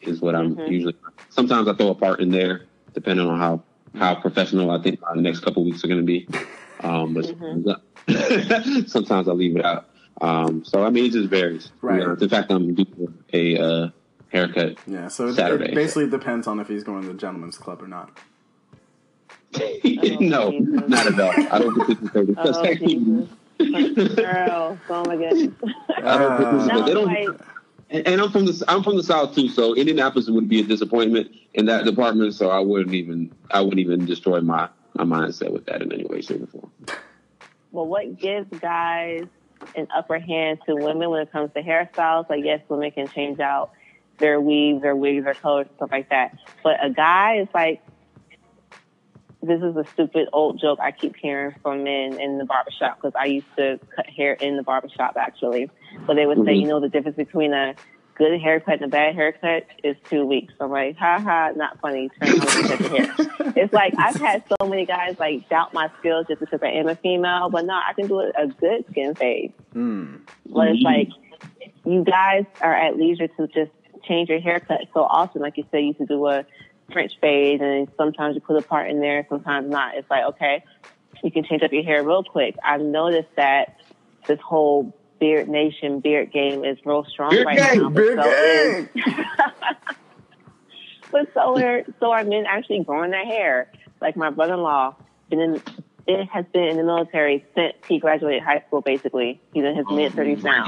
is 0.02 0.22
what 0.22 0.36
I'm 0.36 0.60
usually. 0.68 0.96
Sometimes 1.30 1.68
I 1.68 1.74
throw 1.74 1.90
a 1.90 1.96
part 1.96 2.20
in 2.20 2.30
there, 2.30 2.66
depending 2.94 3.28
on 3.28 3.40
how 3.40 3.64
how 3.96 4.16
professional 4.16 4.72
I 4.72 4.82
think 4.82 5.00
my 5.02 5.14
next 5.22 5.40
couple 5.42 5.64
weeks 5.64 5.84
are 5.84 5.88
going 5.88 6.00
to 6.00 6.06
be. 6.06 6.28
Um, 6.84 7.14
but 7.14 7.24
sometimes, 7.26 8.92
sometimes 8.92 9.30
I 9.30 9.32
leave 9.32 9.56
it 9.56 9.64
out. 9.64 9.88
Um, 10.20 10.66
so 10.66 10.84
I 10.84 10.90
mean, 10.90 11.06
it 11.06 11.14
just 11.14 11.30
varies. 11.30 11.68
to 11.68 11.72
be 11.72 11.78
Right. 11.82 12.02
honest. 12.02 12.22
In 12.24 12.28
fact, 12.28 12.52
I'm 12.52 12.74
doing 12.76 13.14
a 13.32 13.58
uh, 13.58 13.90
haircut. 14.28 14.78
Yeah, 14.86 15.08
so 15.08 15.28
it, 15.28 15.36
Saturday. 15.36 15.72
it 15.72 15.76
basically 15.76 16.10
depends 16.10 16.46
on 16.46 16.60
if 16.60 16.68
he's 16.68 16.84
going 16.84 17.04
to 17.04 17.08
the 17.08 17.14
gentleman's 17.14 17.58
club 17.58 17.82
or 17.82 17.88
not. 17.88 18.10
no, 20.20 20.50
not 20.50 21.08
at 21.08 21.20
all. 21.20 21.32
I 21.54 21.60
don't 21.60 21.76
participate 21.78 22.28
in 22.30 22.36
such 22.36 22.56
Oh, 22.56 22.66
activities. 22.66 23.28
Jesus. 23.62 24.16
Girl, 24.16 24.78
oh 24.90 25.06
my 25.06 25.16
goodness. 25.16 25.54
I 26.04 26.18
don't 26.18 26.38
participate. 26.38 26.74
No, 26.76 26.86
They 26.86 26.94
don't- 26.94 27.06
like, 27.06 27.40
And, 27.94 28.08
and 28.08 28.22
I'm 28.22 28.32
from 28.32 28.46
the 28.46 28.66
I'm 28.68 28.84
from 28.84 28.98
the 28.98 29.04
South 29.04 29.36
too, 29.36 29.48
so 29.48 29.76
Indianapolis 29.76 30.28
would 30.28 30.50
be 30.50 30.60
a 30.60 30.64
disappointment 30.64 31.32
in 31.54 31.68
that 31.68 31.86
department. 31.86 32.34
So 32.34 32.50
I 32.50 32.60
wouldn't 32.60 32.96
even 32.96 33.32
I 33.52 33.62
wouldn't 33.62 33.80
even 33.80 34.06
destroy 34.06 34.42
my 34.42 34.68
my 34.96 35.04
mindset 35.04 35.52
with 35.52 35.68
that 35.68 35.82
in 35.82 35.94
any 35.94 36.06
way, 36.06 36.22
shape, 36.22 36.42
or 36.42 36.48
form. 36.48 36.72
well, 37.72 37.86
what 37.86 38.20
gives 38.20 38.50
guys 38.60 39.28
an 39.76 39.88
upper 39.96 40.20
hand 40.20 40.60
to 40.66 40.76
women 40.76 41.10
when 41.12 41.22
it 41.22 41.32
comes 41.32 41.52
to 41.54 41.62
hairstyles? 41.62 42.30
Like, 42.30 42.44
yes, 42.44 42.62
women 42.68 42.90
can 42.92 43.08
change 43.08 43.40
out 43.40 43.72
their 44.18 44.42
weaves, 44.42 44.82
their 44.82 44.96
wigs, 44.96 45.24
their 45.24 45.36
colors, 45.36 45.68
stuff 45.76 45.92
like 45.92 46.10
that. 46.10 46.38
But 46.64 46.84
a 46.84 46.90
guy 46.90 47.38
is 47.38 47.48
like, 47.54 47.84
this 49.42 49.62
is 49.62 49.76
a 49.76 49.86
stupid 49.94 50.30
old 50.34 50.60
joke 50.60 50.80
I 50.82 50.92
keep 50.92 51.16
hearing 51.16 51.56
from 51.62 51.84
men 51.84 52.20
in 52.20 52.38
the 52.38 52.46
barbershop 52.46 52.98
because 52.98 53.14
I 53.20 53.26
used 53.26 53.48
to 53.58 53.80
cut 53.96 54.08
hair 54.08 54.34
in 54.34 54.58
the 54.58 54.64
barbershop 54.64 55.16
actually. 55.18 55.70
But 56.06 56.16
they 56.16 56.26
would 56.26 56.40
say, 56.46 56.54
Mhm. 56.54 56.62
you 56.62 56.68
know, 56.68 56.80
the 56.80 56.90
difference 56.90 57.18
between 57.18 57.54
a 57.54 57.76
good 58.16 58.40
haircut 58.40 58.76
and 58.76 58.84
a 58.84 58.88
bad 58.88 59.16
haircut 59.16 59.66
is 59.84 59.96
two 60.10 60.26
weeks. 60.26 60.54
So 60.58 60.66
I'm 60.66 60.72
like, 60.72 60.96
ha 60.98 61.20
ha, 61.20 61.52
not 61.56 61.80
funny. 61.80 62.10
Turn 62.22 62.30
on 62.30 62.40
cut 62.40 62.80
the 62.80 62.90
hair. 62.90 63.54
It's 63.56 63.74
like 63.74 63.94
I've 63.98 64.16
had 64.16 64.44
so 64.48 64.68
many 64.68 64.86
guys 64.86 65.16
like 65.20 65.48
doubt 65.50 65.74
my 65.74 65.90
skills 66.00 66.26
just 66.28 66.40
because 66.40 66.60
I 66.64 66.70
am 66.70 66.88
a 66.88 66.96
female, 66.96 67.50
but 67.50 67.66
no, 67.66 67.74
I 67.74 67.94
can 67.94 68.08
do 68.08 68.20
a 68.20 68.48
good 68.48 68.86
skin 68.92 69.16
fade. 69.16 69.54
Mm. 69.76 70.22
But 70.48 70.70
it's 70.70 70.82
like 70.82 71.10
you 71.86 72.04
guys 72.04 72.46
are 72.62 72.74
at 72.76 72.98
leisure 72.98 73.28
to 73.28 73.48
just 73.48 73.72
change 74.04 74.30
your 74.30 74.40
haircut 74.40 74.82
so 74.94 75.02
often. 75.02 75.42
Like 75.42 75.58
you 75.58 75.66
said, 75.72 75.80
you 75.80 75.94
to 75.96 76.06
do 76.06 76.28
a 76.28 76.46
French 76.92 77.14
fade, 77.22 77.62
and 77.62 77.88
sometimes 77.98 78.36
you 78.36 78.42
put 78.42 78.58
a 78.58 78.62
part 78.66 78.90
in 78.90 79.00
there, 79.00 79.26
sometimes 79.30 79.70
not. 79.70 79.96
It's 79.96 80.10
like 80.10 80.26
okay, 80.26 80.64
you 81.24 81.32
can 81.32 81.44
change 81.44 81.64
up 81.64 81.72
your 81.72 81.84
hair 81.84 82.04
real 82.04 82.24
quick. 82.24 82.56
I've 82.64 82.82
noticed 82.82 83.30
that 83.38 83.78
this 84.28 84.40
whole 84.40 84.94
Beard 85.24 85.48
Nation 85.48 86.02
beard 86.02 86.34
game 86.34 86.66
is 86.66 86.78
real 86.84 87.06
strong 87.06 87.30
Beard 87.32 87.46
right 87.46 87.58
gang, 87.58 87.78
now. 87.78 87.90
but 87.90 87.96
beard 87.96 88.20
so 88.22 88.30
is- 88.30 88.88
but 91.14 91.30
so 91.34 91.58
are 91.58 91.84
so 92.02 92.12
are 92.12 92.26
men 92.26 92.44
actually 92.46 92.84
growing 92.84 93.12
their 93.12 93.24
hair. 93.26 93.72
Like 94.02 94.18
my 94.18 94.32
brother-in-law, 94.32 94.96
been 95.30 95.40
in 95.40 95.62
it 96.08 96.26
has 96.28 96.44
been 96.52 96.68
in 96.68 96.76
the 96.76 96.84
military 96.84 97.46
since 97.56 97.74
he 97.88 98.00
graduated 98.00 98.44
high 98.44 98.66
school. 98.68 98.82
Basically, 98.82 99.40
he's 99.54 99.64
in 99.64 99.78
his 99.78 99.86
Oh, 99.88 99.96
mid 99.96 100.12
thirties 100.14 100.44
now. 100.44 100.66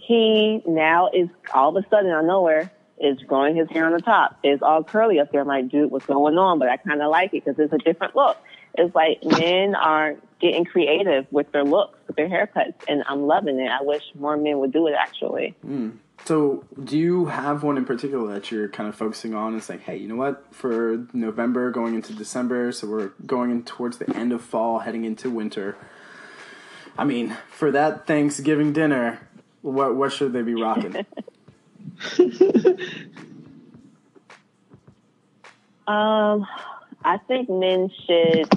He 0.00 0.60
now 0.66 1.08
is 1.14 1.28
all 1.54 1.76
of 1.76 1.84
a 1.84 1.88
sudden 1.88 2.10
out 2.10 2.20
of 2.20 2.26
nowhere 2.26 2.72
is 2.98 3.20
growing 3.22 3.54
his 3.54 3.70
hair 3.70 3.86
on 3.86 3.92
the 3.92 4.00
top. 4.00 4.36
It's 4.42 4.64
all 4.64 4.82
curly 4.82 5.20
up 5.20 5.30
there. 5.30 5.42
I'm 5.42 5.46
like, 5.46 5.68
dude, 5.68 5.92
what's 5.92 6.06
going 6.06 6.36
on? 6.36 6.58
But 6.58 6.70
I 6.70 6.76
kind 6.76 7.00
of 7.00 7.08
like 7.12 7.32
it 7.34 7.44
because 7.44 7.56
it's 7.60 7.72
a 7.72 7.78
different 7.78 8.16
look. 8.16 8.36
It's 8.74 8.94
like 8.94 9.22
men 9.24 9.74
are 9.74 10.16
getting 10.40 10.64
creative 10.64 11.26
with 11.30 11.50
their 11.52 11.64
looks, 11.64 11.98
with 12.06 12.16
their 12.16 12.28
haircuts, 12.28 12.74
and 12.88 13.02
I'm 13.06 13.26
loving 13.26 13.60
it. 13.60 13.68
I 13.68 13.82
wish 13.82 14.02
more 14.14 14.36
men 14.36 14.58
would 14.58 14.72
do 14.72 14.86
it 14.86 14.94
actually. 14.98 15.54
So, 16.24 16.64
do 16.82 16.96
you 16.96 17.26
have 17.26 17.62
one 17.62 17.76
in 17.76 17.84
particular 17.84 18.32
that 18.34 18.50
you're 18.50 18.68
kind 18.68 18.88
of 18.88 18.94
focusing 18.94 19.34
on 19.34 19.54
and 19.54 19.62
saying, 19.62 19.80
hey, 19.80 19.96
you 19.96 20.08
know 20.08 20.16
what, 20.16 20.44
for 20.52 21.06
November 21.12 21.70
going 21.70 21.94
into 21.94 22.12
December, 22.12 22.70
so 22.72 22.86
we're 22.86 23.08
going 23.26 23.50
in 23.50 23.64
towards 23.64 23.98
the 23.98 24.14
end 24.16 24.32
of 24.32 24.40
fall, 24.40 24.80
heading 24.80 25.04
into 25.04 25.30
winter. 25.30 25.76
I 26.96 27.04
mean, 27.04 27.36
for 27.50 27.70
that 27.72 28.06
Thanksgiving 28.06 28.72
dinner, 28.72 29.26
what 29.62 29.96
what 29.96 30.12
should 30.12 30.32
they 30.32 30.42
be 30.42 30.54
rocking? 30.54 31.06
Um, 35.86 36.46
I 37.04 37.18
think 37.18 37.48
men 37.48 37.90
should, 38.06 38.48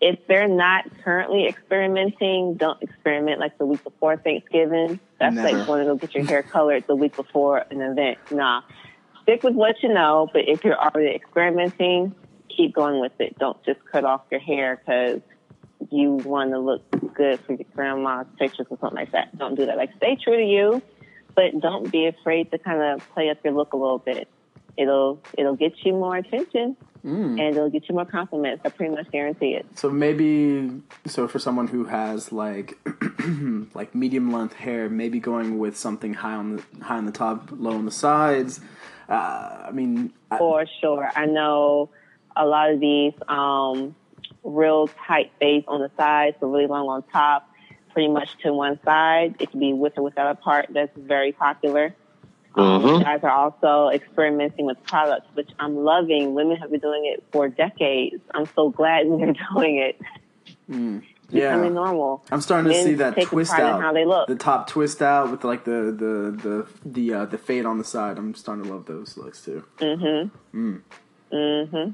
if 0.00 0.18
they're 0.26 0.48
not 0.48 0.84
currently 1.02 1.46
experimenting, 1.46 2.54
don't 2.54 2.82
experiment 2.82 3.40
like 3.40 3.58
the 3.58 3.66
week 3.66 3.82
before 3.82 4.16
Thanksgiving. 4.16 5.00
That's 5.18 5.34
Never. 5.34 5.56
like 5.56 5.66
going 5.66 5.86
to 5.86 5.86
go 5.86 5.96
get 5.96 6.14
your 6.14 6.24
hair 6.24 6.42
colored 6.42 6.84
the 6.86 6.96
week 6.96 7.16
before 7.16 7.64
an 7.70 7.80
event. 7.80 8.18
Nah, 8.30 8.62
stick 9.22 9.42
with 9.42 9.54
what 9.54 9.76
you 9.82 9.92
know. 9.92 10.28
But 10.32 10.48
if 10.48 10.64
you're 10.64 10.78
already 10.78 11.14
experimenting, 11.14 12.14
keep 12.54 12.74
going 12.74 13.00
with 13.00 13.12
it. 13.18 13.38
Don't 13.38 13.62
just 13.64 13.80
cut 13.90 14.04
off 14.04 14.22
your 14.30 14.40
hair 14.40 14.76
because 14.76 15.20
you 15.90 16.12
want 16.12 16.50
to 16.50 16.58
look 16.58 16.82
good 17.14 17.40
for 17.40 17.54
your 17.54 17.66
grandma's 17.74 18.26
pictures 18.38 18.66
or 18.70 18.78
something 18.80 18.96
like 18.96 19.12
that. 19.12 19.36
Don't 19.38 19.54
do 19.54 19.66
that. 19.66 19.76
Like 19.76 19.90
stay 19.96 20.16
true 20.16 20.36
to 20.36 20.44
you, 20.44 20.82
but 21.34 21.58
don't 21.60 21.90
be 21.90 22.06
afraid 22.06 22.50
to 22.50 22.58
kind 22.58 22.82
of 22.82 23.08
play 23.14 23.30
up 23.30 23.38
your 23.44 23.54
look 23.54 23.72
a 23.72 23.76
little 23.76 23.98
bit. 23.98 24.28
It'll 24.76 25.22
it'll 25.36 25.56
get 25.56 25.72
you 25.84 25.92
more 25.92 26.16
attention 26.16 26.76
Mm. 27.04 27.40
and 27.40 27.56
it'll 27.56 27.70
get 27.70 27.88
you 27.88 27.94
more 27.94 28.04
compliments. 28.04 28.60
I 28.62 28.68
pretty 28.68 28.94
much 28.94 29.10
guarantee 29.10 29.54
it. 29.54 29.64
So 29.74 29.88
maybe, 29.88 30.82
so 31.06 31.26
for 31.28 31.38
someone 31.38 31.66
who 31.66 31.84
has 31.86 32.30
like 32.30 32.76
like 33.74 33.94
medium 33.94 34.30
length 34.30 34.52
hair, 34.54 34.90
maybe 34.90 35.18
going 35.18 35.58
with 35.58 35.78
something 35.78 36.12
high 36.12 36.34
on 36.34 36.56
the 36.56 36.84
high 36.84 36.98
on 36.98 37.06
the 37.06 37.12
top, 37.12 37.48
low 37.52 37.72
on 37.72 37.86
the 37.86 37.90
sides. 37.90 38.60
Uh, 39.08 39.64
I 39.68 39.70
mean, 39.72 40.12
I, 40.30 40.36
For 40.36 40.66
sure. 40.80 41.10
I 41.16 41.24
know 41.24 41.88
a 42.36 42.44
lot 42.44 42.70
of 42.70 42.80
these 42.80 43.14
um, 43.28 43.94
real 44.44 44.88
tight 45.06 45.32
fades 45.40 45.64
on 45.68 45.80
the 45.80 45.90
sides, 45.96 46.36
so 46.38 46.48
really 46.48 46.66
long 46.66 46.86
on 46.88 47.02
top, 47.04 47.48
pretty 47.94 48.08
much 48.08 48.36
to 48.42 48.52
one 48.52 48.78
side. 48.84 49.36
It 49.40 49.50
can 49.50 49.58
be 49.58 49.72
with 49.72 49.96
or 49.96 50.02
without 50.02 50.30
a 50.30 50.34
part. 50.34 50.66
That's 50.70 50.92
very 50.96 51.32
popular. 51.32 51.94
Um, 52.56 52.84
Uh-huh. 52.84 52.98
Guys 52.98 53.20
are 53.22 53.30
also 53.30 53.88
experimenting 53.94 54.66
with 54.66 54.82
products, 54.84 55.26
which 55.34 55.50
I'm 55.58 55.76
loving. 55.76 56.34
Women 56.34 56.56
have 56.56 56.70
been 56.70 56.80
doing 56.80 57.04
it 57.06 57.22
for 57.32 57.48
decades. 57.48 58.22
I'm 58.34 58.46
so 58.54 58.70
glad 58.70 59.06
they're 59.08 59.34
doing 59.54 59.76
it. 59.78 60.00
mm, 60.68 61.02
Becoming 61.30 61.64
yeah, 61.64 61.68
normal. 61.68 62.24
I'm 62.32 62.40
starting 62.40 62.70
to 62.72 62.76
Men 62.76 62.84
see 62.84 62.94
that 62.94 63.20
twist 63.22 63.52
out. 63.52 63.80
how 63.80 63.92
they 63.92 64.04
look. 64.04 64.26
The 64.26 64.34
top 64.34 64.66
twist 64.68 65.00
out 65.00 65.30
with 65.30 65.44
like 65.44 65.62
the 65.64 65.94
the 65.96 66.36
the 66.42 66.66
the 66.84 67.14
uh, 67.14 67.24
the 67.26 67.38
fade 67.38 67.66
on 67.66 67.78
the 67.78 67.84
side. 67.84 68.18
I'm 68.18 68.34
starting 68.34 68.64
to 68.64 68.72
love 68.72 68.86
those 68.86 69.16
looks 69.16 69.44
too. 69.44 69.64
Mm-hmm. 69.78 70.58
Mm. 70.58 70.80
Mm-hmm. 71.32 71.90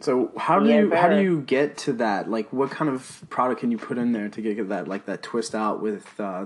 So 0.00 0.32
how 0.36 0.58
do 0.58 0.68
Yeah, 0.68 0.80
you 0.80 0.94
how 0.94 1.08
do 1.08 1.22
you 1.22 1.40
get 1.40 1.78
to 1.78 1.94
that? 1.94 2.28
Like, 2.30 2.52
what 2.52 2.70
kind 2.70 2.90
of 2.90 3.24
product 3.30 3.60
can 3.60 3.70
you 3.70 3.78
put 3.78 3.96
in 3.96 4.12
there 4.12 4.28
to 4.28 4.40
get 4.42 4.68
that 4.68 4.86
like 4.86 5.06
that 5.06 5.22
twist 5.22 5.54
out 5.54 5.80
with 5.80 6.20
uh, 6.20 6.44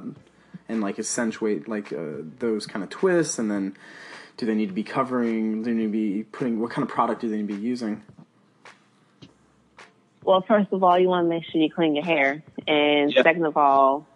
and 0.69 0.81
like 0.81 0.99
accentuate 0.99 1.69
like 1.69 1.93
uh, 1.93 2.23
those 2.39 2.67
kind 2.67 2.83
of 2.83 2.91
twists? 2.91 3.39
And 3.39 3.51
then 3.51 3.77
do 4.37 4.47
they 4.47 4.55
need 4.55 4.67
to 4.67 4.75
be 4.75 4.85
covering? 4.85 5.63
Do 5.63 5.71
they 5.71 5.77
need 5.77 5.87
to 5.87 5.89
be 5.93 6.23
putting? 6.25 6.61
What 6.61 6.71
kind 6.71 6.83
of 6.83 6.89
product 6.89 7.21
do 7.21 7.29
they 7.29 7.37
need 7.37 7.49
to 7.49 7.55
be 7.55 7.61
using? 7.61 8.03
Well, 10.25 10.45
first 10.47 10.73
of 10.73 10.83
all, 10.83 10.99
you 10.99 11.09
want 11.09 11.27
to 11.27 11.29
make 11.29 11.45
sure 11.45 11.61
you 11.61 11.71
clean 11.71 11.95
your 11.95 12.05
hair. 12.05 12.43
And 12.67 13.13
Yeah. 13.13 13.23
second 13.23 13.47
of 13.47 13.57
all, 13.57 14.07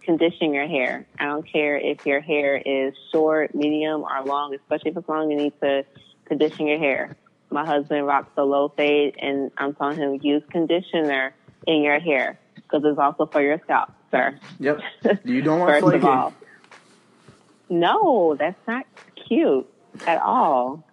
condition 0.00 0.54
your 0.54 0.66
hair. 0.66 1.06
I 1.18 1.26
don't 1.26 1.46
care 1.46 1.76
if 1.76 2.06
your 2.06 2.20
hair 2.20 2.56
is 2.56 2.94
short, 3.12 3.54
medium, 3.54 4.02
or 4.02 4.24
long, 4.24 4.54
especially 4.54 4.92
if 4.92 4.96
it's 4.96 5.08
long, 5.08 5.30
you 5.30 5.36
need 5.36 5.52
to 5.60 5.84
condition 6.24 6.66
your 6.66 6.78
hair. 6.78 7.16
My 7.50 7.66
husband 7.66 8.06
rocks 8.06 8.30
a 8.38 8.42
low 8.42 8.70
fade, 8.70 9.16
and 9.20 9.50
I'm 9.58 9.74
telling 9.74 9.98
him 9.98 10.18
use 10.22 10.42
conditioner 10.50 11.34
in 11.66 11.82
your 11.82 12.00
hair 12.00 12.38
because 12.54 12.82
it's 12.84 12.98
also 12.98 13.26
for 13.26 13.42
your 13.42 13.60
scalp, 13.64 13.90
sir. 14.10 14.38
Yep. 14.60 14.80
You 15.24 15.42
don't 15.42 15.60
want 15.60 15.70
First 15.72 15.82
flaking. 15.84 16.02
of 16.02 16.08
all, 16.08 16.34
no, 17.70 18.34
that's 18.38 18.58
not 18.66 18.86
cute 19.26 19.68
at 20.06 20.20
all. 20.22 20.84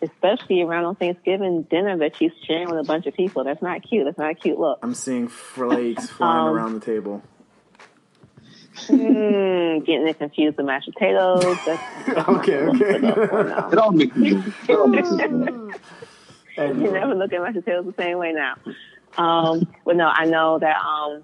Especially 0.00 0.62
around 0.62 0.84
on 0.84 0.96
Thanksgiving 0.96 1.62
dinner 1.62 1.96
that 1.98 2.16
she's 2.16 2.32
sharing 2.44 2.68
with 2.68 2.80
a 2.80 2.82
bunch 2.82 3.06
of 3.06 3.14
people. 3.14 3.44
That's 3.44 3.62
not 3.62 3.82
cute. 3.88 4.04
That's 4.04 4.18
not 4.18 4.30
a 4.32 4.34
cute 4.34 4.58
look. 4.58 4.80
I'm 4.82 4.94
seeing 4.94 5.28
flakes 5.28 6.08
flying 6.10 6.48
Um, 6.48 6.54
around 6.56 6.74
the 6.74 6.80
table. 6.80 7.22
Mm, 8.88 9.84
getting 9.86 10.08
it 10.08 10.18
confused 10.18 10.56
with 10.56 10.66
mashed 10.66 10.90
potatoes. 10.92 11.44
That's, 11.66 12.28
Okay, 12.28 12.56
okay. 12.56 13.06
It 13.70 13.78
all 13.78 13.92
makes 13.92 14.14
sense. 14.16 14.54
It 14.68 14.76
all 14.76 14.88
makes 14.88 15.08
sense. 15.08 15.76
you 16.58 16.90
never 16.92 17.14
look 17.14 17.32
at 17.32 17.40
mashed 17.40 17.54
potatoes 17.56 17.84
the 17.86 17.94
same 18.02 18.18
way 18.18 18.32
now. 18.32 18.54
Um, 19.22 19.68
but 19.84 19.94
no, 19.96 20.06
I 20.08 20.24
know 20.24 20.58
that 20.58 20.76
um, 20.82 21.22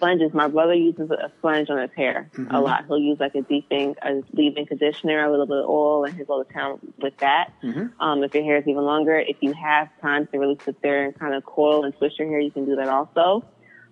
sponges. 0.00 0.32
My 0.32 0.48
brother 0.48 0.72
uses 0.74 1.10
a 1.10 1.30
sponge 1.38 1.68
on 1.68 1.78
his 1.78 1.90
hair 1.94 2.30
a 2.50 2.58
lot. 2.60 2.86
He'll 2.86 2.98
use 2.98 3.20
like 3.20 3.34
a 3.34 3.42
deeping, 3.42 3.94
a 4.02 4.22
leave-in 4.32 4.64
conditioner, 4.64 5.22
a 5.24 5.30
little 5.30 5.46
bit 5.46 5.58
of 5.58 5.68
oil, 5.68 6.04
and 6.04 6.14
he'll 6.14 6.24
go 6.24 6.42
to 6.42 6.50
town 6.52 6.78
with 6.98 7.16
that. 7.18 7.52
Mhm. 7.62 7.92
Um, 8.00 8.24
if 8.24 8.34
your 8.34 8.42
hair 8.44 8.56
is 8.56 8.66
even 8.66 8.82
longer, 8.84 9.18
if 9.18 9.36
you 9.42 9.52
have 9.52 9.88
time 10.00 10.26
to 10.28 10.38
really 10.38 10.58
sit 10.64 10.80
there 10.80 11.04
and 11.04 11.14
kind 11.18 11.34
of 11.34 11.44
coil 11.44 11.84
and 11.84 11.94
twist 11.98 12.18
your 12.18 12.28
hair, 12.28 12.40
you 12.40 12.50
can 12.50 12.64
do 12.64 12.76
that 12.76 12.88
also. 12.88 13.44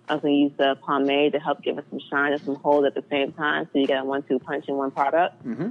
I 0.07 0.13
was 0.15 0.23
going 0.23 0.33
to 0.33 0.39
use 0.41 0.51
the 0.57 0.75
pomade 0.81 1.33
to 1.33 1.39
help 1.39 1.61
give 1.61 1.77
it 1.77 1.85
some 1.91 1.99
shine 2.09 2.33
and 2.33 2.41
some 2.41 2.55
hold 2.55 2.85
at 2.85 2.95
the 2.95 3.03
same 3.11 3.31
time, 3.33 3.69
so 3.71 3.77
you 3.77 3.85
get 3.85 4.01
a 4.01 4.03
one-two 4.03 4.39
punch 4.39 4.65
in 4.67 4.75
one 4.75 4.89
product. 4.89 5.45
Mm-hmm. 5.45 5.69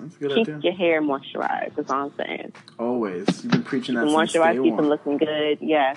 That's 0.00 0.16
good 0.16 0.30
Keep 0.32 0.48
idea. 0.48 0.60
your 0.64 0.72
hair 0.72 1.00
moisturized. 1.00 1.76
That's 1.76 1.88
all 1.88 2.06
I'm 2.06 2.12
saying. 2.16 2.52
Always. 2.80 3.44
You've 3.44 3.52
been 3.52 3.62
preaching 3.62 3.94
that 3.94 4.06
Keep 4.06 4.10
day 4.10 4.16
moisturized, 4.38 4.62
keep 4.64 4.76
them 4.76 4.88
looking 4.88 5.18
good. 5.18 5.58
Yes, 5.60 5.96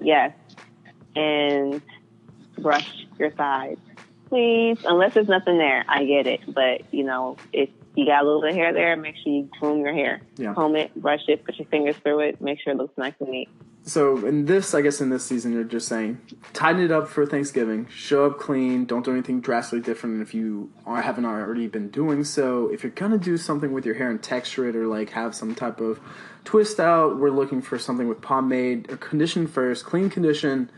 yes, 0.00 0.32
and 1.14 1.82
brush 2.58 3.06
your 3.18 3.34
sides, 3.36 3.80
please. 4.28 4.78
Unless 4.84 5.14
there's 5.14 5.28
nothing 5.28 5.58
there, 5.58 5.84
I 5.88 6.04
get 6.04 6.26
it. 6.26 6.40
But 6.46 6.92
you 6.92 7.04
know, 7.04 7.36
if 7.52 7.70
you 7.94 8.06
got 8.06 8.22
a 8.22 8.24
little 8.24 8.40
bit 8.40 8.50
of 8.50 8.56
hair 8.56 8.72
there, 8.72 8.96
make 8.96 9.16
sure 9.16 9.32
you 9.32 9.48
comb 9.60 9.80
your 9.80 9.94
hair. 9.94 10.20
Yeah. 10.36 10.54
Comb 10.54 10.76
it, 10.76 10.94
brush 10.94 11.22
it, 11.28 11.44
put 11.44 11.56
your 11.58 11.68
fingers 11.68 11.96
through 11.96 12.20
it, 12.20 12.40
make 12.40 12.60
sure 12.60 12.72
it 12.72 12.76
looks 12.76 12.96
nice 12.98 13.14
and 13.20 13.30
neat. 13.30 13.48
So 13.86 14.24
in 14.24 14.46
this, 14.46 14.72
I 14.72 14.80
guess 14.80 15.02
in 15.02 15.10
this 15.10 15.26
season, 15.26 15.52
you're 15.52 15.62
just 15.62 15.86
saying 15.88 16.18
tighten 16.54 16.82
it 16.82 16.90
up 16.90 17.06
for 17.06 17.26
Thanksgiving. 17.26 17.86
Show 17.88 18.24
up 18.24 18.38
clean. 18.38 18.86
Don't 18.86 19.04
do 19.04 19.12
anything 19.12 19.42
drastically 19.42 19.82
different 19.82 20.22
if 20.22 20.32
you 20.32 20.70
are, 20.86 21.02
haven't 21.02 21.26
already 21.26 21.66
been 21.66 21.90
doing 21.90 22.24
so. 22.24 22.68
If 22.68 22.82
you're 22.82 22.92
gonna 22.92 23.18
do 23.18 23.36
something 23.36 23.72
with 23.72 23.84
your 23.84 23.94
hair 23.94 24.10
and 24.10 24.22
texture 24.22 24.66
it, 24.66 24.74
or 24.74 24.86
like 24.86 25.10
have 25.10 25.34
some 25.34 25.54
type 25.54 25.80
of 25.80 26.00
twist 26.44 26.80
out, 26.80 27.18
we're 27.18 27.30
looking 27.30 27.60
for 27.60 27.78
something 27.78 28.08
with 28.08 28.22
pomade 28.22 28.90
or 28.90 28.96
condition 28.96 29.46
first, 29.46 29.84
clean 29.84 30.08
condition, 30.08 30.70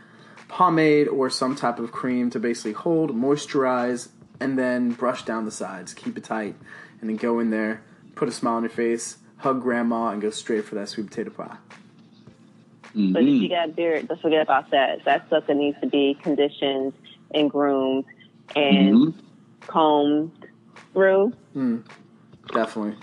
pomade 0.47 1.07
or 1.07 1.29
some 1.29 1.55
type 1.55 1.79
of 1.79 1.91
cream 1.91 2.29
to 2.31 2.39
basically 2.39 2.73
hold, 2.73 3.15
moisturize, 3.15 4.09
and 4.39 4.57
then 4.57 4.91
brush 4.91 5.23
down 5.25 5.45
the 5.45 5.51
sides. 5.51 5.93
Keep 5.93 6.17
it 6.17 6.23
tight, 6.23 6.55
and 7.01 7.09
then 7.09 7.17
go 7.17 7.39
in 7.39 7.49
there, 7.49 7.81
put 8.15 8.27
a 8.27 8.31
smile 8.31 8.55
on 8.55 8.63
your 8.63 8.69
face, 8.69 9.17
hug 9.37 9.61
grandma, 9.61 10.09
and 10.09 10.21
go 10.21 10.29
straight 10.29 10.65
for 10.65 10.75
that 10.75 10.89
sweet 10.89 11.07
potato 11.07 11.31
pie. 11.31 11.57
But 12.93 13.23
if 13.23 13.41
you 13.41 13.49
got 13.49 13.69
a 13.69 13.71
beard, 13.71 14.07
don't 14.07 14.19
forget 14.21 14.41
about 14.41 14.71
that. 14.71 15.05
That 15.05 15.29
sucker 15.29 15.53
needs 15.53 15.77
to 15.81 15.87
be 15.87 16.17
conditioned 16.23 16.93
and 17.33 17.49
groomed 17.49 18.05
and 18.55 18.95
Mhm. 18.95 19.13
combed 19.67 20.31
through. 20.93 21.33
Definitely. 22.53 22.95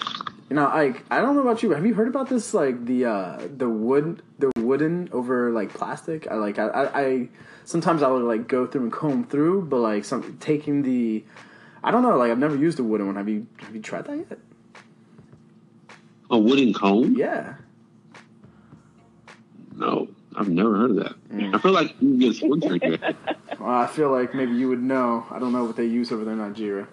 You 0.51 0.57
know, 0.57 0.67
I 0.67 0.95
I 1.11 1.21
don't 1.21 1.37
know 1.37 1.43
about 1.43 1.63
you, 1.63 1.69
but 1.69 1.77
have 1.77 1.87
you 1.87 1.95
heard 1.95 2.09
about 2.09 2.29
this? 2.29 2.53
Like 2.55 2.85
the 2.87 3.05
uh 3.05 3.39
the 3.57 3.69
wood, 3.69 4.23
the 4.39 4.51
wooden 4.65 5.09
over 5.13 5.51
like 5.51 5.73
plastic. 5.73 6.27
I 6.31 6.35
like 6.35 6.59
I 6.59 6.69
I, 6.69 7.01
I 7.01 7.29
sometimes 7.65 8.03
I 8.03 8.09
would 8.09 8.23
like 8.23 8.49
go 8.49 8.67
through 8.67 8.83
and 8.83 8.93
comb 8.93 9.25
through, 9.25 9.63
but 9.63 9.79
like 9.79 10.05
some 10.05 10.37
taking 10.39 10.83
the, 10.83 11.25
I 11.83 11.91
don't 11.91 12.03
know. 12.03 12.17
Like 12.17 12.31
I've 12.31 12.39
never 12.39 12.57
used 12.57 12.79
a 12.79 12.85
wooden 12.85 13.07
one. 13.07 13.17
Have 13.17 13.29
you 13.29 13.47
have 13.59 13.75
you 13.75 13.83
tried 13.83 14.07
that 14.07 14.17
yet? 14.17 14.39
A 16.31 16.39
wooden 16.39 16.73
comb? 16.73 17.15
Yeah. 17.17 17.55
No, 19.77 20.09
I've 20.37 20.49
never 20.49 20.77
heard 20.77 20.91
of 20.91 20.97
that. 20.97 21.29
Mm. 21.31 21.55
I 21.55 21.59
feel 21.59 21.73
like 21.73 21.95
you 22.01 22.19
get 22.19 22.37
swing 22.37 22.61
drinker. 22.61 23.15
Well, 23.59 23.71
I 23.71 23.87
feel 23.87 24.11
like 24.11 24.35
maybe 24.35 24.53
you 24.53 24.69
would 24.69 24.83
know. 24.83 25.27
I 25.31 25.39
don't 25.39 25.53
know 25.53 25.65
what 25.65 25.77
they 25.77 25.87
use 25.87 26.13
over 26.13 26.25
there 26.25 26.35
in 26.35 26.41
Nigeria. 26.41 26.87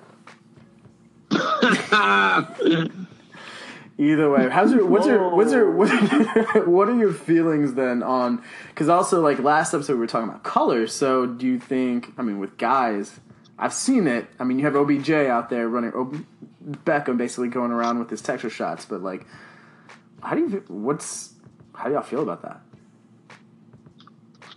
Either 4.02 4.32
way, 4.32 4.50
how's 4.50 4.74
your 4.74 4.84
what's 4.84 5.06
your 5.06 5.30
what's 5.30 5.52
your 5.52 5.70
what, 5.70 5.88
what 6.68 6.90
are 6.90 6.98
your 6.98 7.14
feelings 7.14 7.76
then 7.76 8.02
on? 8.02 8.42
Because 8.70 8.90
also 8.90 9.22
like 9.22 9.38
last 9.38 9.76
episode 9.76 9.94
we 9.94 10.00
were 10.00 10.08
talking 10.08 10.28
about 10.28 10.42
color. 10.42 10.88
So 10.88 11.28
do 11.28 11.46
you 11.46 11.60
think? 11.60 12.12
I 12.18 12.24
mean, 12.24 12.40
with 12.40 12.58
guys, 12.58 13.20
I've 13.60 13.76
seen 13.76 14.08
it. 14.08 14.28
I 14.40 14.44
mean, 14.44 14.58
you 14.58 14.66
have 14.66 14.76
OBJ 14.76 15.12
out 15.12 15.52
there 15.52 15.70
running 15.70 15.94
Ob- 15.94 16.26
Beckham 16.84 17.20
basically 17.20 17.50
going 17.50 17.70
around 17.70 18.00
with 18.00 18.10
his 18.10 18.24
texture 18.24 18.50
shots, 18.50 18.86
but 18.86 19.04
like, 19.04 19.24
how 20.24 20.34
do 20.34 20.50
you? 20.50 20.64
What's 20.68 21.36
how 21.76 21.86
do 21.86 21.94
y'all 21.94 22.02
feel 22.02 22.24
about 22.24 22.42
that? 22.42 22.60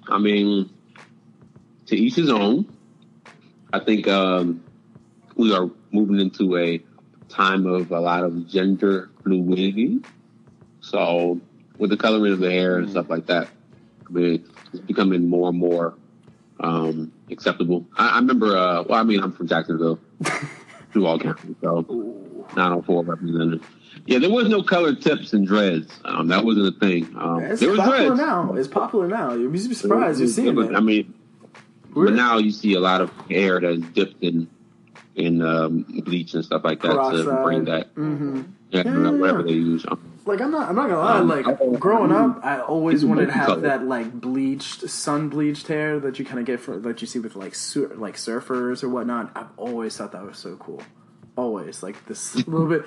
I 0.09 0.17
mean, 0.17 0.71
to 1.85 1.97
each 1.97 2.15
his 2.15 2.31
own. 2.31 2.75
I 3.75 3.81
think 3.81 4.09
um, 4.09 4.65
we 5.37 5.53
are 5.53 5.69
moving 5.93 6.19
into 6.19 6.57
a 6.57 6.83
time 7.35 7.67
of 7.67 7.91
a 7.91 8.01
lot 8.01 8.25
of 8.25 8.49
gender 8.49 9.11
fluidity. 9.23 9.99
So, 10.81 11.41
with 11.79 11.91
the 11.91 11.97
coloring 11.97 12.33
of 12.33 12.39
the 12.39 12.51
hair 12.51 12.79
and 12.79 12.89
stuff 12.91 13.11
like 13.11 13.27
that, 13.27 13.49
I 14.07 14.13
mean, 14.13 14.49
it's 14.73 14.83
becoming 14.83 15.29
more 15.29 15.49
and 15.49 15.59
more 15.59 15.95
um, 16.61 17.13
acceptable. 17.31 17.87
I, 17.97 18.11
I 18.11 18.17
remember, 18.19 18.57
uh, 18.57 18.83
well, 18.83 19.01
I 19.01 19.03
mean, 19.03 19.21
I'm 19.21 19.33
from 19.33 19.49
Jacksonville, 19.49 19.99
Duval 20.93 21.19
County, 21.19 21.57
so 21.61 21.81
904 22.55 23.05
representative. 23.05 23.67
Yeah, 24.07 24.19
there 24.19 24.31
was 24.31 24.49
no 24.49 24.63
colored 24.63 25.01
tips 25.01 25.33
and 25.33 25.47
dreads. 25.47 25.99
Um, 26.05 26.29
that 26.29 26.45
wasn't 26.45 26.77
a 26.77 26.79
thing. 26.79 27.15
Um, 27.17 27.43
It's 27.43 27.61
there 27.61 27.71
was 27.71 27.79
popular 27.81 28.07
dreads. 28.09 28.21
now. 28.21 28.53
It's 28.55 28.69
popular 28.69 29.09
now. 29.09 29.33
You'd 29.33 29.53
be 29.53 29.59
surprised. 29.59 30.19
You're 30.21 30.29
seeing 30.29 30.55
but, 30.55 30.67
it. 30.67 30.75
I 30.77 30.81
mean, 30.81 31.15
but 31.95 32.13
now 32.13 32.39
you 32.39 32.51
see 32.51 32.75
a 32.75 32.81
lot 32.81 33.01
of 33.01 33.11
hair 33.31 33.61
that's 33.61 33.81
dipped 33.93 34.23
in 34.23 34.49
in 35.15 35.43
um, 35.43 35.83
bleach 36.05 36.35
and 36.35 36.45
stuff 36.45 36.63
like 36.65 36.83
that 36.83 36.93
to 36.93 37.43
bring 37.45 37.65
that 37.67 37.95
Mhm. 37.95 38.47
yeah, 38.71 38.83
Yeah, 38.85 39.11
whatever 39.11 39.43
they 39.43 39.53
use. 39.53 39.85
Um, 39.89 40.01
Like 40.27 40.41
I'm 40.41 40.51
not, 40.51 40.69
I'm 40.69 40.75
not 40.75 40.89
gonna 40.89 41.01
lie. 41.01 41.19
Um, 41.19 41.29
Like 41.29 41.47
I- 41.47 41.77
growing 41.79 42.11
up, 42.11 42.41
I 42.45 42.61
always 42.61 43.05
wanted 43.05 43.27
to 43.27 43.33
have 43.33 43.47
color. 43.47 43.61
that 43.61 43.87
like 43.87 44.13
bleached, 44.21 44.89
sun 44.89 45.29
bleached 45.29 45.69
hair 45.69 46.01
that 46.01 46.19
you 46.19 46.25
kind 46.25 46.41
of 46.41 46.47
get 46.47 46.61
for 46.61 46.79
that 46.79 47.01
you 47.01 47.07
see 47.07 47.19
with 47.21 47.37
like 47.37 47.55
sur- 47.55 47.93
like 47.97 48.17
surfers 48.17 48.83
or 48.83 48.89
whatnot. 48.89 49.31
I've 49.37 49.53
always 49.57 49.97
thought 49.97 50.13
that 50.13 50.25
was 50.27 50.39
so 50.39 50.57
cool. 50.57 50.83
Always 51.37 51.83
like 51.83 52.07
this 52.07 52.35
little 52.49 52.67
bit, 52.69 52.85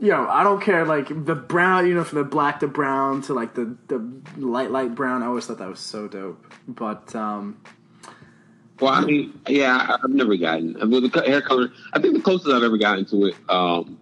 you 0.00 0.08
know. 0.10 0.26
I 0.28 0.42
don't 0.42 0.60
care 0.60 0.84
like 0.84 1.08
the 1.26 1.34
brown, 1.34 1.86
you 1.86 1.94
know, 1.94 2.02
from 2.04 2.18
the 2.18 2.24
black 2.24 2.60
to 2.60 2.66
brown 2.66 3.22
to 3.22 3.34
like 3.34 3.54
the 3.54 3.76
the 3.88 4.00
light 4.36 4.70
light 4.70 4.94
brown. 4.94 5.22
I 5.22 5.26
always 5.26 5.46
thought 5.46 5.58
that 5.58 5.68
was 5.68 5.80
so 5.80 6.08
dope. 6.08 6.44
But 6.66 7.14
um, 7.14 7.58
well, 8.80 8.92
I 8.92 9.02
mean, 9.02 9.38
yeah, 9.46 9.96
I've 10.02 10.10
never 10.10 10.36
gotten. 10.36 10.74
Mean, 10.88 11.10
the 11.10 11.22
hair 11.26 11.42
color. 11.42 11.70
I 11.92 12.00
think 12.00 12.14
the 12.14 12.22
closest 12.22 12.48
I've 12.48 12.62
ever 12.62 12.78
gotten 12.78 13.04
to 13.06 13.26
it 13.26 13.34
um, 13.48 13.98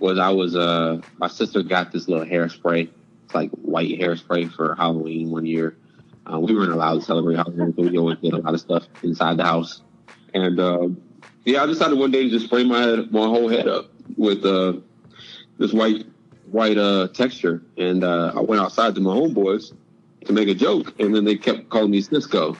was 0.00 0.18
I 0.18 0.30
was 0.30 0.56
uh, 0.56 1.00
my 1.18 1.28
sister 1.28 1.62
got 1.62 1.92
this 1.92 2.08
little 2.08 2.26
hairspray. 2.26 2.88
It's 3.24 3.34
like 3.34 3.50
white 3.50 3.98
hairspray 3.98 4.52
for 4.52 4.74
Halloween 4.74 5.30
one 5.30 5.46
year. 5.46 5.76
Uh, 6.30 6.40
we 6.40 6.54
weren't 6.54 6.72
allowed 6.72 6.94
to 6.94 7.02
celebrate 7.02 7.36
Halloween, 7.36 7.72
so 7.76 7.82
we 7.82 7.96
always 7.98 8.18
did 8.18 8.32
a 8.32 8.38
lot 8.38 8.54
of 8.54 8.60
stuff 8.60 8.84
inside 9.02 9.36
the 9.36 9.44
house. 9.44 9.82
And 10.34 10.58
um, 10.58 11.00
yeah, 11.44 11.62
I 11.62 11.66
decided 11.66 11.98
one 11.98 12.10
day 12.10 12.24
to 12.24 12.30
just 12.30 12.46
spray 12.46 12.64
my 12.64 12.80
head, 12.80 13.12
my 13.12 13.20
whole 13.20 13.48
head 13.48 13.68
up 13.68 13.90
with 14.16 14.44
uh, 14.44 14.74
this 15.58 15.72
white 15.72 16.04
white 16.50 16.78
uh, 16.78 17.08
texture. 17.08 17.62
And 17.76 18.02
uh, 18.02 18.32
I 18.34 18.40
went 18.40 18.60
outside 18.60 18.94
to 18.96 19.00
my 19.00 19.12
homeboys 19.12 19.72
to 20.26 20.32
make 20.32 20.48
a 20.48 20.54
joke, 20.54 20.94
and 21.00 21.14
then 21.14 21.24
they 21.24 21.36
kept 21.36 21.68
calling 21.68 21.90
me 21.90 22.02
Sisqo. 22.02 22.56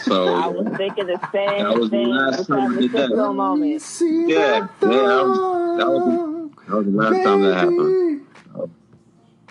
So 0.00 0.34
I 0.34 0.46
was 0.46 0.66
thinking 0.76 1.06
the 1.06 1.18
same 1.32 1.62
That 1.64 1.78
was 1.78 1.90
the 1.90 1.98
last 1.98 2.46
time 2.46 2.60
having 2.60 2.76
we 2.76 2.88
did 2.88 2.92
that. 2.92 3.10
Sisqo 3.10 3.34
moment. 3.34 3.82
see 3.82 4.26
Yeah, 4.28 4.60
that 4.60 4.70
yeah, 4.82 4.88
that 4.88 5.24
was- 5.26 5.78
that 5.78 5.88
was 5.90 6.02
thought, 6.04 6.66
that 6.68 6.76
was 6.76 6.86
the 6.86 6.92
last 6.92 7.24
time 7.24 7.42
that 7.42 7.54
happened. 7.54 8.26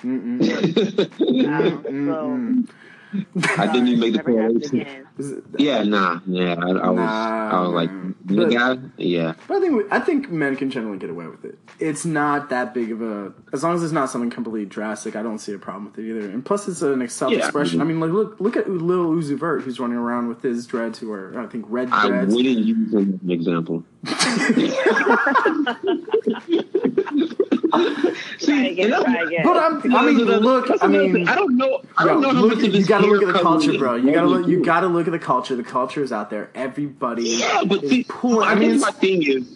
Mm-mm. 0.04 0.42
Um, 1.52 1.84
Mm-mm. 1.84 2.70
I 3.60 3.68
didn't 3.68 3.90
even 3.90 4.00
make 4.00 4.14
the 4.14 4.18
Never 4.20 4.42
happens 4.42 4.70
correlation. 4.70 5.08
Again. 5.30 5.32
Is 5.44 5.56
it- 5.56 5.60
Yeah, 5.60 5.84
nah, 5.84 6.20
yeah. 6.26 6.56
I, 6.60 6.70
I 6.70 6.90
was, 6.90 6.96
Nah, 6.98 7.50
I 7.52 7.60
was 7.62 7.72
like, 7.72 7.90
guy, 8.52 8.78
yeah. 8.98 9.34
But 9.48 9.58
I 9.58 9.60
think 9.60 9.92
I 9.92 10.00
think 10.00 10.30
men 10.32 10.56
can 10.56 10.70
generally 10.70 10.98
get 10.98 11.10
away 11.10 11.28
with 11.28 11.44
it. 11.46 11.58
It's 11.80 12.06
not 12.06 12.50
that 12.50 12.74
big 12.74 12.92
of 12.92 13.02
a 13.02 13.34
as 13.54 13.64
long 13.64 13.76
as 13.76 13.84
it's 13.84 13.94
not 13.94 14.10
something 14.10 14.30
completely 14.30 14.66
drastic. 14.66 15.16
I 15.16 15.24
don't 15.24 15.40
see 15.40 15.54
a 15.54 15.60
problem 15.60 15.86
with 15.86 15.98
it 16.00 16.10
either. 16.10 16.30
And 16.30 16.46
plus, 16.46 16.68
it's 16.68 16.82
an 16.82 17.08
self 17.10 17.34
expression. 17.34 17.80
Yeah. 17.80 17.86
I 17.86 17.88
mean, 17.88 18.00
like 18.00 18.12
look 18.12 18.40
look 18.40 18.56
at 18.58 18.70
Lil 18.70 19.12
Uzi 19.12 19.38
Vert 19.38 19.64
who's 19.64 19.80
running 19.80 19.98
around 19.98 20.28
with 20.28 20.42
his 20.42 20.66
dreads 20.68 21.00
who 21.00 21.12
are 21.12 21.40
I 21.40 21.48
think 21.48 21.66
red 21.68 21.90
I 21.92 22.08
dreads. 22.08 22.34
wouldn't 22.36 22.60
use 22.60 22.94
him 22.94 23.16
as 23.16 23.22
an 23.24 23.32
example. 23.32 23.84
Try 28.40 28.66
again, 28.68 28.90
try 28.90 29.24
again. 29.24 29.44
But 29.44 29.58
I'm, 29.58 29.96
I 29.96 30.06
mean, 30.06 30.18
look. 30.18 30.70
I 30.82 30.88
mean. 30.88 31.28
I 31.28 31.36
don't 31.36 31.56
know. 31.58 31.82
I 31.98 32.06
don't 32.06 32.22
know 32.22 32.32
look, 32.32 32.60
you 32.62 32.86
gotta 32.86 33.08
look 33.08 33.24
at 33.24 33.34
the 33.34 33.40
culture, 33.40 33.78
bro. 33.78 33.96
You 33.96 34.12
gotta 34.12 34.28
look. 34.28 34.48
You 34.48 34.64
gotta 34.64 34.88
look 34.88 35.08
at 35.08 35.12
the 35.12 35.20
culture. 35.20 35.56
The 35.56 35.64
culture 35.64 36.04
is 36.04 36.12
out 36.12 36.30
there. 36.30 36.50
Everybody. 36.56 37.24
Yeah, 37.30 37.64
but 37.66 37.84
is 37.84 37.90
see, 37.90 38.04
pulling. 38.04 38.48
I, 38.48 38.52
I 38.52 38.56
mean, 38.56 38.72
guess 38.74 38.82
my 38.82 38.88
it's- 38.90 39.00
thing 39.02 39.24
is, 39.24 39.50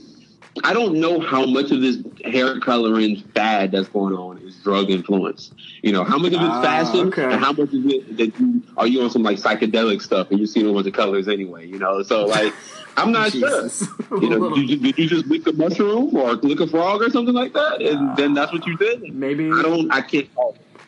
I 0.64 0.74
don't 0.74 0.96
know 1.00 1.20
how 1.20 1.46
much 1.46 1.72
of 1.72 1.82
this 1.82 1.98
hair 2.26 2.60
coloring 2.60 3.18
fad 3.34 3.72
that's 3.72 3.88
going 3.90 4.14
on 4.16 4.38
is 4.40 4.56
drug 4.58 4.90
influence. 4.90 5.52
You 5.82 5.92
know, 5.92 6.04
how 6.04 6.18
much 6.18 6.34
of 6.34 6.42
it's 6.42 6.50
Ah, 6.50 6.62
fashion, 6.62 7.08
okay. 7.08 7.24
and 7.24 7.34
how 7.44 7.52
much 7.52 7.74
of 7.74 7.86
it 7.86 8.18
that 8.18 8.40
you 8.40 8.62
are 8.78 8.88
you 8.88 9.02
on 9.02 9.10
some 9.10 9.24
like 9.24 9.38
psychedelic 9.38 10.02
stuff 10.02 10.30
and 10.32 10.40
you're 10.40 10.48
seeing 10.48 10.70
a 10.70 10.74
bunch 10.74 10.88
of 10.88 10.94
colors 10.94 11.28
anyway. 11.28 11.68
You 11.68 11.80
know, 11.80 12.02
so 12.04 12.26
like, 12.26 12.54
I'm 12.98 13.12
not 13.12 13.32
sure. 13.32 13.70
You 14.22 14.30
know, 14.30 14.56
did 14.56 14.70
you, 14.70 14.78
did 14.78 14.98
you 14.98 15.08
just 15.10 15.26
lick 15.28 15.46
a 15.48 15.54
mushroom 15.54 16.16
or 16.16 16.34
lick 16.36 16.60
a 16.60 16.68
frog 16.68 17.02
or 17.02 17.10
something 17.10 17.34
like 17.36 17.54
that, 17.54 17.82
and 17.82 18.16
then 18.18 18.34
that's 18.34 18.52
what 18.54 18.66
you 18.66 18.78
did? 18.78 19.14
maybe 19.14 19.46
I 19.52 19.62
don't. 19.62 19.92
I 19.92 20.02
can't. 20.02 20.30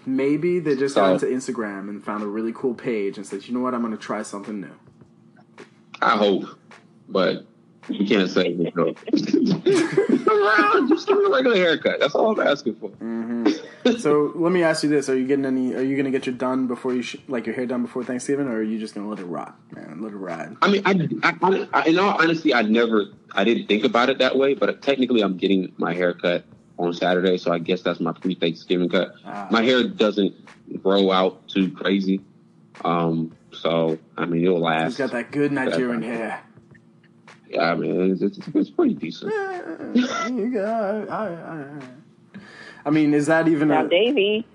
maybe 0.06 0.60
they 0.60 0.76
just 0.76 0.96
So- 0.96 1.02
got 1.02 1.14
into 1.22 1.26
Instagram 1.26 1.90
and 1.90 2.04
found 2.04 2.24
a 2.24 2.28
really 2.28 2.54
cool 2.54 2.74
page 2.74 3.18
and 3.18 3.26
said, 3.26 3.48
you 3.48 3.54
know 3.54 3.60
what, 3.60 3.74
I'm 3.74 3.82
gonna 3.82 3.98
try 3.98 4.22
something 4.24 4.62
new. 4.62 4.74
I 6.02 6.16
hope, 6.16 6.46
but 7.10 7.46
you 7.90 8.06
can't 8.08 8.30
say 8.30 8.50
you 8.50 8.72
know. 8.76 8.94
Just 10.88 11.08
give 11.08 11.18
me 11.18 11.26
a 11.26 11.30
regular 11.30 11.56
haircut. 11.56 12.00
That's 12.00 12.16
all 12.16 12.40
I'm 12.40 12.48
asking 12.48 12.76
for. 12.76 12.90
hmm 12.90 13.46
so 14.00 14.32
let 14.36 14.52
me 14.52 14.64
ask 14.64 14.84
you 14.84 14.90
this: 14.90 15.10
Are 15.10 15.18
you 15.18 15.26
getting 15.26 15.46
any? 15.46 15.74
Are 15.74 15.82
you 15.82 15.96
gonna 15.96 16.12
get 16.12 16.26
your 16.26 16.36
done 16.36 16.68
before 16.68 16.94
you 16.94 17.02
sh- 17.02 17.16
like 17.28 17.46
your 17.46 17.56
hair 17.56 17.66
done 17.66 17.84
before 17.84 18.04
Thanksgiving, 18.04 18.48
or 18.48 18.58
are 18.58 18.64
you 18.64 18.80
just 18.80 18.94
gonna 18.96 19.08
let 19.08 19.20
it 19.20 19.26
rot, 19.26 19.58
man? 19.72 20.02
Let 20.02 20.12
it 20.14 20.18
ride. 20.18 20.58
I 20.62 20.72
mean, 20.72 20.82
I, 20.86 21.10
I, 21.24 21.68
I, 21.74 21.84
in 21.88 22.00
all 22.00 22.22
honesty, 22.22 22.54
I 22.54 22.64
never, 22.64 23.06
I 23.34 23.44
didn't 23.44 23.68
think 23.68 23.86
about 23.86 24.10
it 24.10 24.18
that 24.20 24.36
way. 24.38 24.54
But 24.56 24.82
technically, 24.82 25.22
I'm 25.22 25.38
getting 25.38 25.72
my 25.78 25.94
hair 25.94 26.14
cut 26.14 26.44
on 26.78 26.94
Saturday, 26.94 27.38
so 27.38 27.52
I 27.52 27.60
guess 27.60 27.82
that's 27.82 28.00
my 28.00 28.12
pre-Thanksgiving 28.12 28.90
cut. 28.90 29.14
Ah. 29.26 29.48
My 29.52 29.64
hair 29.64 29.88
doesn't 29.88 30.36
grow 30.84 31.12
out 31.12 31.48
too 31.48 31.72
crazy, 31.72 32.22
um, 32.84 33.32
so 33.54 33.98
I 34.18 34.26
mean, 34.26 34.44
it'll 34.44 34.60
last. 34.60 34.86
He's 34.90 34.98
got 34.98 35.12
that 35.12 35.32
good 35.32 35.52
Nigerian 35.52 36.02
hair. 36.02 36.44
Yeah, 37.50 37.72
I 37.72 37.76
mean, 37.76 38.12
it's, 38.12 38.22
it's, 38.22 38.39
it's 38.54 38.70
pretty 38.70 38.93
decent. 38.93 39.34
Yeah, 39.34 40.28
you 40.28 40.54
got. 40.54 41.10
I, 41.10 41.28
I, 41.28 41.80
I, 42.38 42.39
I 42.86 42.89
mean, 42.89 43.14
is 43.14 43.28
that 43.28 43.48
even 43.48 43.70
Now, 43.70 43.86
a, 43.86 43.89
Davey, 43.89 44.45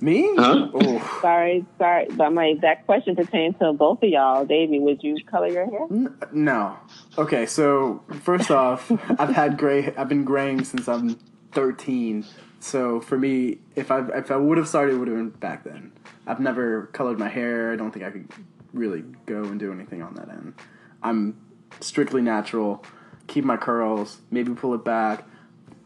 me? 0.00 0.34
Huh? 0.36 0.70
Oh, 0.74 1.18
sorry, 1.20 1.64
sorry, 1.78 2.06
but 2.16 2.30
my 2.32 2.46
exact 2.46 2.86
question 2.86 3.16
pertains 3.16 3.54
to 3.60 3.72
both 3.72 4.02
of 4.02 4.08
y'all. 4.08 4.44
Davey, 4.44 4.78
would 4.78 5.02
you 5.02 5.16
color 5.24 5.48
your 5.48 5.66
hair? 5.66 5.86
n- 5.90 6.16
no. 6.32 6.78
Okay, 7.18 7.46
so 7.46 8.02
first 8.22 8.50
off, 8.50 8.90
I've 9.18 9.34
had 9.34 9.58
gray. 9.58 9.94
I've 9.96 10.08
been 10.08 10.24
graying 10.24 10.64
since 10.64 10.88
I'm 10.88 11.18
13. 11.52 12.24
So 12.60 13.00
for 13.00 13.18
me, 13.18 13.58
if 13.74 13.90
I 13.90 14.06
if 14.14 14.30
I 14.30 14.36
would 14.36 14.58
have 14.58 14.68
started, 14.68 14.94
it 14.94 14.98
would 14.98 15.08
have 15.08 15.16
been 15.16 15.30
back 15.30 15.64
then. 15.64 15.92
I've 16.26 16.40
never 16.40 16.86
colored 16.92 17.18
my 17.18 17.28
hair. 17.28 17.72
I 17.72 17.76
don't 17.76 17.90
think 17.90 18.04
I 18.04 18.10
could 18.10 18.28
really 18.72 19.02
go 19.26 19.44
and 19.44 19.58
do 19.58 19.72
anything 19.72 20.02
on 20.02 20.14
that 20.14 20.28
end. 20.28 20.54
I'm 21.02 21.36
strictly 21.80 22.22
natural. 22.22 22.84
Keep 23.26 23.44
my 23.44 23.56
curls. 23.56 24.18
Maybe 24.30 24.52
pull 24.54 24.74
it 24.74 24.84
back. 24.84 25.26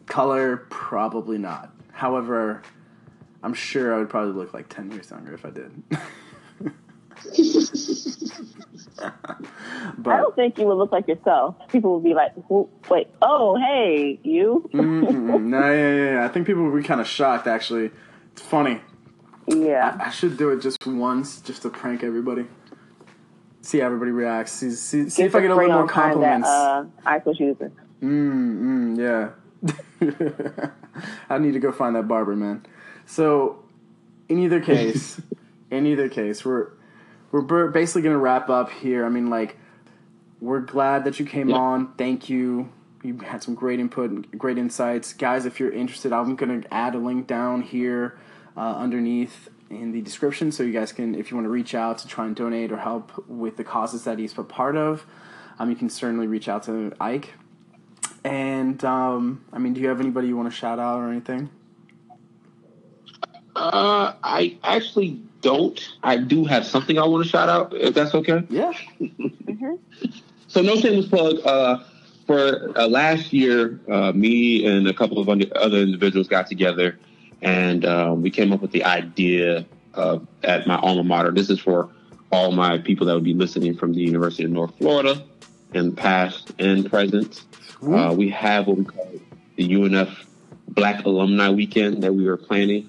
Color, 0.07 0.67
probably 0.71 1.39
not. 1.39 1.75
However, 1.93 2.63
I'm 3.43 3.55
sure 3.55 3.95
I 3.95 3.99
would 3.99 4.09
probably 4.09 4.33
look 4.33 4.55
like 4.55 4.69
10 4.69 4.91
years 4.91 5.11
younger 5.11 5.35
if 5.35 5.45
I 5.45 5.51
did. 5.51 5.73
but, 9.99 10.11
I 10.11 10.17
don't 10.19 10.35
think 10.35 10.59
you 10.59 10.67
would 10.67 10.77
look 10.77 10.93
like 10.93 11.09
yourself. 11.09 11.57
People 11.69 11.95
would 11.95 12.05
be 12.05 12.15
like, 12.15 12.33
"Wait, 12.91 13.09
oh, 13.23 13.57
hey, 13.57 14.19
you." 14.23 14.69
Mm-hmm, 14.73 15.05
mm-hmm. 15.05 15.51
no, 15.51 15.73
yeah, 15.73 15.95
yeah, 15.95 16.13
yeah. 16.13 16.25
I 16.25 16.29
think 16.29 16.47
people 16.47 16.69
would 16.69 16.81
be 16.81 16.87
kind 16.87 17.01
of 17.01 17.07
shocked. 17.07 17.47
Actually, 17.47 17.91
it's 18.33 18.43
funny. 18.43 18.81
Yeah. 19.47 19.97
I, 20.01 20.07
I, 20.07 20.11
should 20.11 20.37
do 20.37 20.51
it 20.51 20.61
just 20.61 20.87
once, 20.87 21.41
just 21.41 21.63
to 21.63 21.71
prank 21.71 22.03
everybody. 22.03 22.47
See 23.65 23.79
how 23.79 23.87
everybody 23.87 24.11
reacts. 24.11 24.53
See, 24.53 24.73
see, 24.73 25.09
see 25.09 25.23
if 25.23 25.35
I 25.35 25.41
get 25.41 25.51
a 25.51 25.55
little 25.55 25.73
more 25.73 25.89
compliments. 25.89 26.47
That, 26.47 26.55
uh, 26.55 26.85
I 27.07 27.17
was 27.25 27.41
using. 27.41 27.73
Mm, 28.03 28.99
mm, 28.99 29.33
yeah. 30.03 30.71
I 31.31 31.39
need 31.39 31.53
to 31.53 31.61
go 31.61 31.73
find 31.73 31.97
that 31.97 32.07
barber, 32.07 32.37
man. 32.37 32.67
So, 33.07 33.65
in 34.29 34.39
either 34.39 34.61
case, 34.61 35.19
in 35.71 35.87
either 35.87 36.11
case, 36.11 36.45
we're 36.45 36.73
we're 37.33 37.69
basically 37.69 38.03
gonna 38.03 38.19
wrap 38.19 38.51
up 38.51 38.71
here. 38.71 39.07
I 39.07 39.09
mean, 39.09 39.31
like, 39.31 39.57
we're 40.43 40.61
glad 40.61 41.05
that 41.05 41.19
you 41.19 41.25
came 41.25 41.49
yeah. 41.49 41.57
on. 41.57 41.95
Thank 41.95 42.29
you. 42.29 42.69
You 43.03 43.17
had 43.21 43.43
some 43.43 43.55
great 43.55 43.81
input, 43.81 44.37
great 44.37 44.59
insights, 44.59 45.15
guys. 45.15 45.47
If 45.47 45.59
you're 45.59 45.73
interested, 45.73 46.13
I'm 46.13 46.37
gonna 46.37 46.65
add 46.71 46.95
a 46.95 46.99
link 46.99 47.27
down 47.27 47.63
here 47.63 48.19
uh, 48.59 48.77
underneath 48.77 49.49
in 49.71 49.93
the 49.93 50.01
description, 50.01 50.53
so 50.53 50.63
you 50.63 50.73
guys 50.73 50.93
can, 50.93 51.15
if 51.15 51.31
you 51.31 51.37
want 51.37 51.47
to 51.47 51.51
reach 51.51 51.75
out 51.75 51.99
to 51.99 52.09
try 52.09 52.27
and 52.27 52.37
donate 52.37 52.71
or 52.73 52.77
help 52.77 53.27
with 53.29 53.57
the 53.57 53.65
causes 53.65 54.05
that 54.05 54.19
he's 54.19 54.37
a 54.39 54.43
part 54.43 54.77
of, 54.77 55.07
um, 55.59 55.71
you 55.71 55.77
can 55.77 55.89
certainly 55.89 56.27
reach 56.27 56.49
out 56.49 56.65
to 56.65 56.93
Ike. 57.01 57.33
And 58.25 58.83
um, 58.85 59.45
I 59.53 59.59
mean, 59.59 59.75
do 59.75 59.81
you 59.81 59.89
have 59.89 60.01
anybody 60.01 60.29
you 60.29 60.37
want 60.37 60.51
to 60.51 60.55
shout 60.57 60.79
out 60.79 61.01
or 61.01 61.11
anything? 61.11 61.51
Uh, 63.57 64.15
I 64.23 64.59
actually 64.65 65.21
don't. 65.41 65.81
I 66.03 66.17
do 66.17 66.45
have 66.45 66.67
something 66.67 66.99
I 66.99 67.05
want 67.07 67.25
to 67.25 67.31
shout 67.31 67.49
out, 67.49 67.75
if 67.75 67.95
that's 67.95 68.15
okay. 68.15 68.43
Yeah. 68.49 68.73
mm-hmm. 69.01 69.75
So, 70.49 70.63
no 70.63 70.77
shameless 70.77 71.07
plug. 71.07 71.41
Uh, 71.45 71.85
for 72.27 72.73
uh, 72.79 72.89
last 72.89 73.33
year, 73.33 73.81
uh, 73.91 74.13
me 74.13 74.67
and 74.67 74.89
a 74.89 74.95
couple 74.95 75.19
of 75.19 75.29
other 75.29 75.77
individuals 75.79 76.27
got 76.27 76.47
together, 76.47 76.99
and 77.45 77.85
um, 77.85 78.23
we 78.23 78.31
came 78.31 78.53
up 78.53 78.61
with 78.61 78.73
the 78.73 78.85
idea 78.85 79.67
of 79.93 80.27
at 80.43 80.67
my 80.67 80.77
alma 80.77 81.05
mater. 81.05 81.31
This 81.31 81.51
is 81.51 81.61
for 81.61 81.91
all 82.33 82.51
my 82.51 82.79
people 82.79 83.07
that 83.07 83.15
would 83.15 83.23
be 83.23 83.35
listening 83.35 83.77
from 83.77 83.93
the 83.93 84.01
University 84.01 84.45
of 84.45 84.51
North 84.51 84.77
Florida, 84.79 85.23
in 85.75 85.95
past 85.95 86.53
and 86.59 86.89
present. 86.89 87.45
Uh, 87.87 88.15
we 88.17 88.31
have 88.31 88.67
what 88.67 88.79
we 88.79 88.85
call 88.85 89.13
the 89.57 89.69
UNF 89.69 90.27
Black 90.69 91.05
Alumni 91.05 91.51
Weekend 91.51 92.03
that 92.03 92.13
we 92.13 92.25
were 92.25 92.39
planning. 92.39 92.89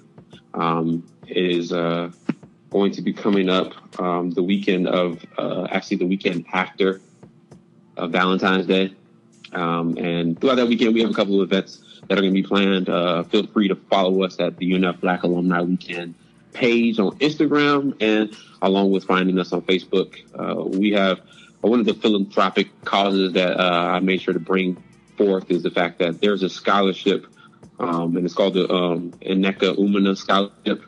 Um, 0.53 1.06
it 1.28 1.38
is 1.38 1.74
uh, 1.74 2.12
going 2.70 2.91
to 2.93 3.01
be 3.01 3.12
coming 3.12 3.49
up 3.49 3.74
um, 3.99 4.32
the 4.32 4.41
weekend 4.41 4.88
of, 4.88 5.24
uh, 5.38 5.68
actually 5.70 5.97
the 5.97 6.08
weekend 6.08 6.45
after 6.53 7.01
uh, 7.97 8.08
Valentine's 8.08 8.68
Day. 8.68 8.93
Um, 9.51 9.97
and 9.97 10.39
throughout 10.39 10.56
that 10.56 10.68
weekend, 10.68 10.93
we 10.93 11.01
have 11.01 11.10
a 11.10 11.14
couple 11.14 11.41
of 11.41 11.51
events 11.51 11.85
that 12.08 12.18
are 12.18 12.22
going 12.22 12.34
to 12.34 12.41
be 12.41 12.48
planned. 12.48 12.89
Uh, 12.89 13.24
feel 13.24 13.48
free 13.48 13.68
to 13.68 13.76
follow 13.76 14.24
us 14.24 14.39
at 14.39 14.58
the 14.58 14.72
UNF 14.72 15.02
Black 15.02 15.24
Alumni 15.24 15.62
Weekend 15.62 16.16
page 16.54 17.00
on 17.00 17.18
Instagram 17.20 17.96
and 18.02 18.36
along 18.62 18.91
with 18.91 19.04
finding 19.04 19.38
us 19.39 19.54
on 19.54 19.62
Facebook. 19.62 20.16
Uh, 20.34 20.64
we 20.64 20.91
have 20.91 21.20
one 21.62 21.80
of 21.80 21.86
the 21.86 21.93
philanthropic 21.93 22.70
causes 22.86 23.34
that 23.34 23.60
uh, 23.60 23.88
I 23.93 24.00
made 24.00 24.22
sure 24.22 24.34
to 24.34 24.39
bring 24.39 24.82
forth 25.18 25.50
is 25.52 25.64
the 25.64 25.72
fact 25.72 26.00
that 26.00 26.22
there's 26.22 26.43
a 26.43 26.50
scholarship, 26.50 27.26
um, 27.80 28.16
and 28.16 28.26
it's 28.26 28.34
called 28.34 28.54
the 28.54 28.72
um, 28.72 29.12
Nneka 29.22 29.78
Umina 29.78 30.16
Scholarship. 30.18 30.84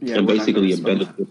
Yeah, 0.00 0.16
and 0.16 0.26
basically 0.26 0.72
it 0.72 0.82
benefits. 0.82 1.30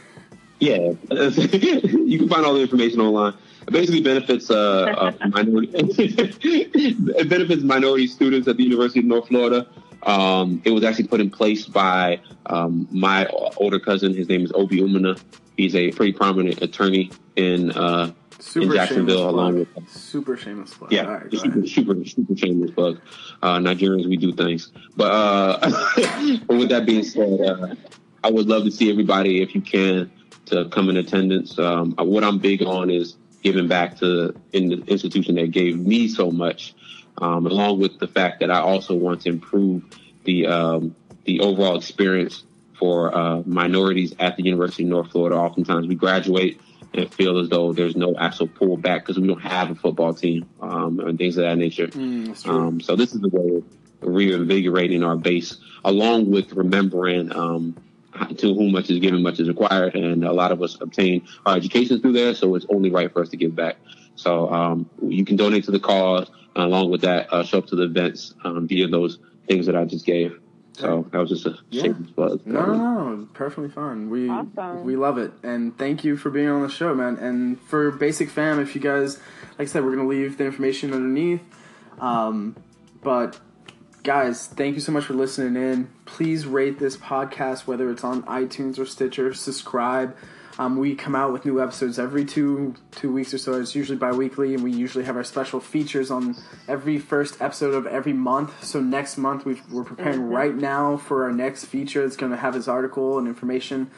yeah, 0.60 0.92
you 1.10 2.18
can 2.18 2.28
find 2.28 2.44
all 2.44 2.54
the 2.54 2.60
information 2.60 3.00
online. 3.00 3.34
It 3.66 3.72
basically 3.72 4.02
benefits 4.02 4.50
uh, 4.50 5.12
uh 5.20 5.28
minority. 5.28 5.70
it 5.74 7.28
benefits 7.28 7.62
minority 7.62 8.06
students 8.06 8.46
at 8.48 8.56
the 8.56 8.62
University 8.62 9.00
of 9.00 9.06
North 9.06 9.28
Florida. 9.28 9.66
Um, 10.02 10.60
it 10.64 10.70
was 10.70 10.84
actually 10.84 11.08
put 11.08 11.20
in 11.20 11.30
place 11.30 11.66
by 11.66 12.20
um, 12.46 12.86
my 12.90 13.26
older 13.56 13.80
cousin. 13.80 14.14
His 14.14 14.28
name 14.28 14.44
is 14.44 14.52
Obi 14.54 14.80
Umina. 14.80 15.20
He's 15.56 15.74
a 15.74 15.92
pretty 15.92 16.12
prominent 16.12 16.60
attorney 16.60 17.10
in 17.36 17.70
uh, 17.72 18.12
super 18.38 18.66
in 18.66 18.72
Jacksonville, 18.72 19.30
along 19.30 19.60
with 19.60 19.68
super 19.88 20.36
shameless 20.36 20.74
plug. 20.74 20.92
Yeah, 20.92 21.06
right, 21.06 21.32
super, 21.32 21.66
super, 21.66 22.04
super 22.04 22.36
shameless 22.36 22.72
plug. 22.72 23.00
Uh, 23.42 23.58
Nigerians, 23.58 24.06
we 24.06 24.16
do 24.16 24.32
things. 24.32 24.72
But, 24.96 25.10
uh, 25.12 25.58
but 26.46 26.56
with 26.58 26.68
that 26.68 26.84
being 26.86 27.04
said, 27.04 27.40
uh, 27.40 27.74
I 28.22 28.30
would 28.30 28.46
love 28.46 28.64
to 28.64 28.70
see 28.70 28.90
everybody, 28.90 29.42
if 29.42 29.54
you 29.54 29.60
can, 29.60 30.10
to 30.46 30.68
come 30.68 30.90
in 30.90 30.96
attendance. 30.96 31.58
Um, 31.58 31.94
what 31.96 32.24
I'm 32.24 32.38
big 32.38 32.62
on 32.62 32.90
is 32.90 33.16
giving 33.44 33.68
back 33.68 33.98
to 33.98 34.34
in 34.52 34.70
the 34.70 34.76
institution 34.86 35.36
that 35.36 35.52
gave 35.52 35.78
me 35.78 36.08
so 36.08 36.30
much, 36.30 36.74
um, 37.18 37.46
along 37.46 37.78
with 37.78 38.00
the 38.00 38.08
fact 38.08 38.40
that 38.40 38.50
I 38.50 38.58
also 38.58 38.94
want 38.94 39.20
to 39.22 39.28
improve 39.28 39.84
the 40.24 40.46
um, 40.48 40.96
the 41.24 41.40
overall 41.40 41.76
experience 41.76 42.42
for 42.76 43.16
uh, 43.16 43.42
minorities 43.46 44.14
at 44.18 44.36
the 44.36 44.42
University 44.42 44.82
of 44.82 44.88
North 44.88 45.12
Florida. 45.12 45.36
Oftentimes, 45.36 45.86
we 45.86 45.94
graduate 45.94 46.60
and 46.94 47.12
feel 47.12 47.38
as 47.38 47.48
though 47.48 47.72
there's 47.72 47.96
no 47.96 48.16
actual 48.16 48.48
pullback 48.48 49.00
because 49.00 49.18
we 49.18 49.26
don't 49.26 49.42
have 49.42 49.70
a 49.70 49.74
football 49.74 50.14
team 50.14 50.48
um, 50.60 50.98
and 51.00 51.18
things 51.18 51.36
of 51.36 51.44
that 51.44 51.58
nature. 51.58 51.88
Mm, 51.88 52.48
um, 52.48 52.80
so 52.80 52.96
this 52.96 53.14
is 53.14 53.20
the 53.20 53.28
way 53.28 53.56
of 53.56 53.64
reinvigorating 54.00 55.02
our 55.02 55.16
base, 55.16 55.58
along 55.84 56.30
with 56.30 56.52
remembering 56.52 57.34
um, 57.34 57.76
to 58.36 58.54
whom 58.54 58.72
much 58.72 58.90
is 58.90 58.98
given, 58.98 59.22
much 59.22 59.40
is 59.40 59.48
required, 59.48 59.94
and 59.94 60.24
a 60.24 60.32
lot 60.32 60.52
of 60.52 60.62
us 60.62 60.76
obtain 60.80 61.26
our 61.46 61.56
education 61.56 62.00
through 62.00 62.12
there. 62.12 62.34
So 62.34 62.54
it's 62.54 62.66
only 62.68 62.90
right 62.90 63.12
for 63.12 63.22
us 63.22 63.28
to 63.30 63.36
give 63.36 63.54
back. 63.54 63.76
So 64.16 64.52
um, 64.52 64.88
you 65.02 65.24
can 65.24 65.36
donate 65.36 65.64
to 65.64 65.70
the 65.70 65.80
cause. 65.80 66.30
along 66.56 66.90
with 66.90 67.00
that, 67.00 67.32
uh, 67.32 67.42
show 67.42 67.58
up 67.58 67.66
to 67.66 67.76
the 67.76 67.84
events 67.84 68.34
um, 68.44 68.68
via 68.68 68.86
those 68.88 69.18
things 69.48 69.66
that 69.66 69.76
I 69.76 69.84
just 69.84 70.06
gave. 70.06 70.38
So 70.74 71.06
that 71.12 71.18
was 71.18 71.28
just 71.28 71.46
a 71.46 71.56
yeah. 71.70 71.88
buzz. 71.88 72.40
No, 72.44 72.66
no, 72.66 73.14
no, 73.14 73.28
perfectly 73.32 73.68
fine. 73.68 74.10
We 74.10 74.28
awesome. 74.28 74.84
we 74.84 74.96
love 74.96 75.18
it, 75.18 75.32
and 75.44 75.76
thank 75.78 76.02
you 76.02 76.16
for 76.16 76.30
being 76.30 76.48
on 76.48 76.62
the 76.62 76.68
show, 76.68 76.92
man. 76.94 77.16
And 77.16 77.60
for 77.60 77.92
Basic 77.92 78.28
Fam, 78.28 78.58
if 78.58 78.74
you 78.74 78.80
guys, 78.80 79.18
like 79.50 79.60
I 79.60 79.64
said, 79.66 79.84
we're 79.84 79.94
gonna 79.94 80.08
leave 80.08 80.36
the 80.36 80.44
information 80.44 80.92
underneath. 80.92 81.42
Um, 82.00 82.56
but 83.04 83.38
guys, 84.04 84.46
thank 84.48 84.74
you 84.74 84.82
so 84.82 84.92
much 84.92 85.06
for 85.06 85.14
listening 85.14 85.60
in. 85.60 85.88
Please 86.04 86.46
rate 86.46 86.78
this 86.78 86.94
podcast, 86.94 87.66
whether 87.66 87.90
it's 87.90 88.04
on 88.04 88.22
iTunes 88.24 88.78
or 88.78 88.84
Stitcher. 88.84 89.32
Subscribe. 89.32 90.14
Um, 90.58 90.76
we 90.76 90.94
come 90.94 91.16
out 91.16 91.32
with 91.32 91.46
new 91.46 91.60
episodes 91.60 91.98
every 91.98 92.24
two 92.26 92.74
two 92.92 93.10
weeks 93.10 93.32
or 93.34 93.38
so. 93.38 93.54
It's 93.54 93.74
usually 93.74 93.96
bi-weekly, 93.96 94.54
and 94.54 94.62
we 94.62 94.72
usually 94.72 95.04
have 95.04 95.16
our 95.16 95.24
special 95.24 95.58
features 95.58 96.10
on 96.10 96.36
every 96.68 96.98
first 96.98 97.40
episode 97.40 97.74
of 97.74 97.86
every 97.86 98.12
month. 98.12 98.62
So 98.62 98.80
next 98.80 99.16
month 99.16 99.46
we 99.46 99.60
are 99.74 99.82
preparing 99.82 100.20
mm-hmm. 100.20 100.32
right 100.32 100.54
now 100.54 100.98
for 100.98 101.24
our 101.24 101.32
next 101.32 101.64
feature. 101.64 102.04
It's 102.04 102.14
going 102.14 102.30
to 102.30 102.38
have 102.38 102.54
his 102.54 102.68
article 102.68 103.18
and 103.18 103.26
information 103.26 103.90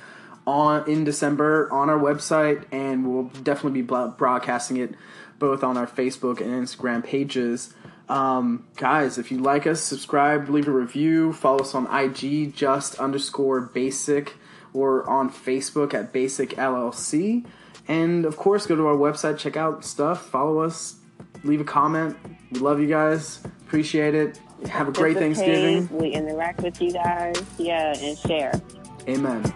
on 0.46 0.88
in 0.88 1.02
December 1.02 1.70
on 1.72 1.90
our 1.90 1.98
website, 1.98 2.64
and 2.70 3.12
we'll 3.12 3.24
definitely 3.42 3.82
be 3.82 3.86
broadcasting 3.86 4.76
it 4.76 4.94
both 5.38 5.62
on 5.62 5.76
our 5.76 5.86
Facebook 5.86 6.40
and 6.40 6.64
Instagram 6.64 7.04
pages. 7.04 7.74
Um, 8.08 8.66
guys, 8.76 9.18
if 9.18 9.32
you 9.32 9.38
like 9.38 9.66
us, 9.66 9.80
subscribe, 9.80 10.48
leave 10.48 10.68
a 10.68 10.72
review, 10.72 11.32
follow 11.32 11.60
us 11.60 11.74
on 11.74 11.86
IG, 11.92 12.54
just 12.54 12.98
underscore 13.00 13.60
basic 13.60 14.34
or 14.72 15.08
on 15.08 15.30
Facebook 15.30 15.94
at 15.94 16.12
Basic 16.12 16.50
LLC. 16.50 17.44
And 17.88 18.24
of 18.24 18.36
course, 18.36 18.66
go 18.66 18.76
to 18.76 18.86
our 18.86 18.96
website, 18.96 19.38
check 19.38 19.56
out 19.56 19.84
stuff, 19.84 20.26
follow 20.26 20.60
us, 20.60 20.96
leave 21.44 21.60
a 21.60 21.64
comment. 21.64 22.16
We 22.52 22.60
love 22.60 22.80
you 22.80 22.86
guys. 22.86 23.40
Appreciate 23.66 24.14
it. 24.14 24.40
Have 24.68 24.88
a 24.88 24.92
great 24.92 25.16
Thanksgiving. 25.16 25.88
We 25.90 26.10
interact 26.10 26.62
with 26.62 26.80
you 26.80 26.92
guys. 26.92 27.42
Yeah, 27.58 27.96
and 27.98 28.16
share. 28.18 28.60
Amen. 29.08 29.52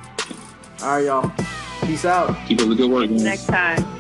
All 0.83 0.97
right, 0.97 1.05
y'all. 1.05 1.33
Peace 1.83 2.05
out. 2.05 2.37
Keep 2.47 2.61
up 2.61 2.69
the 2.69 2.75
good 2.75 2.91
work. 2.91 3.11
Next 3.11 3.47
time. 3.47 4.00